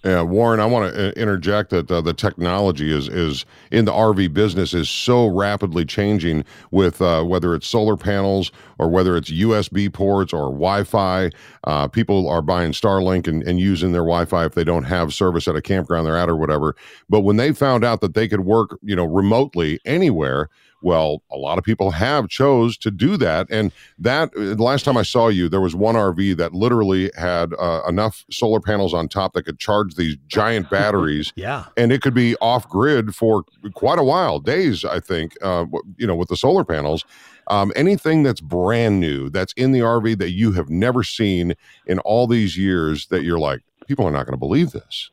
Yeah, 0.06 0.22
Warren, 0.22 0.62
I 0.62 0.66
want 0.66 0.94
to 0.94 1.12
interject 1.20 1.72
that 1.72 1.92
uh, 1.92 2.00
the 2.00 2.14
technology 2.14 2.90
is 2.90 3.10
is 3.10 3.46
in 3.70 3.84
the 3.84 3.92
RV 3.92 4.34
business 4.34 4.74
is 4.74 4.90
so 4.90 5.28
rapidly 5.28 5.84
changing 5.84 6.46
with 6.72 7.02
uh, 7.02 7.22
whether 7.24 7.54
it's 7.54 7.68
solar 7.68 7.98
panels 7.98 8.50
or 8.78 8.88
whether 8.88 9.18
it's 9.18 9.30
USB 9.30 9.92
ports 9.92 10.32
or 10.32 10.52
Wi-Fi. 10.52 11.32
Uh, 11.66 11.90
people 11.90 12.30
are 12.30 12.42
buying 12.42 12.72
Starlink 12.72 13.28
and, 13.28 13.44
and 13.44 13.60
using 13.60 13.92
their 13.92 14.04
Wi-Fi 14.04 14.46
if 14.46 14.54
they 14.54 14.64
don't 14.64 14.86
have 14.86 15.14
service 15.14 15.50
at 15.50 15.58
a 15.58 15.62
campground 15.62 16.08
they're 16.08 16.18
at 16.18 16.30
or 16.30 16.38
whatever. 16.38 16.78
But 17.10 17.22
when 17.22 17.36
they 17.36 17.52
found 17.52 17.84
out 17.84 18.00
that 18.00 18.14
they 18.14 18.30
could 18.30 18.46
work, 18.46 18.80
you 18.82 18.96
know, 18.96 19.06
remotely 19.06 19.82
anywhere, 19.84 20.50
well, 20.82 21.22
a 21.32 21.38
lot 21.38 21.58
of 21.58 21.63
people 21.63 21.92
have 21.92 22.30
chose 22.30 22.78
to 22.78 22.92
do 22.92 23.18
that. 23.18 23.48
And 23.50 23.72
that 23.98 24.30
uh, 24.36 24.56
the 24.56 24.63
last 24.63 24.86
time 24.86 24.98
I 24.98 25.04
saw 25.04 25.28
you, 25.28 25.50
there 25.50 25.62
was 25.62 25.76
one 25.76 25.96
RV 25.96 26.38
that 26.38 26.54
literally 26.54 27.12
had 27.18 27.54
uh, 27.60 27.82
enough 27.88 28.26
solar 28.32 28.60
panels 28.60 28.94
on 28.94 29.08
top 29.08 29.34
that 29.34 29.44
could 29.44 29.60
charge 29.60 29.96
these 29.96 30.18
giant 30.28 30.70
batteries. 30.72 31.34
Yeah. 31.36 31.65
And 31.78 31.92
it 31.92 32.02
could 32.02 32.13
be 32.13 32.36
off 32.38 32.68
grid 32.68 33.15
for 33.15 33.44
quite 33.74 34.00
a 34.00 34.04
while, 34.04 34.39
days, 34.39 34.86
I 34.86 35.00
think, 35.00 35.34
uh, 35.42 35.65
you 35.98 36.08
know, 36.08 36.15
with 36.15 36.30
the 36.30 36.38
solar 36.38 36.63
panels. 36.63 37.04
Um, 37.48 37.74
anything 37.76 38.22
that's 38.24 38.42
brand 38.42 39.00
new, 39.00 39.30
that's 39.30 39.54
in 39.54 39.72
the 39.72 39.80
RV 39.80 40.20
that 40.20 40.32
you 40.32 40.52
have 40.52 40.70
never 40.70 41.04
seen 41.04 41.56
in 41.88 42.00
all 42.00 42.28
these 42.28 42.58
years, 42.58 43.08
that 43.08 43.24
you're 43.24 43.39
like, 43.39 43.62
people 43.88 44.06
are 44.06 44.12
not 44.12 44.26
going 44.26 44.34
to 44.34 44.39
believe 44.39 44.72
this. 44.72 45.10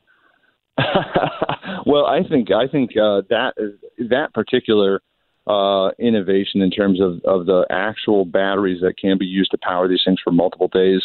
well, 1.87 2.05
I 2.05 2.21
think 2.23 2.51
I 2.51 2.67
think 2.67 2.91
uh, 2.91 3.23
that 3.29 3.53
is, 3.57 4.09
that 4.09 4.33
particular 4.33 5.01
uh, 5.47 5.91
innovation 5.97 6.61
in 6.61 6.69
terms 6.69 7.01
of, 7.01 7.21
of 7.23 7.45
the 7.45 7.65
actual 7.69 8.25
batteries 8.25 8.81
that 8.81 8.97
can 8.97 9.17
be 9.17 9.25
used 9.25 9.51
to 9.51 9.57
power 9.57 9.87
these 9.87 10.01
things 10.05 10.19
for 10.23 10.31
multiple 10.31 10.67
days. 10.67 11.01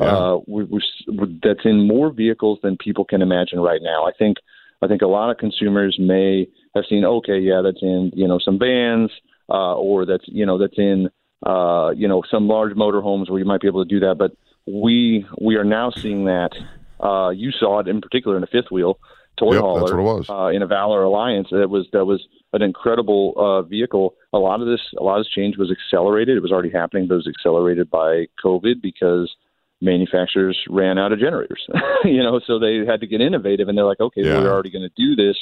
Uh, 0.00 0.38
we, 0.48 0.64
we, 0.64 0.80
that's 1.44 1.64
in 1.64 1.86
more 1.86 2.10
vehicles 2.10 2.58
than 2.62 2.76
people 2.76 3.04
can 3.04 3.22
imagine 3.22 3.60
right 3.60 3.80
now. 3.82 4.04
I 4.04 4.10
think 4.18 4.38
I 4.82 4.88
think 4.88 5.02
a 5.02 5.06
lot 5.06 5.30
of 5.30 5.38
consumers 5.38 5.96
may 6.00 6.48
have 6.74 6.84
seen, 6.88 7.04
okay, 7.04 7.38
yeah, 7.38 7.60
that's 7.62 7.82
in 7.82 8.10
you 8.14 8.26
know 8.26 8.40
some 8.44 8.58
vans, 8.58 9.10
uh, 9.48 9.74
or 9.76 10.04
that's 10.04 10.24
you 10.26 10.44
know 10.44 10.58
that's 10.58 10.78
in 10.78 11.08
uh, 11.46 11.90
you 11.94 12.08
know 12.08 12.22
some 12.28 12.48
large 12.48 12.72
motorhomes 12.72 13.30
where 13.30 13.38
you 13.38 13.44
might 13.44 13.60
be 13.60 13.68
able 13.68 13.84
to 13.84 13.88
do 13.88 14.00
that. 14.00 14.16
But 14.18 14.32
we 14.66 15.26
we 15.40 15.56
are 15.56 15.64
now 15.64 15.92
seeing 16.02 16.24
that. 16.24 16.50
Uh, 16.98 17.30
you 17.30 17.50
saw 17.52 17.80
it 17.80 17.88
in 17.88 18.00
particular 18.00 18.36
in 18.36 18.42
a 18.42 18.48
fifth 18.48 18.70
wheel 18.70 18.98
toy 19.38 19.54
Yep, 19.54 19.60
hauler 19.60 19.80
that's 19.80 19.92
what 19.92 20.00
it 20.00 20.02
was. 20.02 20.26
Uh, 20.28 20.56
in 20.56 20.62
a 20.62 20.66
Valor 20.66 21.02
Alliance. 21.02 21.48
That 21.50 21.68
was 21.68 21.86
that 21.92 22.04
was 22.04 22.26
an 22.52 22.62
incredible 22.62 23.34
uh, 23.36 23.62
vehicle. 23.62 24.14
A 24.32 24.38
lot 24.38 24.60
of 24.60 24.66
this 24.66 24.80
a 24.98 25.02
lot 25.02 25.18
of 25.18 25.24
this 25.24 25.32
change 25.32 25.56
was 25.56 25.70
accelerated. 25.70 26.36
It 26.36 26.40
was 26.42 26.52
already 26.52 26.70
happening, 26.70 27.06
but 27.06 27.14
it 27.14 27.24
was 27.24 27.28
accelerated 27.28 27.90
by 27.90 28.26
COVID 28.44 28.82
because 28.82 29.34
manufacturers 29.80 30.58
ran 30.68 30.98
out 30.98 31.12
of 31.12 31.18
generators. 31.18 31.66
you 32.04 32.22
know, 32.22 32.40
so 32.46 32.58
they 32.58 32.84
had 32.86 33.00
to 33.00 33.06
get 33.06 33.20
innovative, 33.20 33.68
and 33.68 33.76
they're 33.76 33.84
like, 33.84 34.00
okay, 34.00 34.22
Yeah. 34.24 34.40
we're 34.40 34.52
already 34.52 34.70
going 34.70 34.88
to 34.88 34.94
do 34.96 35.16
this 35.16 35.36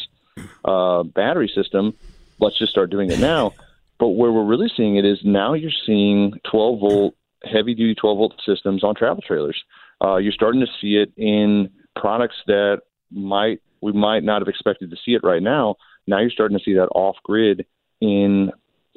uh, 0.64 1.03
battery 1.03 1.51
system. 1.55 1.94
Let's 2.38 2.59
just 2.59 2.70
start 2.73 2.90
doing 2.90 3.11
it 3.11 3.18
now. 3.20 3.53
But 3.99 4.09
where 4.09 4.33
we're 4.33 4.46
really 4.46 4.70
seeing 4.75 4.96
it 4.96 5.05
is 5.05 5.18
now 5.25 5.53
you're 5.53 5.70
seeing 5.87 6.33
12 6.51 6.81
volt, 6.81 7.14
heavy 7.44 7.75
duty 7.75 7.94
12 7.94 8.16
volt 8.16 8.40
systems 8.46 8.83
on 8.83 8.94
travel 8.94 9.23
trailers. 9.27 9.62
Uh, 10.03 10.16
you're 10.16 10.33
starting 10.33 10.61
to 10.62 10.66
see 10.81 10.96
it 10.96 11.12
in 11.18 11.68
products 11.96 12.37
that 12.46 12.81
might 13.11 13.61
we 13.83 13.92
might 13.92 14.23
not 14.25 14.40
have 14.40 14.49
expected 14.49 14.90
to 14.90 14.96
see 15.05 15.12
it 15.12 15.23
right 15.23 15.42
now. 15.42 15.77
Now 16.11 16.20
you're 16.20 16.31
starting 16.31 16.59
to 16.59 16.64
see 16.64 16.75
that 16.75 16.88
off 16.94 17.16
grid 17.23 17.64
in 18.01 18.51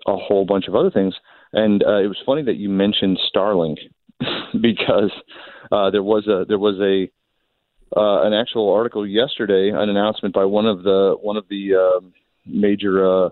a 0.05 0.17
whole 0.17 0.45
bunch 0.45 0.67
of 0.67 0.75
other 0.75 0.91
things. 0.91 1.13
And 1.53 1.83
uh, 1.83 1.99
it 1.99 2.07
was 2.07 2.17
funny 2.25 2.43
that 2.43 2.55
you 2.55 2.69
mentioned 2.69 3.19
Starlink 3.33 3.77
because 4.61 5.11
uh, 5.71 5.91
there 5.91 6.03
was 6.03 6.27
a 6.27 6.45
there 6.47 6.59
was 6.59 6.79
a 6.81 7.09
uh, 7.95 8.25
an 8.25 8.33
actual 8.33 8.73
article 8.73 9.07
yesterday, 9.07 9.69
an 9.69 9.89
announcement 9.89 10.33
by 10.33 10.45
one 10.45 10.65
of 10.65 10.83
the 10.83 11.15
one 11.21 11.37
of 11.37 11.45
the 11.49 11.75
um 11.75 12.13
major 12.45 13.05
uh, 13.05 13.25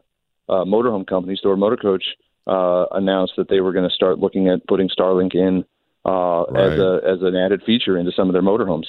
uh, 0.48 0.64
motorhome 0.66 1.06
companies, 1.08 1.40
Thor 1.42 1.58
Motor 1.58 1.78
Coach, 1.78 2.04
uh, 2.48 2.86
announced 2.92 3.34
that 3.38 3.50
they 3.50 3.60
were 3.60 3.74
going 3.74 3.88
to 3.88 3.94
start 3.94 4.20
looking 4.20 4.48
at 4.48 4.66
putting 4.68 4.90
Starlink 4.90 5.36
in 5.36 5.66
uh, 6.06 6.44
as 6.44 6.80
a 6.80 7.00
as 7.06 7.22
an 7.22 7.36
added 7.36 7.64
feature 7.66 7.98
into 7.98 8.12
some 8.12 8.30
of 8.30 8.34
their 8.34 8.42
motorhomes. 8.42 8.86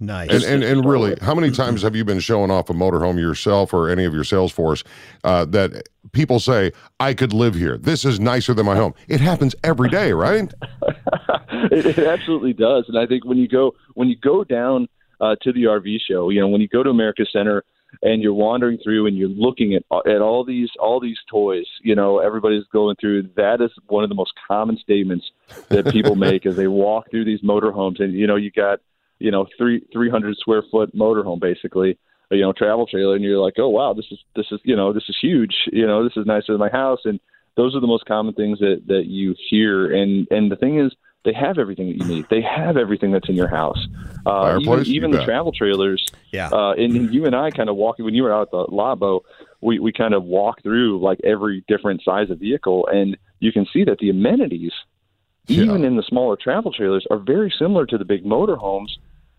Nice. 0.00 0.30
And, 0.30 0.42
and 0.42 0.64
and 0.64 0.84
really, 0.84 1.16
how 1.22 1.34
many 1.34 1.52
times 1.52 1.82
have 1.82 1.94
you 1.94 2.04
been 2.04 2.18
showing 2.18 2.50
off 2.50 2.68
a 2.70 2.72
motorhome 2.72 3.18
yourself 3.18 3.72
or 3.72 3.88
any 3.88 4.04
of 4.04 4.12
your 4.12 4.24
sales 4.24 4.50
force 4.50 4.82
uh, 5.22 5.44
that 5.46 5.88
people 6.10 6.40
say, 6.40 6.72
"I 6.98 7.14
could 7.14 7.32
live 7.32 7.54
here. 7.54 7.78
This 7.78 8.04
is 8.04 8.18
nicer 8.18 8.52
than 8.52 8.66
my 8.66 8.74
home." 8.74 8.94
It 9.06 9.20
happens 9.20 9.54
every 9.62 9.88
day, 9.88 10.12
right? 10.12 10.52
it, 11.70 11.86
it 11.86 11.98
absolutely 12.00 12.52
does, 12.52 12.86
and 12.88 12.98
I 12.98 13.06
think 13.06 13.24
when 13.24 13.38
you 13.38 13.46
go 13.46 13.74
when 13.94 14.08
you 14.08 14.16
go 14.16 14.42
down 14.42 14.88
uh, 15.20 15.36
to 15.42 15.52
the 15.52 15.64
RV 15.64 15.98
show, 16.08 16.30
you 16.30 16.40
know, 16.40 16.48
when 16.48 16.60
you 16.60 16.68
go 16.68 16.82
to 16.82 16.90
America 16.90 17.24
Center 17.32 17.62
and 18.02 18.22
you're 18.22 18.34
wandering 18.34 18.78
through 18.82 19.06
and 19.06 19.16
you're 19.16 19.28
looking 19.28 19.74
at 19.74 19.84
at 20.06 20.20
all 20.20 20.44
these 20.44 20.70
all 20.80 20.98
these 20.98 21.18
toys, 21.30 21.66
you 21.82 21.94
know, 21.94 22.18
everybody's 22.18 22.64
going 22.72 22.96
through. 23.00 23.28
That 23.36 23.60
is 23.60 23.70
one 23.86 24.02
of 24.02 24.10
the 24.10 24.16
most 24.16 24.32
common 24.48 24.76
statements 24.78 25.30
that 25.68 25.86
people 25.92 26.16
make 26.16 26.44
as 26.44 26.56
they 26.56 26.66
walk 26.66 27.10
through 27.10 27.24
these 27.24 27.42
motorhomes, 27.42 28.02
and 28.02 28.14
you 28.14 28.26
know, 28.26 28.36
you 28.36 28.50
got 28.50 28.80
you 29.22 29.30
know 29.30 29.46
three 29.56 29.86
three 29.92 30.10
hundred 30.10 30.36
square 30.36 30.62
foot 30.70 30.94
motorhome 30.94 31.40
basically. 31.40 31.98
You 32.30 32.40
know, 32.40 32.54
travel 32.54 32.86
trailer, 32.86 33.14
and 33.14 33.22
you're 33.22 33.38
like, 33.38 33.54
oh 33.58 33.68
wow, 33.68 33.92
this 33.92 34.06
is 34.10 34.18
this 34.34 34.46
is 34.50 34.60
you 34.64 34.74
know 34.74 34.92
this 34.92 35.04
is 35.08 35.16
huge. 35.20 35.54
You 35.70 35.86
know, 35.86 36.02
this 36.02 36.16
is 36.16 36.24
nicer 36.24 36.52
than 36.52 36.58
my 36.58 36.70
house, 36.70 37.00
and 37.04 37.20
those 37.56 37.76
are 37.76 37.80
the 37.80 37.86
most 37.86 38.06
common 38.06 38.34
things 38.34 38.58
that 38.60 38.82
that 38.86 39.04
you 39.06 39.34
hear. 39.50 39.92
And 39.94 40.26
and 40.30 40.50
the 40.50 40.56
thing 40.56 40.78
is, 40.78 40.92
they 41.24 41.32
have 41.32 41.58
everything 41.58 41.88
that 41.88 41.98
you 41.98 42.04
need. 42.04 42.26
They 42.30 42.42
have 42.42 42.76
everything 42.76 43.12
that's 43.12 43.28
in 43.28 43.36
your 43.36 43.48
house. 43.48 43.78
Uh, 44.26 44.58
even 44.60 44.86
even 44.86 45.10
the 45.10 45.24
travel 45.24 45.52
trailers. 45.52 46.04
Yeah. 46.30 46.48
Uh, 46.50 46.72
and 46.72 47.12
you 47.12 47.26
and 47.26 47.36
I 47.36 47.50
kind 47.50 47.68
of 47.68 47.76
walking 47.76 48.04
when 48.04 48.14
you 48.14 48.22
were 48.22 48.32
out 48.32 48.42
at 48.42 48.50
the 48.50 48.66
Labo, 48.66 49.20
we 49.60 49.78
we 49.78 49.92
kind 49.92 50.14
of 50.14 50.24
walk 50.24 50.62
through 50.62 51.00
like 51.00 51.20
every 51.24 51.64
different 51.68 52.02
size 52.02 52.30
of 52.30 52.38
vehicle, 52.38 52.88
and 52.88 53.16
you 53.40 53.52
can 53.52 53.66
see 53.72 53.84
that 53.84 53.98
the 53.98 54.10
amenities, 54.10 54.72
even 55.48 55.84
in 55.84 55.96
the 55.96 56.02
smaller 56.02 56.36
travel 56.36 56.72
trailers, 56.72 57.06
are 57.10 57.18
very 57.18 57.52
similar 57.56 57.86
to 57.86 57.98
the 57.98 58.04
big 58.04 58.24
motorhomes. 58.24 58.88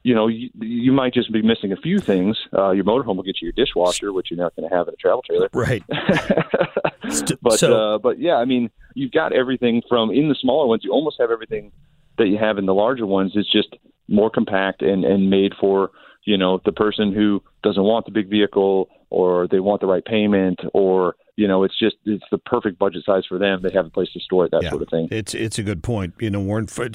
You 0.04 0.13
know, 0.13 0.28
you, 0.28 0.50
you 0.60 0.92
might 0.92 1.13
just 1.13 1.32
be 1.32 1.42
missing 1.42 1.72
a 1.72 1.78
few 1.78 2.00
things. 2.00 2.38
Uh, 2.52 2.72
your 2.72 2.84
motorhome 2.84 3.16
will 3.16 3.24
get 3.24 3.42
you 3.42 3.48
your 3.48 3.66
dishwasher, 3.66 4.12
which 4.12 4.30
you're 4.30 4.38
not 4.38 4.54
going 4.56 4.70
to 4.70 4.76
have 4.76 4.88
in 4.89 4.94
a 4.94 4.98
travel 4.98 5.22
trailer. 5.22 5.50
Right. 5.54 5.82
but 7.42 7.60
so- 7.60 7.96
uh, 7.96 7.98
but 8.00 8.20
yeah, 8.20 8.36
I 8.36 8.46
mean, 8.46 8.70
you've 8.94 9.12
got 9.12 9.34
everything 9.34 9.82
from 9.88 10.12
in 10.12 10.30
the 10.30 10.36
smaller 10.36 10.68
ones. 10.68 10.84
You 10.84 10.92
almost 10.92 11.18
have 11.20 11.32
everything 11.32 11.72
that 12.18 12.28
you 12.28 12.38
have 12.38 12.58
in 12.58 12.66
the 12.66 12.74
larger 12.74 13.06
ones. 13.06 13.32
It's 13.36 13.52
just 13.52 13.76
more 14.08 14.30
compact 14.30 14.82
and 14.82 15.06
and 15.06 15.30
made 15.30 15.54
for 15.60 15.92
you 16.26 16.38
know 16.38 16.62
the 16.66 16.72
person 16.72 17.13
who 17.13 17.42
doesn't 17.63 17.84
want 17.84 18.06
the 18.06 18.12
big 18.12 18.30
vehicle 18.30 18.89
or 19.13 19.47
they 19.47 19.60
want 19.60 19.80
the 19.80 19.88
right 19.88 20.04
payment 20.04 20.60
or 20.73 21.15
you 21.36 21.47
know 21.47 21.63
it's 21.63 21.78
just 21.78 21.95
it's 22.06 22.23
the 22.32 22.38
perfect 22.39 22.80
budget 22.80 23.04
size 23.06 23.23
for 23.30 23.38
them. 23.38 23.62
They 23.62 23.71
have 23.73 23.86
a 23.86 23.89
place 23.89 24.10
to 24.13 24.19
store 24.19 24.45
it, 24.45 24.52
that 24.52 24.63
sort 24.69 24.82
of 24.82 24.89
thing. 24.89 25.08
It's 25.12 25.34
it's 25.36 25.60
a 25.60 25.63
good 25.63 25.84
point. 25.84 26.15
You 26.19 26.30
know, 26.30 26.41
Warren. 26.41 26.65
Uh, 26.65 26.89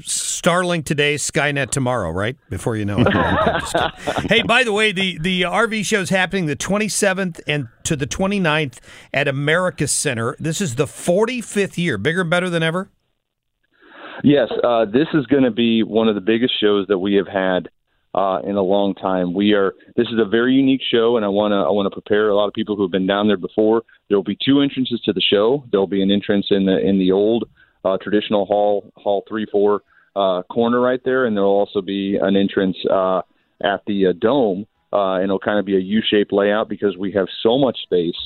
Starlink 0.00 0.84
today, 0.84 1.16
Skynet 1.16 1.70
tomorrow, 1.70 2.10
right? 2.10 2.36
Before 2.48 2.76
you 2.76 2.84
know 2.84 2.98
it. 3.00 3.14
I'm 3.14 3.60
just 3.60 3.74
kidding. 3.74 4.28
hey, 4.28 4.42
by 4.42 4.64
the 4.64 4.72
way, 4.72 4.92
the 4.92 5.18
the 5.18 5.42
RV 5.42 5.84
show 5.84 6.00
is 6.00 6.10
happening 6.10 6.46
the 6.46 6.56
27th 6.56 7.40
and 7.46 7.68
to 7.84 7.96
the 7.96 8.06
29th 8.06 8.78
at 9.12 9.28
America 9.28 9.86
Center. 9.86 10.36
This 10.38 10.60
is 10.60 10.76
the 10.76 10.86
45th 10.86 11.76
year. 11.76 11.98
Bigger 11.98 12.22
and 12.22 12.30
better 12.30 12.48
than 12.48 12.62
ever. 12.62 12.90
Yes, 14.24 14.48
uh, 14.64 14.84
this 14.84 15.06
is 15.14 15.26
going 15.26 15.44
to 15.44 15.50
be 15.50 15.82
one 15.82 16.08
of 16.08 16.14
the 16.14 16.20
biggest 16.20 16.52
shows 16.60 16.86
that 16.88 16.98
we 16.98 17.14
have 17.14 17.28
had 17.28 17.68
uh, 18.14 18.40
in 18.44 18.56
a 18.56 18.62
long 18.62 18.94
time. 18.94 19.34
We 19.34 19.52
are 19.52 19.74
this 19.96 20.06
is 20.08 20.18
a 20.18 20.28
very 20.28 20.54
unique 20.54 20.80
show, 20.90 21.16
and 21.16 21.24
I 21.24 21.28
want 21.28 21.52
to 21.52 21.56
I 21.56 21.70
want 21.70 21.86
to 21.86 22.00
prepare 22.00 22.28
a 22.28 22.34
lot 22.34 22.48
of 22.48 22.54
people 22.54 22.76
who 22.76 22.82
have 22.82 22.90
been 22.90 23.06
down 23.06 23.28
there 23.28 23.36
before. 23.36 23.82
There 24.08 24.16
will 24.16 24.24
be 24.24 24.38
two 24.44 24.60
entrances 24.60 25.00
to 25.04 25.12
the 25.12 25.20
show. 25.20 25.64
There 25.70 25.80
will 25.80 25.86
be 25.86 26.02
an 26.02 26.10
entrance 26.10 26.46
in 26.50 26.66
the 26.66 26.78
in 26.78 26.98
the 26.98 27.12
old 27.12 27.48
uh, 27.84 27.98
traditional 28.02 28.46
hall 28.46 28.92
hall 28.96 29.24
three 29.28 29.46
four 29.50 29.82
uh, 30.16 30.42
corner 30.44 30.80
right 30.80 31.00
there, 31.04 31.26
and 31.26 31.36
there 31.36 31.44
will 31.44 31.50
also 31.50 31.80
be 31.80 32.18
an 32.20 32.36
entrance 32.36 32.76
uh, 32.90 33.22
at 33.62 33.82
the 33.86 34.08
uh, 34.08 34.12
dome, 34.18 34.66
uh, 34.92 35.14
and 35.14 35.24
it'll 35.24 35.38
kind 35.38 35.58
of 35.58 35.66
be 35.66 35.76
a 35.76 35.80
U-shaped 35.80 36.32
layout 36.32 36.68
because 36.68 36.96
we 36.96 37.12
have 37.12 37.26
so 37.42 37.58
much 37.58 37.78
space 37.82 38.16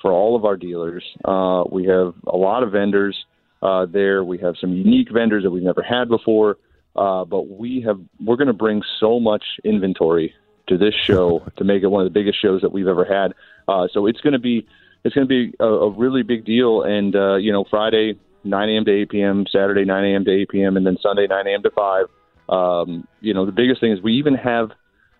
for 0.00 0.12
all 0.12 0.36
of 0.36 0.44
our 0.44 0.56
dealers. 0.56 1.04
Uh, 1.24 1.64
we 1.70 1.86
have 1.86 2.14
a 2.26 2.36
lot 2.36 2.62
of 2.62 2.72
vendors 2.72 3.16
uh, 3.62 3.86
there. 3.86 4.22
We 4.22 4.38
have 4.38 4.54
some 4.60 4.72
unique 4.72 5.08
vendors 5.12 5.42
that 5.44 5.50
we've 5.50 5.62
never 5.62 5.82
had 5.82 6.08
before. 6.08 6.56
Uh, 6.96 7.24
but 7.24 7.48
we 7.48 7.80
have 7.82 8.00
we're 8.24 8.36
going 8.36 8.46
to 8.46 8.52
bring 8.52 8.82
so 9.00 9.18
much 9.18 9.44
inventory 9.64 10.34
to 10.68 10.78
this 10.78 10.94
show 10.94 11.46
to 11.56 11.64
make 11.64 11.82
it 11.82 11.88
one 11.88 12.04
of 12.06 12.12
the 12.12 12.18
biggest 12.18 12.40
shows 12.40 12.62
that 12.62 12.72
we've 12.72 12.88
ever 12.88 13.04
had. 13.04 13.34
Uh, 13.68 13.88
so 13.92 14.06
it's 14.06 14.20
going 14.20 14.32
to 14.32 14.38
be 14.38 14.66
it's 15.04 15.14
going 15.14 15.26
to 15.26 15.28
be 15.28 15.54
a, 15.60 15.64
a 15.66 15.90
really 15.90 16.22
big 16.22 16.44
deal. 16.44 16.82
And 16.82 17.14
uh, 17.16 17.34
you 17.36 17.52
know, 17.52 17.64
Friday 17.68 18.18
9 18.44 18.68
a.m. 18.68 18.84
to 18.84 18.92
8 18.92 19.08
p.m., 19.10 19.44
Saturday 19.50 19.84
9 19.84 20.04
a.m. 20.04 20.24
to 20.26 20.30
8 20.30 20.48
p.m., 20.50 20.76
and 20.76 20.86
then 20.86 20.96
Sunday 21.00 21.26
9 21.26 21.46
a.m. 21.46 21.62
to 21.62 21.70
5. 21.70 22.06
Um, 22.48 23.08
you 23.20 23.32
know, 23.32 23.46
the 23.46 23.52
biggest 23.52 23.80
thing 23.80 23.92
is 23.92 24.02
we 24.02 24.14
even 24.14 24.34
have 24.34 24.70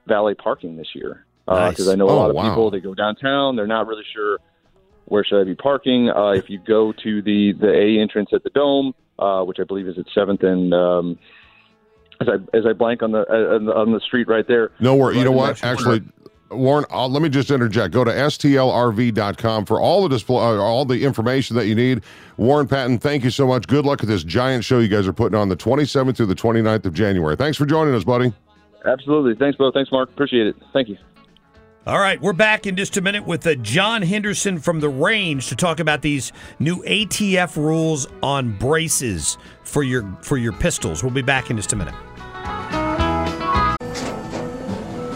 valet 0.07 0.35
parking 0.35 0.77
this 0.77 0.89
year 0.95 1.25
because 1.47 1.89
uh, 1.89 1.93
I 1.93 1.95
know 1.95 2.09
a 2.09 2.13
Oh, 2.13 2.17
lot 2.17 2.31
of 2.31 2.37
wow. 2.37 2.49
people 2.51 2.71
they 2.71 2.81
go 2.81 2.95
downtown, 2.95 3.57
they're 3.57 3.67
not 3.67 3.87
really 3.87 4.05
sure 4.15 4.39
where 5.07 5.25
should 5.25 5.41
I 5.41 5.45
be 5.45 5.55
parking. 5.55 6.11
Uh, 6.11 6.31
if 6.33 6.49
you 6.49 6.59
go 6.59 6.93
to 6.93 7.23
the 7.23 7.53
the 7.53 7.71
A 7.73 7.99
entrance 8.01 8.31
at 8.33 8.43
the 8.45 8.51
Dome, 8.51 8.95
uh, 9.19 9.43
which 9.45 9.59
I 9.61 9.65
believe 9.65 9.89
is 9.89 9.99
at 9.99 10.07
Seventh 10.15 10.43
and 10.43 10.73
um, 10.75 11.19
as 12.29 12.41
I 12.53 12.57
as 12.57 12.67
I 12.67 12.73
blank 12.73 13.03
on 13.03 13.13
the 13.13 13.21
uh, 13.29 13.73
on 13.81 13.93
the- 13.93 14.01
street 14.01 14.29
right 14.29 14.47
there. 14.47 14.71
No 14.81 14.95
worry. 14.95 15.17
You 15.19 15.25
know 15.25 15.31
Right 15.31 15.57
in 15.57 15.63
what? 15.63 15.65
Actually, 15.65 16.03
Warren, 16.51 16.85
uh, 16.91 17.07
let 17.09 17.23
me 17.23 17.29
just 17.29 17.51
interject. 17.51 17.93
Go 17.93 18.05
to 18.05 18.11
stlrv.com 18.13 19.65
for 19.65 19.81
all 19.81 20.03
the 20.03 20.09
display, 20.09 20.37
uh, 20.37 20.57
all 20.57 20.85
the 20.85 21.05
information 21.05 21.57
that 21.57 21.67
you 21.67 21.75
need. 21.75 22.03
Warren 22.37 22.69
Patton, 22.69 22.99
thank 22.99 23.25
you 23.25 23.31
so 23.31 23.47
much. 23.47 23.67
Good 23.67 23.85
luck 23.85 24.03
at 24.03 24.09
this 24.09 24.25
giant 24.25 24.65
show 24.65 24.79
you 24.79 24.89
guys 24.89 25.07
are 25.09 25.13
putting 25.13 25.37
on 25.37 25.49
the 25.49 25.57
27th 25.57 26.17
through 26.17 26.27
the 26.27 26.35
29th 26.35 26.85
of 26.87 26.95
January. 26.95 27.37
Thanks 27.37 27.57
for 27.57 27.67
joining 27.67 27.95
us, 27.95 28.05
buddy. 28.05 28.33
Absolutely. 28.85 29.35
Thanks, 29.35 29.57
Bo. 29.57 29.73
Thanks, 29.73 29.91
Mark. 29.91 30.11
Appreciate 30.11 30.47
it. 30.47 30.57
Thank 30.73 30.89
you. 30.89 30.99
All 31.87 31.99
right, 31.99 32.19
we're 32.19 32.33
back 32.33 32.67
in 32.67 32.77
just 32.77 32.97
a 32.97 33.03
minute 33.03 33.27
with 33.27 33.47
uh, 33.47 33.57
John 33.57 34.01
Henderson 34.01 34.59
from 34.59 34.81
the 34.81 34.89
range 34.89 35.49
to 35.49 35.57
talk 35.57 35.81
about 35.81 36.01
these 36.01 36.33
new 36.59 36.83
ATF 36.85 37.57
rules 37.57 38.07
on 38.23 38.53
braces 38.57 39.37
for 39.65 39.83
your 39.83 40.03
for 40.23 40.39
your 40.39 40.53
pistols. 40.55 41.03
We'll 41.03 41.13
be 41.13 41.21
back 41.21 41.51
in 41.51 41.59
just 41.59 41.75
a 41.75 41.77
minute. 41.77 41.95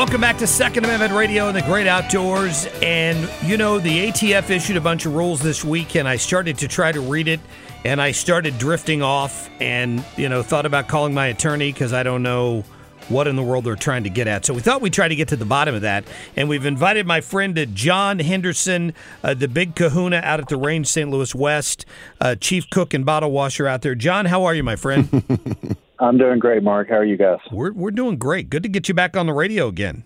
Welcome 0.00 0.22
back 0.22 0.38
to 0.38 0.46
Second 0.46 0.86
Amendment 0.86 1.12
Radio 1.12 1.48
and 1.48 1.54
the 1.54 1.60
Great 1.60 1.86
Outdoors. 1.86 2.66
And 2.80 3.28
you 3.42 3.58
know, 3.58 3.78
the 3.78 4.06
ATF 4.06 4.48
issued 4.48 4.78
a 4.78 4.80
bunch 4.80 5.04
of 5.04 5.14
rules 5.14 5.40
this 5.42 5.62
week, 5.62 5.94
and 5.94 6.08
I 6.08 6.16
started 6.16 6.56
to 6.56 6.68
try 6.68 6.90
to 6.90 7.02
read 7.02 7.28
it, 7.28 7.38
and 7.84 8.00
I 8.00 8.12
started 8.12 8.56
drifting 8.56 9.02
off, 9.02 9.50
and 9.60 10.02
you 10.16 10.30
know, 10.30 10.42
thought 10.42 10.64
about 10.64 10.88
calling 10.88 11.12
my 11.12 11.26
attorney 11.26 11.70
because 11.70 11.92
I 11.92 12.02
don't 12.02 12.22
know 12.22 12.64
what 13.10 13.26
in 13.26 13.36
the 13.36 13.42
world 13.42 13.64
they're 13.64 13.76
trying 13.76 14.04
to 14.04 14.08
get 14.08 14.26
at. 14.26 14.46
So 14.46 14.54
we 14.54 14.62
thought 14.62 14.80
we'd 14.80 14.94
try 14.94 15.06
to 15.06 15.14
get 15.14 15.28
to 15.28 15.36
the 15.36 15.44
bottom 15.44 15.74
of 15.74 15.82
that, 15.82 16.04
and 16.34 16.48
we've 16.48 16.64
invited 16.64 17.06
my 17.06 17.20
friend 17.20 17.58
uh, 17.58 17.66
John 17.66 18.20
Henderson, 18.20 18.94
uh, 19.22 19.34
the 19.34 19.48
big 19.48 19.74
Kahuna 19.76 20.22
out 20.24 20.40
at 20.40 20.48
the 20.48 20.56
range, 20.56 20.86
St. 20.86 21.10
Louis 21.10 21.34
West, 21.34 21.84
uh, 22.22 22.36
chief 22.36 22.70
cook 22.70 22.94
and 22.94 23.04
bottle 23.04 23.32
washer 23.32 23.66
out 23.66 23.82
there. 23.82 23.94
John, 23.94 24.24
how 24.24 24.44
are 24.44 24.54
you, 24.54 24.62
my 24.62 24.76
friend? 24.76 25.76
I'm 26.00 26.16
doing 26.16 26.38
great, 26.38 26.62
Mark. 26.62 26.88
How 26.88 26.96
are 26.96 27.04
you 27.04 27.16
guys? 27.16 27.38
We're 27.52 27.72
we're 27.72 27.90
doing 27.90 28.16
great. 28.16 28.48
Good 28.50 28.62
to 28.62 28.68
get 28.68 28.88
you 28.88 28.94
back 28.94 29.16
on 29.16 29.26
the 29.26 29.34
radio 29.34 29.68
again. 29.68 30.04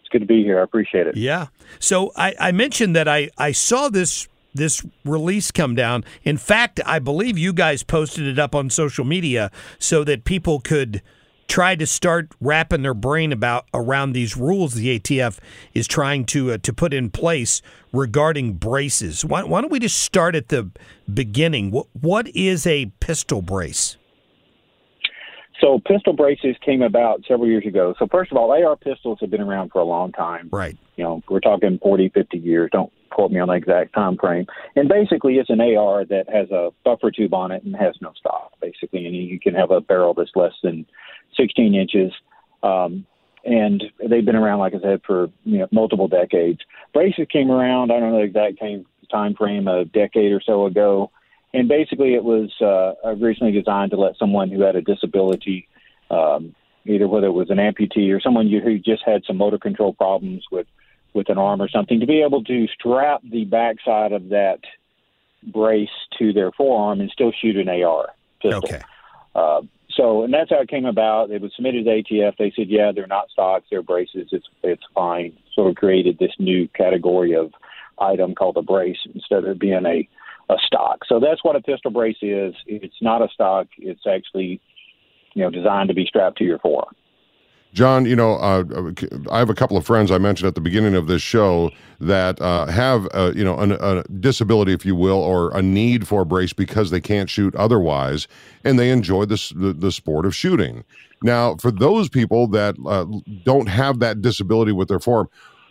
It's 0.00 0.08
good 0.10 0.20
to 0.20 0.26
be 0.26 0.42
here. 0.42 0.60
I 0.60 0.64
appreciate 0.64 1.06
it. 1.06 1.16
Yeah. 1.16 1.48
So 1.78 2.12
I, 2.16 2.34
I 2.38 2.52
mentioned 2.52 2.94
that 2.96 3.08
I, 3.08 3.30
I 3.38 3.52
saw 3.52 3.88
this 3.88 4.28
this 4.54 4.84
release 5.04 5.50
come 5.50 5.74
down. 5.74 6.04
In 6.24 6.36
fact, 6.36 6.80
I 6.84 6.98
believe 6.98 7.38
you 7.38 7.52
guys 7.52 7.82
posted 7.82 8.26
it 8.26 8.38
up 8.38 8.54
on 8.54 8.70
social 8.70 9.04
media 9.04 9.50
so 9.78 10.02
that 10.04 10.24
people 10.24 10.60
could 10.60 11.02
try 11.48 11.76
to 11.76 11.86
start 11.86 12.28
wrapping 12.40 12.82
their 12.82 12.94
brain 12.94 13.32
about 13.32 13.66
around 13.72 14.12
these 14.12 14.36
rules 14.36 14.74
the 14.74 14.98
ATF 14.98 15.38
is 15.74 15.86
trying 15.86 16.24
to 16.26 16.52
uh, 16.52 16.58
to 16.58 16.72
put 16.72 16.92
in 16.92 17.10
place 17.10 17.62
regarding 17.92 18.54
braces. 18.54 19.24
Why, 19.24 19.44
why 19.44 19.60
don't 19.60 19.70
we 19.70 19.78
just 19.78 19.98
start 19.98 20.34
at 20.34 20.48
the 20.48 20.70
beginning? 21.12 21.70
What 21.70 21.86
what 21.92 22.28
is 22.28 22.66
a 22.66 22.86
pistol 23.00 23.42
brace? 23.42 23.96
So 25.60 25.80
pistol 25.86 26.12
braces 26.12 26.56
came 26.64 26.82
about 26.82 27.22
several 27.26 27.48
years 27.48 27.66
ago. 27.66 27.94
So 27.98 28.06
first 28.10 28.30
of 28.30 28.36
all, 28.36 28.50
AR 28.52 28.76
pistols 28.76 29.18
have 29.20 29.30
been 29.30 29.40
around 29.40 29.70
for 29.70 29.78
a 29.78 29.84
long 29.84 30.12
time. 30.12 30.48
Right. 30.52 30.76
You 30.96 31.04
know, 31.04 31.22
we're 31.28 31.40
talking 31.40 31.78
40, 31.82 32.10
50 32.10 32.38
years. 32.38 32.70
Don't 32.72 32.92
quote 33.10 33.30
me 33.30 33.40
on 33.40 33.48
the 33.48 33.54
exact 33.54 33.94
time 33.94 34.18
frame. 34.18 34.46
And 34.74 34.88
basically, 34.88 35.34
it's 35.34 35.48
an 35.48 35.60
AR 35.60 36.04
that 36.04 36.28
has 36.28 36.50
a 36.50 36.70
buffer 36.84 37.10
tube 37.10 37.32
on 37.32 37.52
it 37.52 37.62
and 37.64 37.74
has 37.76 37.94
no 38.00 38.12
stock, 38.18 38.52
basically. 38.60 39.06
And 39.06 39.16
you 39.16 39.40
can 39.40 39.54
have 39.54 39.70
a 39.70 39.80
barrel 39.80 40.14
that's 40.14 40.30
less 40.34 40.52
than 40.62 40.86
16 41.36 41.74
inches. 41.74 42.12
Um, 42.62 43.06
and 43.44 43.84
they've 44.00 44.24
been 44.24 44.36
around, 44.36 44.58
like 44.58 44.74
I 44.74 44.80
said, 44.80 45.00
for 45.06 45.28
you 45.44 45.58
know 45.58 45.68
multiple 45.70 46.08
decades. 46.08 46.60
Braces 46.92 47.26
came 47.32 47.50
around. 47.50 47.92
I 47.92 48.00
don't 48.00 48.10
know 48.10 48.18
the 48.18 48.24
exact 48.24 48.58
time 48.58 48.84
time 49.10 49.34
frame, 49.34 49.68
a 49.68 49.84
decade 49.84 50.32
or 50.32 50.40
so 50.44 50.66
ago. 50.66 51.10
And 51.54 51.68
basically, 51.68 52.14
it 52.14 52.24
was 52.24 52.50
uh, 52.60 52.94
originally 53.04 53.52
designed 53.52 53.92
to 53.92 53.96
let 53.96 54.16
someone 54.18 54.50
who 54.50 54.62
had 54.62 54.76
a 54.76 54.82
disability, 54.82 55.68
um, 56.10 56.54
either 56.84 57.08
whether 57.08 57.28
it 57.28 57.32
was 57.32 57.50
an 57.50 57.58
amputee 57.58 58.14
or 58.14 58.20
someone 58.20 58.48
who 58.48 58.78
just 58.78 59.02
had 59.06 59.22
some 59.26 59.36
motor 59.36 59.58
control 59.58 59.92
problems 59.92 60.44
with 60.50 60.66
with 61.14 61.30
an 61.30 61.38
arm 61.38 61.62
or 61.62 61.68
something, 61.68 62.00
to 62.00 62.06
be 62.06 62.20
able 62.20 62.44
to 62.44 62.66
strap 62.78 63.22
the 63.24 63.46
backside 63.46 64.12
of 64.12 64.28
that 64.28 64.60
brace 65.42 65.88
to 66.18 66.32
their 66.34 66.52
forearm 66.52 67.00
and 67.00 67.10
still 67.10 67.32
shoot 67.32 67.56
an 67.56 67.68
AR 67.70 68.08
pistol. 68.42 68.62
Okay. 68.64 68.82
Uh, 69.34 69.62
so, 69.96 70.24
and 70.24 70.34
that's 70.34 70.50
how 70.50 70.60
it 70.60 70.68
came 70.68 70.84
about. 70.84 71.30
It 71.30 71.40
was 71.40 71.52
submitted 71.56 71.84
to 71.84 71.90
ATF. 71.90 72.36
They 72.36 72.52
said, 72.54 72.68
yeah, 72.68 72.92
they're 72.92 73.06
not 73.06 73.30
stocks, 73.30 73.66
they're 73.70 73.82
braces. 73.82 74.28
It's 74.30 74.46
it's 74.62 74.82
fine. 74.94 75.36
Sort 75.54 75.70
of 75.70 75.76
created 75.76 76.18
this 76.18 76.32
new 76.38 76.68
category 76.68 77.34
of 77.34 77.52
item 77.98 78.34
called 78.34 78.58
a 78.58 78.62
brace 78.62 78.98
instead 79.14 79.44
of 79.44 79.58
being 79.58 79.86
a 79.86 80.06
a 80.48 80.56
stock. 80.66 81.00
So 81.06 81.20
that's 81.20 81.42
what 81.42 81.56
a 81.56 81.60
pistol 81.60 81.90
brace 81.90 82.16
is. 82.22 82.54
It's 82.66 83.00
not 83.00 83.22
a 83.22 83.28
stock. 83.32 83.66
It's 83.78 84.06
actually, 84.06 84.60
you 85.34 85.42
know, 85.42 85.50
designed 85.50 85.88
to 85.88 85.94
be 85.94 86.06
strapped 86.06 86.38
to 86.38 86.44
your 86.44 86.58
forearm. 86.58 86.94
John, 87.72 88.06
you 88.06 88.16
know, 88.16 88.36
uh, 88.36 88.64
I 89.30 89.38
have 89.38 89.50
a 89.50 89.54
couple 89.54 89.76
of 89.76 89.84
friends 89.84 90.10
I 90.10 90.16
mentioned 90.16 90.48
at 90.48 90.54
the 90.54 90.62
beginning 90.62 90.94
of 90.94 91.08
this 91.08 91.20
show 91.20 91.70
that 92.00 92.40
uh, 92.40 92.66
have, 92.66 93.06
uh, 93.12 93.32
you 93.36 93.44
know, 93.44 93.58
an, 93.58 93.72
a 93.72 94.02
disability, 94.04 94.72
if 94.72 94.86
you 94.86 94.96
will, 94.96 95.18
or 95.18 95.54
a 95.54 95.60
need 95.60 96.08
for 96.08 96.22
a 96.22 96.24
brace 96.24 96.54
because 96.54 96.90
they 96.90 97.02
can't 97.02 97.28
shoot 97.28 97.54
otherwise, 97.54 98.28
and 98.64 98.78
they 98.78 98.90
enjoy 98.90 99.26
this 99.26 99.50
the, 99.50 99.74
the 99.74 99.92
sport 99.92 100.24
of 100.24 100.34
shooting. 100.34 100.84
Now, 101.22 101.56
for 101.56 101.70
those 101.70 102.08
people 102.08 102.46
that 102.48 102.76
uh, 102.86 103.04
don't 103.44 103.68
have 103.68 103.98
that 103.98 104.22
disability 104.22 104.72
with 104.72 104.88
their 104.88 105.00
form, 105.00 105.28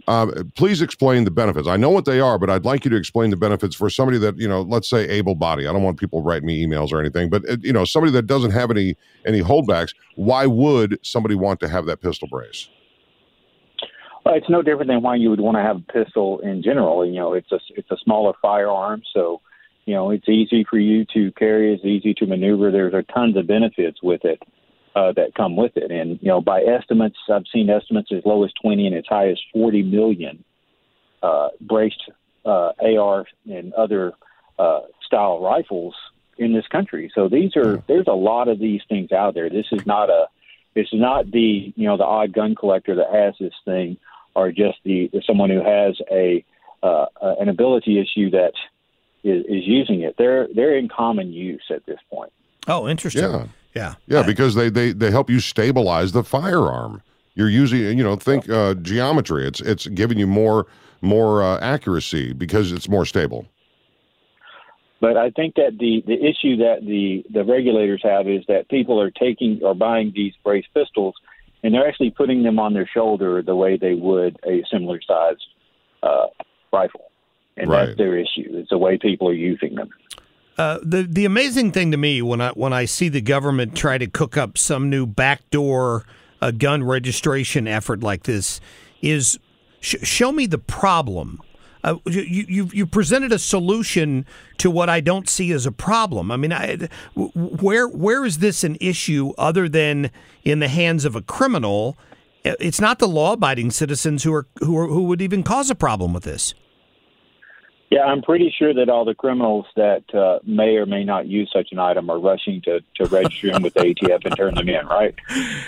uh, 0.08 0.44
please 0.56 0.82
explain 0.82 1.24
the 1.24 1.32
benefits. 1.32 1.68
I 1.68 1.78
know 1.78 1.90
what 1.90 2.06
they 2.06 2.20
are, 2.20 2.38
but 2.38 2.50
I'd 2.50 2.66
like 2.66 2.86
you 2.86 2.92
to 2.92 2.98
explain 2.98 3.32
the 3.32 3.38
benefits 3.38 3.76
for 3.76 3.90
somebody 3.90 4.18
that 4.20 4.38
you 4.38 4.48
know, 4.48 4.62
let's 4.62 4.90
say 4.90 5.08
able 5.10 5.36
body. 5.36 5.68
I 5.68 5.74
don't 5.74 5.84
want 5.84 6.00
people 6.00 6.22
writing 6.22 6.48
me 6.48 6.66
emails 6.66 6.92
or 6.92 7.00
anything, 7.00 7.30
but 7.30 7.44
you 7.64 7.74
know, 7.74 7.86
somebody 7.86 8.12
that 8.14 8.28
doesn't 8.28 8.52
have 8.52 8.70
any 8.72 8.96
any 9.26 9.42
holdbacks. 9.42 9.94
Why 10.16 10.46
would 10.46 11.00
somebody 11.02 11.36
want 11.36 11.60
to 11.62 11.68
have 11.68 11.86
that 11.86 12.02
pistol 12.02 12.28
brace? 12.28 12.70
Well, 14.24 14.36
it's 14.36 14.50
no 14.50 14.62
different 14.62 14.90
than 14.90 15.02
why 15.02 15.16
you 15.16 15.30
would 15.30 15.40
want 15.40 15.58
to 15.58 15.62
have 15.62 15.78
a 15.78 16.04
pistol 16.04 16.40
in 16.40 16.64
general. 16.64 17.06
You 17.06 17.16
know, 17.16 17.34
it's 17.34 17.52
a 17.52 17.60
it's 17.70 17.90
a 17.92 17.98
smaller 18.04 18.34
firearm, 18.42 19.02
so 19.14 19.42
you 19.86 19.96
know 19.96 20.12
it's 20.12 20.30
easy 20.30 20.66
for 20.70 20.78
you 20.78 21.06
to 21.14 21.32
carry, 21.34 21.74
it's 21.74 21.86
easy 21.86 22.14
to 22.16 22.28
maneuver. 22.28 22.72
There's 22.72 22.94
tons 23.14 23.38
of 23.38 23.48
benefits 23.48 24.00
with 24.04 24.24
it 24.24 24.42
uh, 24.96 25.12
that 25.14 25.36
come 25.36 25.56
with 25.56 25.76
it. 25.76 25.92
And 25.92 26.20
you 26.22 26.30
know, 26.30 26.42
by 26.42 26.62
estimates, 26.62 27.18
I've 27.30 27.46
seen 27.54 27.70
estimates 27.70 28.10
as 28.12 28.24
low 28.26 28.44
as 28.44 28.52
20 28.62 28.88
and 28.88 28.96
as 28.96 29.06
high 29.08 29.30
as 29.30 29.40
40 29.54 29.84
million 29.84 30.44
uh, 31.22 31.50
braced 31.62 32.10
uh, 32.46 32.72
AR 32.80 33.26
and 33.50 33.74
other 33.74 34.14
uh, 34.58 34.82
style 35.06 35.42
rifles 35.42 35.96
in 36.38 36.54
this 36.54 36.68
country. 36.68 37.12
So 37.14 37.28
these 37.28 37.56
are 37.56 37.84
there's 37.88 38.08
a 38.08 38.14
lot 38.14 38.48
of 38.48 38.60
these 38.60 38.82
things 38.88 39.12
out 39.12 39.34
there. 39.34 39.50
This 39.50 39.68
is 39.72 39.86
not 39.86 40.10
a 40.10 40.28
this 40.76 40.88
is 40.92 41.00
not 41.00 41.32
the 41.32 41.74
you 41.76 41.88
know 41.88 41.98
the 41.98 42.06
odd 42.06 42.34
gun 42.34 42.56
collector 42.56 42.96
that 42.96 43.12
has 43.14 43.34
this 43.40 43.54
thing, 43.66 43.98
or 44.36 44.52
just 44.52 44.78
the 44.84 45.10
someone 45.26 45.50
who 45.50 45.64
has 45.64 45.98
a 46.12 46.44
uh, 46.84 47.06
uh, 47.22 47.36
an 47.40 47.50
ability 47.50 48.00
issue 48.00 48.30
that 48.30 48.54
is, 49.24 49.44
is 49.46 49.66
using 49.66 50.02
it. 50.02 50.16
They're 50.18 50.48
they're 50.54 50.78
in 50.78 50.88
common 50.88 51.34
use 51.34 51.64
at 51.70 51.86
this 51.86 52.00
point. 52.10 52.32
Oh, 52.68 52.88
interesting. 52.88 53.24
Yeah. 53.24 53.48
Yeah. 53.76 53.96
Yeah, 54.08 54.24
because 54.24 54.56
they, 54.56 54.70
they 54.70 54.94
they 54.94 55.12
help 55.12 55.30
you 55.30 55.40
stabilize 55.40 56.14
the 56.14 56.24
firearm. 56.24 57.02
You're 57.36 57.50
using, 57.50 57.98
you 57.98 58.04
know, 58.04 58.16
think 58.16 58.50
uh, 58.50 58.76
geometry. 58.76 59.46
It's 59.46 59.60
it's 59.62 59.88
giving 59.88 60.18
you 60.18 60.28
more 60.28 60.68
more 61.02 61.44
uh, 61.44 61.60
accuracy 61.60 62.34
because 62.34 62.72
it's 62.72 62.88
more 62.88 63.06
stable. 63.06 63.46
But 65.02 65.18
I 65.18 65.30
think 65.30 65.56
that 65.56 65.78
the, 65.78 66.02
the 66.08 66.14
issue 66.14 66.58
that 66.58 66.78
the, 66.82 67.24
the 67.32 67.44
regulators 67.44 68.02
have 68.04 68.28
is 68.28 68.44
that 68.48 68.70
people 68.70 69.00
are 69.00 69.12
taking 69.12 69.60
or 69.62 69.76
buying 69.76 70.14
these 70.16 70.34
brace 70.44 70.66
pistols 70.74 71.14
and 71.64 71.74
they're 71.74 71.88
actually 71.88 72.12
putting 72.12 72.44
them 72.44 72.58
on 72.60 72.74
their 72.74 72.88
shoulder 72.92 73.42
the 73.42 73.56
way 73.56 73.78
they 73.78 73.94
would 73.94 74.40
a 74.48 74.64
similar 74.72 75.00
sized 75.06 75.44
uh, 76.02 76.28
rifle. 76.72 77.12
And 77.58 77.70
Right. 77.70 77.88
that's 77.88 77.98
their 77.98 78.18
issue. 78.18 78.50
It's 78.52 78.70
the 78.70 78.78
way 78.78 78.98
people 78.98 79.28
are 79.30 79.34
using 79.34 79.76
them. 79.76 79.90
Uh, 80.58 80.80
the 80.82 81.04
the 81.04 81.26
amazing 81.26 81.72
thing 81.72 81.92
to 81.92 81.98
me 81.98 82.22
when 82.22 82.40
I 82.40 82.50
when 82.52 82.72
I 82.72 82.86
see 82.86 83.10
the 83.10 83.22
government 83.22 83.76
try 83.76 83.98
to 83.98 84.08
cook 84.08 84.38
up 84.38 84.58
some 84.58 84.90
new 84.90 85.06
backdoor 85.06 86.06
uh, 86.42 86.52
gun 86.52 86.84
registration 86.84 87.68
effort 87.68 88.02
like 88.02 88.24
this 88.24 88.62
is 89.02 89.38
sh- 89.82 89.96
show 90.04 90.32
me 90.32 90.46
the 90.46 90.58
problem. 90.58 91.42
Uh, 91.84 91.98
you 92.06 92.46
you 92.48 92.70
you 92.72 92.86
presented 92.86 93.34
a 93.34 93.40
solution 93.40 94.26
to 94.58 94.72
what 94.72 94.90
I 94.90 95.02
don't 95.02 95.28
see 95.28 95.52
as 95.52 95.66
a 95.66 95.72
problem. 95.74 96.32
I 96.32 96.38
mean, 96.38 96.54
I, 96.54 96.88
where 97.16 97.88
where 97.88 98.24
is 98.24 98.38
this 98.38 98.64
an 98.64 98.78
issue 98.80 99.34
other 99.38 99.68
than 99.68 100.10
in 100.44 100.60
the 100.60 100.70
hands 100.70 101.04
of 101.04 101.18
a 101.18 101.22
criminal? 101.22 101.98
It's 102.44 102.80
not 102.80 103.00
the 103.00 103.08
law-abiding 103.08 103.72
citizens 103.72 104.24
who 104.24 104.34
are 104.34 104.48
who 104.60 104.78
are, 104.78 104.88
who 104.88 105.04
would 105.04 105.22
even 105.22 105.44
cause 105.44 105.70
a 105.70 105.76
problem 105.76 106.14
with 106.14 106.24
this. 106.24 106.54
Yeah, 107.96 108.02
I'm 108.02 108.22
pretty 108.22 108.54
sure 108.60 108.74
that 108.74 108.90
all 108.90 109.06
the 109.06 109.16
criminals 109.16 109.68
that 109.78 110.04
uh, 110.14 110.40
may 110.46 110.76
or 110.76 110.86
may 110.86 111.06
not 111.06 111.28
use 111.28 111.50
such 111.54 111.70
an 111.72 111.80
item 111.80 112.10
are 112.10 112.20
rushing 112.20 112.62
to, 112.64 112.82
to 112.96 113.06
register 113.06 113.54
them 113.54 113.62
with 113.62 113.74
the 113.74 113.80
ATF 113.80 114.26
and 114.26 114.36
turn 114.36 114.56
them 114.56 114.68
in, 114.68 114.86
right? 114.88 115.16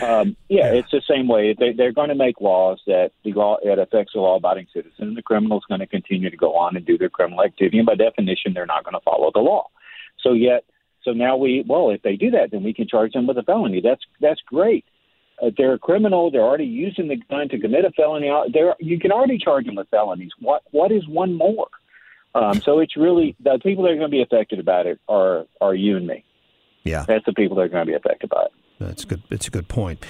Um, 0.03 0.35
yeah, 0.49 0.73
it's 0.73 0.91
the 0.91 1.01
same 1.09 1.29
way. 1.29 1.55
They, 1.57 1.71
they're 1.71 1.93
going 1.93 2.09
to 2.09 2.15
make 2.15 2.41
laws 2.41 2.81
that 2.85 3.13
the 3.23 3.31
law 3.31 3.59
it 3.63 3.79
affects 3.79 4.11
the 4.11 4.19
law-abiding 4.19 4.67
citizen. 4.73 5.15
The 5.15 5.21
criminal's 5.21 5.63
going 5.69 5.79
to 5.79 5.87
continue 5.87 6.29
to 6.29 6.35
go 6.35 6.53
on 6.53 6.75
and 6.75 6.85
do 6.85 6.97
their 6.97 7.07
criminal 7.07 7.45
activity, 7.45 7.77
and 7.77 7.87
by 7.87 7.95
definition, 7.95 8.53
they're 8.53 8.65
not 8.65 8.83
going 8.83 8.95
to 8.95 9.05
follow 9.05 9.31
the 9.33 9.39
law. 9.39 9.69
So 10.19 10.33
yet, 10.33 10.65
so 11.03 11.11
now 11.13 11.37
we 11.37 11.63
well, 11.65 11.91
if 11.91 12.01
they 12.01 12.17
do 12.17 12.31
that, 12.31 12.51
then 12.51 12.61
we 12.61 12.73
can 12.73 12.89
charge 12.89 13.13
them 13.13 13.25
with 13.25 13.37
a 13.37 13.43
felony. 13.43 13.79
That's 13.79 14.03
that's 14.19 14.41
great. 14.45 14.83
Uh, 15.41 15.51
they're 15.57 15.75
a 15.75 15.79
criminal. 15.79 16.29
They're 16.29 16.41
already 16.41 16.65
using 16.65 17.07
the 17.07 17.15
gun 17.15 17.47
to 17.49 17.57
commit 17.57 17.85
a 17.85 17.91
felony. 17.91 18.29
There, 18.51 18.75
you 18.79 18.99
can 18.99 19.13
already 19.13 19.37
charge 19.37 19.65
them 19.65 19.75
with 19.75 19.87
felonies. 19.87 20.31
What 20.39 20.63
what 20.71 20.91
is 20.91 21.07
one 21.07 21.33
more? 21.33 21.69
Um, 22.35 22.61
so 22.61 22.79
it's 22.79 22.95
really 22.95 23.35
the 23.39 23.59
people 23.63 23.83
that 23.83 23.91
are 23.91 23.95
going 23.95 24.11
to 24.11 24.15
be 24.15 24.21
affected 24.21 24.59
about 24.59 24.85
it 24.85 24.99
are 25.07 25.45
are 25.61 25.73
you 25.73 25.97
and 25.97 26.05
me. 26.05 26.23
Yeah, 26.83 27.05
that's 27.07 27.25
the 27.25 27.33
people 27.33 27.57
that 27.57 27.63
are 27.63 27.69
going 27.69 27.85
to 27.85 27.91
be 27.91 27.95
affected 27.95 28.29
by 28.29 28.43
it. 28.43 28.51
That's 28.79 29.05
good. 29.05 29.23
It's 29.29 29.47
a 29.47 29.51
good 29.51 29.67
point. 29.67 30.05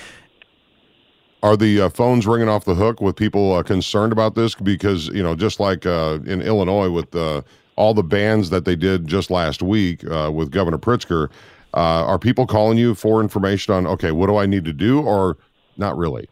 Are 1.44 1.56
the 1.56 1.82
uh, 1.82 1.90
phones 1.90 2.26
ringing 2.26 2.50
off 2.50 2.66
the 2.66 2.76
hook 2.76 3.00
with 3.00 3.16
people 3.16 3.54
uh, 3.54 3.64
concerned 3.64 4.12
about 4.12 4.36
this? 4.36 4.56
Because 4.56 5.08
you 5.10 5.24
know, 5.24 5.36
just 5.36 5.60
like 5.60 5.86
uh, 5.86 6.20
in 6.26 6.42
Illinois 6.42 6.90
with 6.90 7.16
uh, 7.16 7.42
all 7.76 7.94
the 7.94 8.04
bans 8.04 8.50
that 8.50 8.66
they 8.66 8.76
did 8.76 9.08
just 9.08 9.30
last 9.30 9.62
week 9.62 10.04
uh, 10.10 10.32
with 10.34 10.52
Governor 10.52 10.80
Pritzker, 10.80 11.30
uh, 11.74 12.06
are 12.06 12.18
people 12.18 12.48
calling 12.48 12.78
you 12.78 12.96
for 12.96 13.22
information 13.22 13.74
on 13.74 13.86
okay, 13.88 14.12
what 14.12 14.28
do 14.28 14.38
I 14.38 14.46
need 14.46 14.66
to 14.66 14.74
do, 14.74 15.02
or 15.02 15.38
not 15.78 15.96
really? 15.98 16.28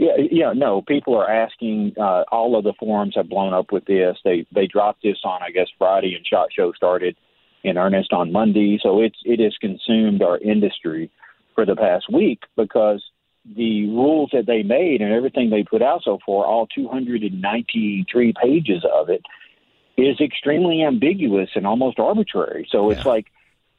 Yeah, 0.00 0.16
yeah, 0.30 0.52
no. 0.56 0.80
People 0.80 1.14
are 1.14 1.30
asking. 1.30 1.92
Uh, 2.00 2.24
all 2.32 2.56
of 2.56 2.64
the 2.64 2.72
forums 2.80 3.12
have 3.16 3.28
blown 3.28 3.52
up 3.52 3.70
with 3.70 3.84
this. 3.84 4.16
They 4.24 4.46
they 4.50 4.66
dropped 4.66 5.02
this 5.02 5.18
on, 5.24 5.42
I 5.42 5.50
guess, 5.50 5.68
Friday, 5.76 6.14
and 6.14 6.26
Shot 6.26 6.48
Show 6.56 6.72
started 6.72 7.16
in 7.64 7.76
earnest 7.76 8.10
on 8.14 8.32
Monday. 8.32 8.80
So 8.82 9.02
it's 9.02 9.18
it 9.26 9.40
has 9.40 9.54
consumed 9.60 10.22
our 10.22 10.38
industry 10.38 11.10
for 11.54 11.66
the 11.66 11.76
past 11.76 12.10
week 12.10 12.40
because 12.56 13.04
the 13.44 13.88
rules 13.88 14.30
that 14.32 14.46
they 14.46 14.62
made 14.62 15.02
and 15.02 15.12
everything 15.12 15.50
they 15.50 15.64
put 15.64 15.82
out 15.82 16.00
so 16.02 16.18
far, 16.24 16.46
all 16.46 16.66
293 16.66 18.34
pages 18.42 18.82
of 18.90 19.10
it, 19.10 19.22
is 19.98 20.18
extremely 20.18 20.82
ambiguous 20.82 21.50
and 21.54 21.66
almost 21.66 21.98
arbitrary. 21.98 22.66
So 22.72 22.88
it's 22.88 23.04
like 23.04 23.26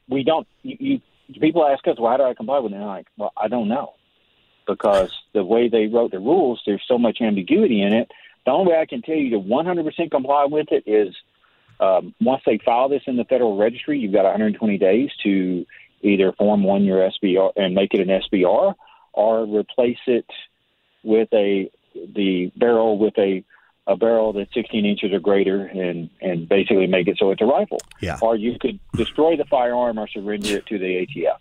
we 0.08 0.22
don't. 0.22 0.46
You, 0.62 0.76
you 0.78 1.40
people 1.40 1.66
ask 1.66 1.84
us, 1.88 1.96
"Well, 1.98 2.12
how 2.12 2.18
do 2.18 2.22
I 2.22 2.34
comply 2.34 2.60
with 2.60 2.70
it?" 2.70 2.76
And 2.76 2.84
I'm 2.84 2.90
like, 2.90 3.06
"Well, 3.16 3.32
I 3.36 3.48
don't 3.48 3.66
know." 3.66 3.94
Because 4.66 5.10
the 5.32 5.44
way 5.44 5.68
they 5.68 5.86
wrote 5.86 6.12
the 6.12 6.18
rules, 6.18 6.62
there's 6.66 6.82
so 6.86 6.98
much 6.98 7.18
ambiguity 7.20 7.82
in 7.82 7.92
it. 7.92 8.10
The 8.44 8.52
only 8.52 8.72
way 8.72 8.78
I 8.78 8.86
can 8.86 9.02
tell 9.02 9.14
you 9.14 9.30
to 9.30 9.40
100% 9.40 10.10
comply 10.10 10.46
with 10.46 10.68
it 10.70 10.84
is 10.86 11.14
um, 11.80 12.14
once 12.20 12.42
they 12.46 12.58
file 12.64 12.88
this 12.88 13.02
in 13.06 13.16
the 13.16 13.24
Federal 13.24 13.56
Registry, 13.56 13.98
you've 13.98 14.12
got 14.12 14.24
120 14.24 14.78
days 14.78 15.10
to 15.24 15.66
either 16.02 16.32
form 16.32 16.62
one 16.64 16.84
your 16.84 17.10
SBR 17.10 17.52
and 17.56 17.74
make 17.74 17.94
it 17.94 18.00
an 18.00 18.20
SBR, 18.20 18.74
or 19.12 19.46
replace 19.46 19.98
it 20.06 20.26
with 21.02 21.28
a 21.32 21.70
the 21.94 22.50
barrel 22.56 22.98
with 22.98 23.16
a 23.18 23.44
a 23.86 23.96
barrel 23.96 24.32
that's 24.32 24.52
16 24.54 24.86
inches 24.86 25.12
or 25.12 25.18
greater, 25.18 25.66
and 25.66 26.08
and 26.20 26.48
basically 26.48 26.86
make 26.86 27.08
it 27.08 27.18
so 27.18 27.30
it's 27.30 27.42
a 27.42 27.46
rifle. 27.46 27.78
Yeah. 28.00 28.18
Or 28.22 28.36
you 28.36 28.58
could 28.60 28.78
destroy 28.94 29.36
the 29.36 29.44
firearm 29.44 29.98
or 29.98 30.08
surrender 30.08 30.58
it 30.58 30.66
to 30.66 30.78
the 30.78 31.06
ATF. 31.06 31.38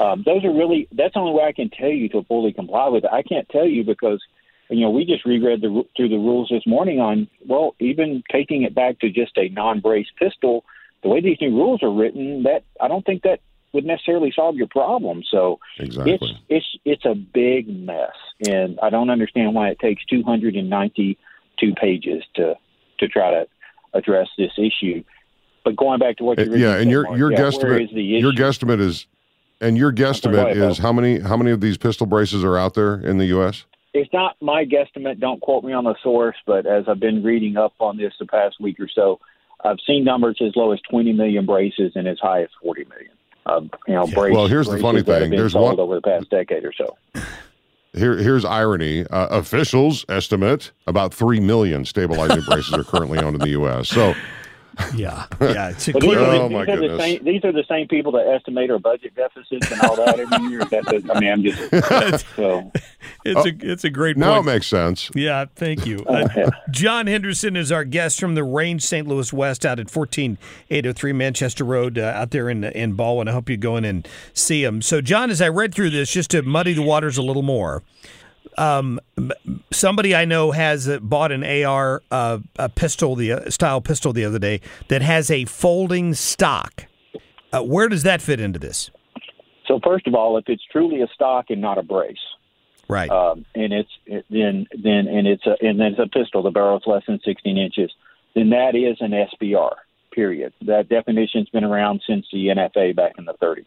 Um, 0.00 0.22
those 0.24 0.44
are 0.44 0.52
really 0.52 0.88
that's 0.92 1.14
the 1.14 1.20
only 1.20 1.32
way 1.32 1.44
I 1.44 1.52
can 1.52 1.70
tell 1.70 1.90
you 1.90 2.08
to 2.10 2.22
fully 2.24 2.52
comply 2.52 2.88
with 2.88 3.04
it. 3.04 3.10
I 3.12 3.22
can't 3.22 3.48
tell 3.48 3.66
you 3.66 3.84
because 3.84 4.22
you 4.70 4.80
know 4.80 4.90
we 4.90 5.04
just 5.04 5.24
reread 5.24 5.60
the 5.60 5.84
through 5.96 6.08
the 6.08 6.16
rules 6.16 6.48
this 6.50 6.66
morning 6.66 7.00
on 7.00 7.28
well 7.46 7.74
even 7.80 8.22
taking 8.30 8.62
it 8.62 8.74
back 8.74 9.00
to 9.00 9.10
just 9.10 9.36
a 9.36 9.48
non-brace 9.48 10.08
pistol. 10.18 10.64
The 11.02 11.08
way 11.08 11.20
these 11.20 11.38
new 11.40 11.54
rules 11.54 11.82
are 11.82 11.92
written, 11.92 12.42
that 12.42 12.64
I 12.80 12.88
don't 12.88 13.06
think 13.06 13.22
that 13.22 13.40
would 13.72 13.84
necessarily 13.84 14.32
solve 14.34 14.56
your 14.56 14.66
problem. 14.66 15.22
So 15.30 15.58
Exactly. 15.78 16.14
it's 16.14 16.40
it's 16.48 16.78
it's 16.84 17.04
a 17.04 17.14
big 17.14 17.68
mess, 17.68 18.14
and 18.46 18.78
I 18.80 18.90
don't 18.90 19.10
understand 19.10 19.54
why 19.54 19.68
it 19.68 19.78
takes 19.78 20.04
292 20.06 21.74
pages 21.74 22.22
to 22.36 22.56
to 22.98 23.08
try 23.08 23.30
to 23.30 23.46
address 23.94 24.28
this 24.36 24.52
issue. 24.58 25.02
But 25.64 25.76
going 25.76 25.98
back 25.98 26.16
to 26.18 26.24
what 26.24 26.38
you 26.38 26.52
Uh, 26.52 26.56
yeah, 26.56 26.76
and 26.76 26.90
your 26.90 27.16
your 27.16 27.32
yeah, 27.32 27.50
the 27.50 28.02
your 28.02 28.32
guesstimate 28.32 28.80
is 28.80 29.06
and 29.60 29.76
your 29.76 29.92
guesstimate 29.92 30.56
is 30.56 30.78
how 30.78 30.92
many 30.92 31.20
how 31.20 31.36
many 31.36 31.50
of 31.50 31.60
these 31.60 31.76
pistol 31.76 32.06
braces 32.06 32.44
are 32.44 32.56
out 32.56 32.74
there 32.74 32.94
in 32.94 33.18
the 33.18 33.26
U.S. 33.26 33.64
it's 33.94 34.12
not 34.12 34.36
my 34.40 34.64
guesstimate. 34.64 35.20
Don't 35.20 35.40
quote 35.40 35.64
me 35.64 35.72
on 35.72 35.84
the 35.84 35.94
source, 36.02 36.36
but 36.46 36.66
as 36.66 36.84
I've 36.88 37.00
been 37.00 37.22
reading 37.22 37.56
up 37.56 37.74
on 37.80 37.96
this 37.96 38.12
the 38.18 38.26
past 38.26 38.60
week 38.60 38.78
or 38.80 38.88
so, 38.92 39.20
I've 39.64 39.78
seen 39.86 40.04
numbers 40.04 40.38
as 40.40 40.54
low 40.54 40.72
as 40.72 40.80
20 40.90 41.12
million 41.12 41.46
braces 41.46 41.92
and 41.94 42.06
as 42.06 42.18
high 42.20 42.42
as 42.42 42.48
40 42.62 42.84
million. 42.84 43.10
Um, 43.46 43.70
you 43.86 43.94
know, 43.94 44.06
brace, 44.06 44.34
Well, 44.34 44.46
here's 44.46 44.68
the 44.68 44.78
funny 44.78 45.02
thing. 45.02 45.30
There's 45.30 45.54
one- 45.54 45.78
over 45.80 45.94
the 45.94 46.02
past 46.02 46.30
decade 46.30 46.64
or 46.64 46.72
so. 46.72 46.96
Here, 47.94 48.18
here's 48.18 48.44
irony. 48.44 49.06
Uh, 49.06 49.28
officials 49.28 50.04
estimate 50.10 50.72
about 50.86 51.14
three 51.14 51.40
million 51.40 51.86
stabilizing 51.86 52.42
braces 52.42 52.74
are 52.74 52.84
currently 52.84 53.18
owned 53.18 53.36
in 53.36 53.40
the 53.40 53.48
U.S. 53.50 53.88
So, 53.88 54.14
Yeah, 54.94 55.26
yeah. 55.40 55.70
It's 55.70 55.88
a 55.88 55.92
But 55.92 56.02
these, 56.02 56.10
clear. 56.14 56.20
are 56.20 56.32
the, 56.32 56.40
Oh, 56.40 56.48
my 56.48 56.64
these, 56.64 56.74
are 56.74 56.88
the 56.88 56.98
same, 56.98 57.24
these 57.24 57.44
are 57.44 57.52
the 57.52 57.64
same 57.68 57.88
people 57.88 58.12
that 58.12 58.26
estimate 58.26 58.70
our 58.70 58.78
budget 58.78 59.14
deficits 59.14 59.70
and 59.70 59.80
all 59.82 59.96
that 59.96 60.18
every 60.18 60.48
year. 60.48 60.60
That, 60.64 60.84
that, 60.86 61.10
I 61.14 61.20
mean, 61.20 61.30
I'm 61.30 61.42
just 61.42 62.26
so. 62.36 62.72
It's 63.24 63.46
a 63.46 63.70
it's 63.70 63.84
a 63.84 63.90
great 63.90 64.16
Now 64.16 64.38
it 64.40 64.44
makes 64.44 64.66
sense. 64.66 65.10
Yeah, 65.14 65.44
thank 65.56 65.84
you. 65.86 65.98
Uh, 66.06 66.50
John 66.70 67.06
Henderson 67.06 67.54
is 67.56 67.70
our 67.70 67.84
guest 67.84 68.18
from 68.18 68.34
the 68.34 68.44
Range 68.44 68.82
St. 68.82 69.06
Louis 69.06 69.32
West 69.32 69.66
out 69.66 69.78
at 69.78 69.90
14803 69.90 71.12
Manchester 71.12 71.64
Road 71.64 71.98
uh, 71.98 72.02
out 72.14 72.30
there 72.30 72.48
in 72.48 72.64
in 72.64 72.94
Ballwin. 72.96 73.28
I 73.28 73.32
hope 73.32 73.50
you 73.50 73.56
go 73.56 73.76
in 73.76 73.84
and 73.84 74.08
see 74.32 74.64
him. 74.64 74.80
So, 74.82 75.00
John, 75.00 75.30
as 75.30 75.42
I 75.42 75.48
read 75.48 75.74
through 75.74 75.90
this, 75.90 76.10
just 76.10 76.30
to 76.30 76.42
muddy 76.42 76.72
the 76.72 76.82
waters 76.82 77.18
a 77.18 77.22
little 77.22 77.42
more, 77.42 77.82
um, 78.58 79.00
somebody 79.70 80.14
I 80.14 80.24
know 80.24 80.50
has 80.50 80.88
uh, 80.88 80.98
bought 81.00 81.32
an 81.32 81.44
AR 81.44 82.02
uh, 82.10 82.38
a 82.58 82.68
pistol, 82.68 83.14
the 83.14 83.32
uh, 83.32 83.50
style 83.50 83.80
pistol, 83.80 84.12
the 84.12 84.24
other 84.24 84.38
day 84.38 84.60
that 84.88 85.02
has 85.02 85.30
a 85.30 85.44
folding 85.46 86.14
stock. 86.14 86.84
Uh, 87.52 87.62
where 87.62 87.88
does 87.88 88.02
that 88.02 88.20
fit 88.20 88.40
into 88.40 88.58
this? 88.58 88.90
So 89.66 89.80
first 89.84 90.06
of 90.06 90.14
all, 90.14 90.36
if 90.38 90.44
it's 90.48 90.62
truly 90.72 91.02
a 91.02 91.08
stock 91.14 91.46
and 91.50 91.60
not 91.60 91.78
a 91.78 91.82
brace, 91.82 92.16
Right. 92.88 93.10
um, 93.10 93.44
and 93.54 93.72
it's 93.72 93.90
it, 94.06 94.24
then 94.30 94.66
then 94.72 95.06
and 95.08 95.26
it's 95.26 95.46
a 95.46 95.56
and 95.60 95.78
then 95.78 95.92
it's 95.92 96.00
a 96.00 96.06
pistol, 96.08 96.42
the 96.42 96.50
barrel 96.50 96.78
is 96.78 96.84
less 96.86 97.02
than 97.06 97.20
16 97.24 97.56
inches, 97.58 97.90
then 98.34 98.50
that 98.50 98.74
is 98.74 98.96
an 99.00 99.12
SBR. 99.12 99.74
Period. 100.10 100.52
That 100.62 100.88
definition's 100.88 101.48
been 101.50 101.64
around 101.64 102.02
since 102.08 102.26
the 102.32 102.46
NFA 102.48 102.96
back 102.96 103.12
in 103.18 103.24
the 103.26 103.34
30s. 103.34 103.66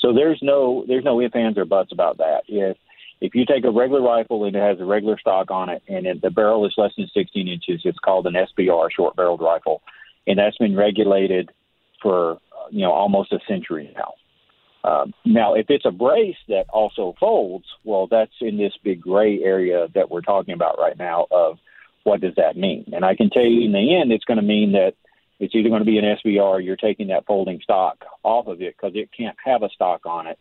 So 0.00 0.12
there's 0.12 0.40
no 0.42 0.84
there's 0.88 1.04
no 1.04 1.20
ifs 1.20 1.36
ands 1.36 1.58
or 1.58 1.64
buts 1.66 1.92
about 1.92 2.16
that. 2.18 2.42
If 2.48 2.76
if 3.22 3.36
you 3.36 3.46
take 3.46 3.64
a 3.64 3.70
regular 3.70 4.02
rifle 4.02 4.44
and 4.44 4.56
it 4.56 4.60
has 4.60 4.80
a 4.80 4.84
regular 4.84 5.16
stock 5.16 5.52
on 5.52 5.68
it, 5.68 5.80
and 5.88 6.06
it, 6.06 6.20
the 6.20 6.30
barrel 6.30 6.66
is 6.66 6.74
less 6.76 6.90
than 6.98 7.08
16 7.14 7.46
inches, 7.46 7.80
it's 7.84 7.98
called 8.00 8.26
an 8.26 8.34
SBR, 8.34 8.88
short-barreled 8.90 9.40
rifle, 9.40 9.80
and 10.26 10.40
that's 10.40 10.58
been 10.58 10.76
regulated 10.76 11.50
for 12.02 12.38
you 12.70 12.80
know 12.80 12.90
almost 12.90 13.32
a 13.32 13.38
century 13.46 13.94
now. 13.94 14.14
Um, 14.84 15.14
now, 15.24 15.54
if 15.54 15.66
it's 15.68 15.86
a 15.86 15.92
brace 15.92 16.36
that 16.48 16.64
also 16.70 17.14
folds, 17.20 17.66
well, 17.84 18.08
that's 18.10 18.32
in 18.40 18.56
this 18.56 18.72
big 18.82 19.00
gray 19.00 19.40
area 19.40 19.86
that 19.94 20.10
we're 20.10 20.22
talking 20.22 20.54
about 20.54 20.80
right 20.80 20.98
now 20.98 21.28
of 21.30 21.58
what 22.02 22.20
does 22.20 22.34
that 22.36 22.56
mean? 22.56 22.90
And 22.92 23.04
I 23.04 23.14
can 23.14 23.30
tell 23.30 23.44
you 23.44 23.64
in 23.64 23.70
the 23.70 24.00
end, 24.00 24.10
it's 24.10 24.24
going 24.24 24.40
to 24.40 24.42
mean 24.42 24.72
that 24.72 24.94
it's 25.38 25.54
either 25.54 25.68
going 25.68 25.82
to 25.82 25.86
be 25.86 25.98
an 25.98 26.16
SBR, 26.24 26.64
you're 26.64 26.74
taking 26.74 27.06
that 27.08 27.26
folding 27.26 27.60
stock 27.62 28.04
off 28.24 28.48
of 28.48 28.60
it 28.60 28.74
because 28.76 28.96
it 28.96 29.10
can't 29.16 29.36
have 29.44 29.62
a 29.62 29.68
stock 29.68 30.04
on 30.06 30.26
it, 30.26 30.38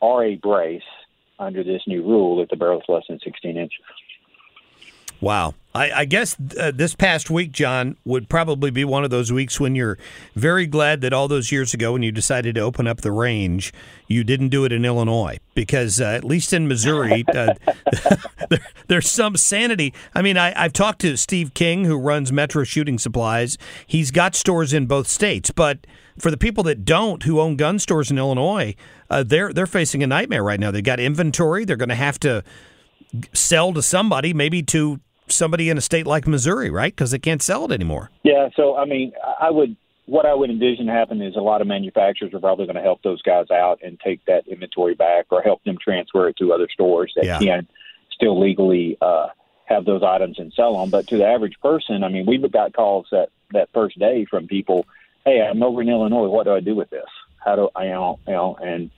or 0.00 0.22
a 0.22 0.36
brace 0.36 0.82
under 1.38 1.62
this 1.62 1.82
new 1.86 2.02
rule 2.02 2.42
if 2.42 2.48
the 2.48 2.56
barrel 2.56 2.80
is 2.80 2.84
less 2.88 3.04
than 3.08 3.20
16 3.20 3.56
inches. 3.56 3.80
Wow. 5.20 5.54
I, 5.78 6.00
I 6.00 6.04
guess 6.06 6.36
uh, 6.58 6.72
this 6.74 6.96
past 6.96 7.30
week, 7.30 7.52
John, 7.52 7.96
would 8.04 8.28
probably 8.28 8.72
be 8.72 8.84
one 8.84 9.04
of 9.04 9.10
those 9.10 9.32
weeks 9.32 9.60
when 9.60 9.76
you're 9.76 9.96
very 10.34 10.66
glad 10.66 11.02
that 11.02 11.12
all 11.12 11.28
those 11.28 11.52
years 11.52 11.72
ago, 11.72 11.92
when 11.92 12.02
you 12.02 12.10
decided 12.10 12.56
to 12.56 12.60
open 12.62 12.88
up 12.88 13.02
the 13.02 13.12
range, 13.12 13.72
you 14.08 14.24
didn't 14.24 14.48
do 14.48 14.64
it 14.64 14.72
in 14.72 14.84
Illinois 14.84 15.38
because 15.54 16.00
uh, 16.00 16.06
at 16.06 16.24
least 16.24 16.52
in 16.52 16.66
Missouri, 16.66 17.24
uh, 17.32 17.54
there, 18.50 18.66
there's 18.88 19.08
some 19.08 19.36
sanity. 19.36 19.94
I 20.16 20.22
mean, 20.22 20.36
I, 20.36 20.52
I've 20.60 20.72
talked 20.72 21.00
to 21.02 21.16
Steve 21.16 21.54
King, 21.54 21.84
who 21.84 21.96
runs 21.96 22.32
Metro 22.32 22.64
Shooting 22.64 22.98
Supplies. 22.98 23.56
He's 23.86 24.10
got 24.10 24.34
stores 24.34 24.72
in 24.72 24.86
both 24.86 25.06
states, 25.06 25.52
but 25.52 25.86
for 26.18 26.32
the 26.32 26.36
people 26.36 26.64
that 26.64 26.84
don't, 26.84 27.22
who 27.22 27.38
own 27.38 27.54
gun 27.54 27.78
stores 27.78 28.10
in 28.10 28.18
Illinois, 28.18 28.74
uh, 29.10 29.22
they're 29.22 29.52
they're 29.52 29.66
facing 29.66 30.02
a 30.02 30.08
nightmare 30.08 30.42
right 30.42 30.58
now. 30.58 30.72
They've 30.72 30.82
got 30.82 30.98
inventory. 30.98 31.64
They're 31.64 31.76
going 31.76 31.88
to 31.88 31.94
have 31.94 32.18
to 32.20 32.42
sell 33.32 33.72
to 33.72 33.80
somebody, 33.80 34.34
maybe 34.34 34.62
to 34.64 35.00
somebody 35.32 35.70
in 35.70 35.78
a 35.78 35.80
state 35.80 36.06
like 36.06 36.26
Missouri, 36.26 36.70
right? 36.70 36.94
Because 36.94 37.10
they 37.10 37.18
can't 37.18 37.42
sell 37.42 37.64
it 37.64 37.72
anymore. 37.72 38.10
Yeah, 38.22 38.48
so 38.56 38.76
I 38.76 38.84
mean, 38.84 39.12
I 39.40 39.50
would 39.50 39.76
what 40.06 40.24
I 40.24 40.32
would 40.34 40.48
envision 40.48 40.88
happen 40.88 41.20
is 41.20 41.36
a 41.36 41.40
lot 41.40 41.60
of 41.60 41.66
manufacturers 41.66 42.32
are 42.32 42.40
probably 42.40 42.64
going 42.64 42.76
to 42.76 42.82
help 42.82 43.02
those 43.02 43.20
guys 43.22 43.50
out 43.50 43.78
and 43.82 44.00
take 44.00 44.24
that 44.24 44.48
inventory 44.48 44.94
back 44.94 45.26
or 45.30 45.42
help 45.42 45.62
them 45.64 45.76
transfer 45.82 46.28
it 46.28 46.36
to 46.38 46.52
other 46.52 46.66
stores 46.72 47.12
that 47.16 47.26
Yeah. 47.26 47.38
can 47.38 47.68
still 48.10 48.40
legally 48.40 48.96
uh, 49.02 49.26
have 49.66 49.84
those 49.84 50.02
items 50.02 50.38
and 50.38 50.50
sell 50.54 50.78
them. 50.78 50.88
But 50.88 51.06
to 51.08 51.18
the 51.18 51.26
average 51.26 51.56
person, 51.62 52.02
I 52.04 52.08
mean, 52.08 52.24
we've 52.26 52.50
got 52.50 52.72
calls 52.72 53.06
that 53.12 53.28
that 53.52 53.68
first 53.74 53.98
day 53.98 54.24
from 54.30 54.46
people, 54.46 54.86
"Hey, 55.26 55.42
I'm 55.42 55.62
over 55.62 55.82
in 55.82 55.88
Illinois. 55.90 56.28
What 56.28 56.44
do 56.44 56.54
I 56.54 56.60
do 56.60 56.74
with 56.74 56.88
this? 56.90 57.06
How 57.44 57.56
do 57.56 57.68
I, 57.76 57.84
you 57.84 57.90
know, 57.90 58.18
you 58.26 58.32
know?" 58.32 58.56
And 58.62 58.90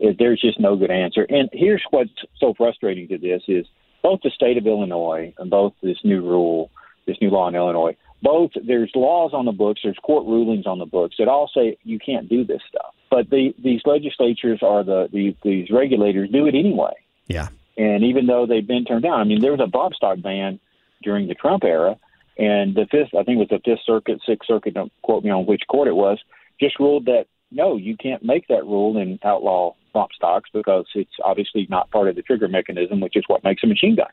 it, 0.00 0.16
there's 0.18 0.40
just 0.40 0.60
no 0.60 0.76
good 0.76 0.90
answer. 0.90 1.26
And 1.28 1.48
here's 1.52 1.82
what's 1.90 2.10
so 2.38 2.52
frustrating 2.54 3.08
to 3.08 3.18
this 3.18 3.42
is 3.48 3.66
both 4.02 4.20
the 4.22 4.30
state 4.30 4.56
of 4.56 4.66
Illinois 4.66 5.34
and 5.38 5.50
both 5.50 5.72
this 5.82 5.98
new 6.04 6.22
rule, 6.22 6.70
this 7.06 7.16
new 7.20 7.30
law 7.30 7.48
in 7.48 7.54
Illinois, 7.54 7.96
both 8.22 8.50
there's 8.66 8.90
laws 8.94 9.32
on 9.32 9.44
the 9.44 9.52
books, 9.52 9.80
there's 9.84 9.98
court 10.02 10.26
rulings 10.26 10.66
on 10.66 10.78
the 10.78 10.86
books 10.86 11.16
that 11.18 11.28
all 11.28 11.50
say 11.52 11.76
you 11.84 11.98
can't 11.98 12.28
do 12.28 12.44
this 12.44 12.62
stuff. 12.68 12.94
But 13.10 13.30
the, 13.30 13.54
these 13.62 13.80
legislatures 13.84 14.60
are 14.62 14.84
the, 14.84 15.08
the 15.12 15.36
these 15.42 15.70
regulators 15.70 16.30
do 16.30 16.46
it 16.46 16.54
anyway. 16.54 16.94
Yeah. 17.26 17.48
And 17.76 18.04
even 18.04 18.26
though 18.26 18.46
they've 18.46 18.66
been 18.66 18.84
turned 18.84 19.04
down, 19.04 19.20
I 19.20 19.24
mean, 19.24 19.40
there 19.40 19.52
was 19.52 19.60
a 19.60 19.68
bump 19.68 19.94
stock 19.94 20.20
ban 20.20 20.58
during 21.02 21.28
the 21.28 21.34
Trump 21.34 21.62
era, 21.62 21.96
and 22.36 22.74
the 22.74 22.86
fifth, 22.90 23.14
I 23.14 23.22
think 23.22 23.36
it 23.36 23.48
was 23.48 23.48
the 23.50 23.60
Fifth 23.64 23.84
Circuit, 23.86 24.20
Sixth 24.26 24.48
Circuit, 24.48 24.74
don't 24.74 24.92
quote 25.02 25.22
me 25.22 25.30
on 25.30 25.46
which 25.46 25.62
court 25.68 25.86
it 25.86 25.94
was, 25.94 26.18
just 26.60 26.78
ruled 26.80 27.06
that 27.06 27.26
no, 27.50 27.76
you 27.76 27.96
can't 27.96 28.22
make 28.22 28.48
that 28.48 28.64
rule 28.64 28.96
and 28.98 29.18
outlaw 29.24 29.74
bump 29.92 30.10
stocks 30.14 30.50
because 30.52 30.86
it's 30.94 31.10
obviously 31.24 31.66
not 31.70 31.90
part 31.90 32.08
of 32.08 32.16
the 32.16 32.22
trigger 32.22 32.48
mechanism, 32.48 33.00
which 33.00 33.16
is 33.16 33.24
what 33.26 33.44
makes 33.44 33.62
a 33.62 33.66
machine 33.66 33.96
gun. 33.96 34.08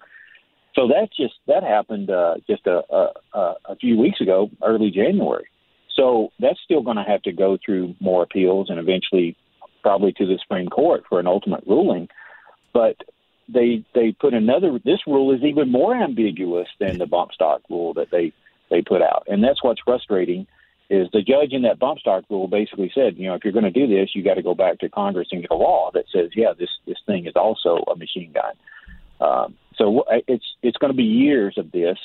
So 0.75 0.87
that 0.87 1.09
just 1.15 1.35
that 1.47 1.63
happened 1.63 2.09
uh, 2.09 2.35
just 2.47 2.67
a, 2.67 2.81
a 2.93 3.11
a- 3.69 3.75
few 3.79 3.97
weeks 3.97 4.19
ago, 4.21 4.49
early 4.61 4.91
January. 4.91 5.47
So 5.95 6.31
that's 6.39 6.59
still 6.63 6.81
going 6.81 6.97
to 6.97 7.03
have 7.03 7.21
to 7.23 7.31
go 7.31 7.57
through 7.63 7.95
more 8.01 8.23
appeals 8.23 8.69
and 8.69 8.79
eventually 8.79 9.37
probably 9.81 10.11
to 10.13 10.25
the 10.25 10.37
Supreme 10.41 10.67
Court 10.67 11.03
for 11.07 11.19
an 11.19 11.27
ultimate 11.27 11.63
ruling. 11.65 12.09
But 12.73 12.97
they 13.47 13.85
they 13.93 14.11
put 14.11 14.33
another. 14.33 14.79
This 14.83 14.99
rule 15.07 15.33
is 15.33 15.43
even 15.43 15.71
more 15.71 15.95
ambiguous 15.95 16.67
than 16.79 16.97
the 16.97 17.05
bump 17.05 17.31
stock 17.31 17.61
rule 17.69 17.93
that 17.93 18.11
they 18.11 18.33
they 18.69 18.81
put 18.81 19.01
out, 19.01 19.23
and 19.27 19.43
that's 19.43 19.63
what's 19.63 19.81
frustrating. 19.81 20.47
Is 20.87 21.07
the 21.13 21.23
judge 21.23 21.51
in 21.51 21.63
that 21.63 21.79
bump 21.79 21.99
stock 21.99 22.25
rule 22.29 22.47
basically 22.47 22.91
said, 22.93 23.17
you 23.17 23.27
know, 23.27 23.33
if 23.33 23.43
you're 23.43 23.53
going 23.53 23.65
to 23.65 23.71
do 23.71 23.87
this, 23.87 24.11
you 24.13 24.23
got 24.23 24.35
to 24.35 24.43
go 24.43 24.53
back 24.53 24.77
to 24.79 24.89
Congress 24.89 25.29
and 25.31 25.41
get 25.41 25.49
a 25.49 25.55
law 25.55 25.89
that 25.95 26.05
says, 26.13 26.29
yeah, 26.35 26.53
this 26.57 26.69
this 26.85 26.97
thing 27.07 27.25
is 27.25 27.33
also 27.35 27.83
a 27.91 27.95
machine 27.95 28.31
gun. 28.31 28.53
Um, 29.19 29.55
so 29.75 30.05
it's 30.27 30.45
it's 30.61 30.77
going 30.77 30.91
to 30.91 30.97
be 30.97 31.03
years 31.03 31.57
of 31.57 31.71
this, 31.71 31.97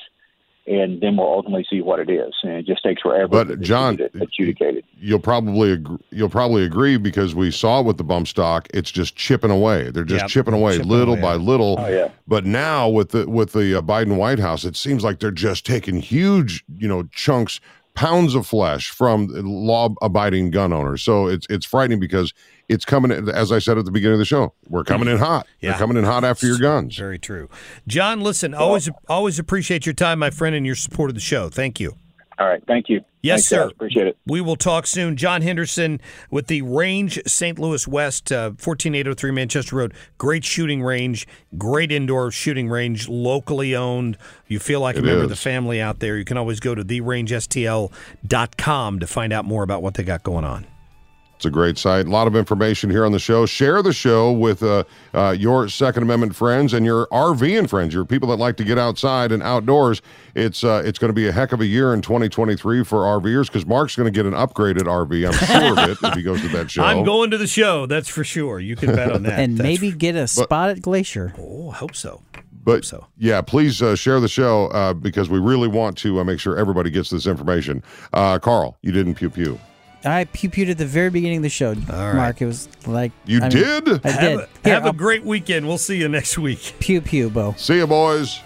and 0.66 1.00
then 1.02 1.18
we'll 1.18 1.26
ultimately 1.26 1.66
see 1.68 1.82
what 1.82 2.00
it 2.00 2.08
is, 2.08 2.32
and 2.42 2.52
it 2.52 2.66
just 2.66 2.82
takes 2.82 3.02
forever. 3.02 3.28
But, 3.28 3.48
to 3.48 3.56
John, 3.58 3.96
get 3.96 4.14
adjudicated. 4.14 4.84
You'll 4.98 5.18
probably 5.20 5.72
agree, 5.72 5.98
you'll 6.10 6.30
probably 6.30 6.64
agree 6.64 6.96
because 6.96 7.34
we 7.34 7.50
saw 7.50 7.82
with 7.82 7.98
the 7.98 8.04
bump 8.04 8.28
stock, 8.28 8.66
it's 8.72 8.90
just 8.90 9.14
chipping 9.14 9.50
away. 9.50 9.90
They're 9.90 10.04
just 10.04 10.22
Yep, 10.22 10.30
chipping 10.30 10.54
away 10.54 10.76
chipping 10.76 10.88
little 10.88 11.14
away. 11.14 11.22
by 11.22 11.34
little. 11.34 11.76
Oh, 11.78 11.88
yeah. 11.88 12.08
But 12.26 12.46
now 12.46 12.88
with 12.88 13.10
the 13.10 13.28
with 13.28 13.52
the 13.52 13.76
uh, 13.78 13.82
Biden 13.82 14.16
White 14.16 14.38
House, 14.38 14.64
it 14.64 14.74
seems 14.76 15.04
like 15.04 15.18
they're 15.20 15.30
just 15.30 15.66
taking 15.66 16.00
huge, 16.00 16.64
you 16.78 16.88
know, 16.88 17.02
chunks, 17.12 17.60
pounds 18.00 18.34
of 18.34 18.46
flesh 18.46 18.90
from 18.90 19.26
law-abiding 19.30 20.50
gun 20.50 20.72
owners. 20.72 21.02
So 21.02 21.26
it's 21.26 21.46
it's 21.50 21.66
frightening 21.66 22.00
because 22.00 22.32
it's 22.68 22.84
coming. 22.86 23.10
in- 23.10 23.28
As 23.28 23.52
I 23.52 23.58
said 23.58 23.76
at 23.76 23.84
the 23.84 23.90
beginning 23.90 24.14
of 24.14 24.18
the 24.20 24.24
show, 24.24 24.54
we're 24.68 24.84
coming 24.84 25.06
in 25.08 25.18
hot. 25.18 25.46
Yeah. 25.60 25.70
They're 25.70 25.78
coming 25.78 25.96
in 25.98 26.04
hot 26.04 26.24
after 26.24 26.46
your 26.46 26.58
guns. 26.58 26.96
Very 26.96 27.18
true. 27.18 27.50
John, 27.86 28.22
listen, 28.22 28.54
always 28.54 28.88
always 29.08 29.38
appreciate 29.38 29.84
your 29.84 29.92
time, 29.92 30.18
my 30.18 30.30
friend, 30.30 30.56
and 30.56 30.64
your 30.64 30.76
support 30.76 31.10
of 31.10 31.14
the 31.14 31.20
show. 31.20 31.50
Thank 31.50 31.78
you. 31.78 31.96
All 32.40 32.48
right, 32.48 32.62
thank 32.66 32.88
you. 32.88 33.04
Yes, 33.22 33.40
Thanks, 33.40 33.48
sir. 33.48 33.64
guys. 33.64 33.72
Appreciate 33.72 34.06
it. 34.06 34.16
We 34.26 34.40
will 34.40 34.56
talk 34.56 34.86
soon. 34.86 35.14
John 35.18 35.42
Henderson 35.42 36.00
with 36.30 36.46
the 36.46 36.62
Range 36.62 37.20
St. 37.26 37.58
Louis 37.58 37.86
West, 37.86 38.32
uh, 38.32 38.52
14803 38.56 39.30
Manchester 39.30 39.76
Road. 39.76 39.92
Great 40.16 40.42
shooting 40.42 40.82
range, 40.82 41.28
great 41.58 41.92
indoor 41.92 42.30
shooting 42.30 42.70
range, 42.70 43.10
locally 43.10 43.76
owned. 43.76 44.16
You 44.48 44.58
feel 44.58 44.80
like 44.80 44.96
a 44.96 45.00
It 45.00 45.04
member 45.04 45.24
of 45.24 45.28
the 45.28 45.36
family 45.36 45.82
out 45.82 45.98
there. 46.00 46.16
You 46.16 46.24
can 46.24 46.38
always 46.38 46.60
go 46.60 46.74
to 46.74 46.82
therangestl.com 46.82 48.98
to 49.00 49.06
find 49.06 49.32
out 49.34 49.44
more 49.44 49.62
about 49.62 49.82
what 49.82 49.92
they 49.94 50.02
got 50.02 50.22
going 50.22 50.46
on. 50.46 50.66
It's 51.40 51.46
a 51.46 51.50
great 51.50 51.78
site. 51.78 52.04
A 52.04 52.10
lot 52.10 52.26
of 52.26 52.36
information 52.36 52.90
here 52.90 53.02
on 53.02 53.12
the 53.12 53.18
show. 53.18 53.46
Share 53.46 53.80
the 53.82 53.94
show 53.94 54.30
with 54.30 54.62
uh, 54.62 54.84
uh, 55.14 55.34
your 55.38 55.70
Second 55.70 56.02
Amendment 56.02 56.36
friends 56.36 56.74
and 56.74 56.84
your 56.84 57.06
RVing 57.06 57.66
friends, 57.66 57.94
your 57.94 58.04
people 58.04 58.28
that 58.28 58.36
like 58.36 58.58
to 58.58 58.64
get 58.64 58.76
outside 58.76 59.32
and 59.32 59.42
outdoors. 59.42 60.02
It's 60.34 60.62
uh, 60.62 60.82
it's 60.84 60.98
going 60.98 61.08
to 61.08 61.14
be 61.14 61.28
a 61.28 61.32
heck 61.32 61.52
of 61.52 61.62
a 61.62 61.64
year 61.64 61.94
in 61.94 62.02
2023 62.02 62.84
for 62.84 62.98
RVers 62.98 63.46
because 63.46 63.64
Mark's 63.64 63.96
going 63.96 64.04
to 64.04 64.10
get 64.10 64.26
an 64.26 64.34
upgraded 64.34 64.82
RV. 64.82 65.26
I'm 65.26 65.32
sure 65.32 65.82
of 65.82 65.88
it 65.88 65.98
if 66.02 66.14
he 66.14 66.22
goes 66.22 66.42
to 66.42 66.48
that 66.48 66.70
show. 66.70 66.82
I'm 66.84 67.04
going 67.04 67.30
to 67.30 67.38
the 67.38 67.46
show, 67.46 67.86
that's 67.86 68.10
for 68.10 68.22
sure. 68.22 68.60
You 68.60 68.76
can 68.76 68.94
bet 68.94 69.10
on 69.10 69.22
that. 69.22 69.38
and 69.40 69.56
That's 69.56 69.62
maybe 69.62 69.92
get 69.92 70.16
a 70.16 70.28
spot 70.28 70.68
at 70.68 70.82
Glacier. 70.82 71.32
Oh, 71.38 71.70
I 71.70 71.76
hope 71.76 71.96
so. 71.96 72.20
But 72.62 72.84
so. 72.84 73.06
yeah, 73.16 73.40
please 73.40 73.80
uh, 73.80 73.96
share 73.96 74.20
the 74.20 74.28
show 74.28 74.66
uh, 74.66 74.92
because 74.92 75.30
we 75.30 75.38
really 75.38 75.68
want 75.68 75.96
to 75.98 76.20
uh, 76.20 76.24
make 76.24 76.38
sure 76.38 76.58
everybody 76.58 76.90
gets 76.90 77.08
this 77.08 77.26
information. 77.26 77.82
Uh, 78.12 78.38
Carl, 78.38 78.76
you 78.82 78.92
didn't 78.92 79.14
pew 79.14 79.30
pew. 79.30 79.58
I 80.04 80.24
pew 80.24 80.48
pewed 80.48 80.70
at 80.70 80.78
the 80.78 80.86
very 80.86 81.10
beginning 81.10 81.38
of 81.38 81.42
the 81.42 81.50
show. 81.50 81.74
Mark. 81.74 82.40
It 82.40 82.46
was 82.46 82.68
like 82.86 83.12
you 83.26 83.38
I 83.38 83.42
mean, 83.42 83.50
did. 83.50 83.88
I 83.88 83.92
did. 83.92 84.04
Have, 84.04 84.22
a, 84.22 84.48
Here, 84.64 84.74
have 84.74 84.86
a 84.86 84.92
great 84.92 85.24
weekend. 85.24 85.66
We'll 85.66 85.78
see 85.78 85.98
you 85.98 86.08
next 86.08 86.38
week. 86.38 86.74
Pew 86.80 87.00
pew, 87.00 87.28
Bo. 87.28 87.54
See 87.58 87.76
you, 87.76 87.86
boys. 87.86 88.40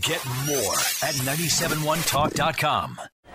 Get 0.00 0.24
more 0.46 0.74
at 1.02 1.14
971talk.com. 1.22 3.00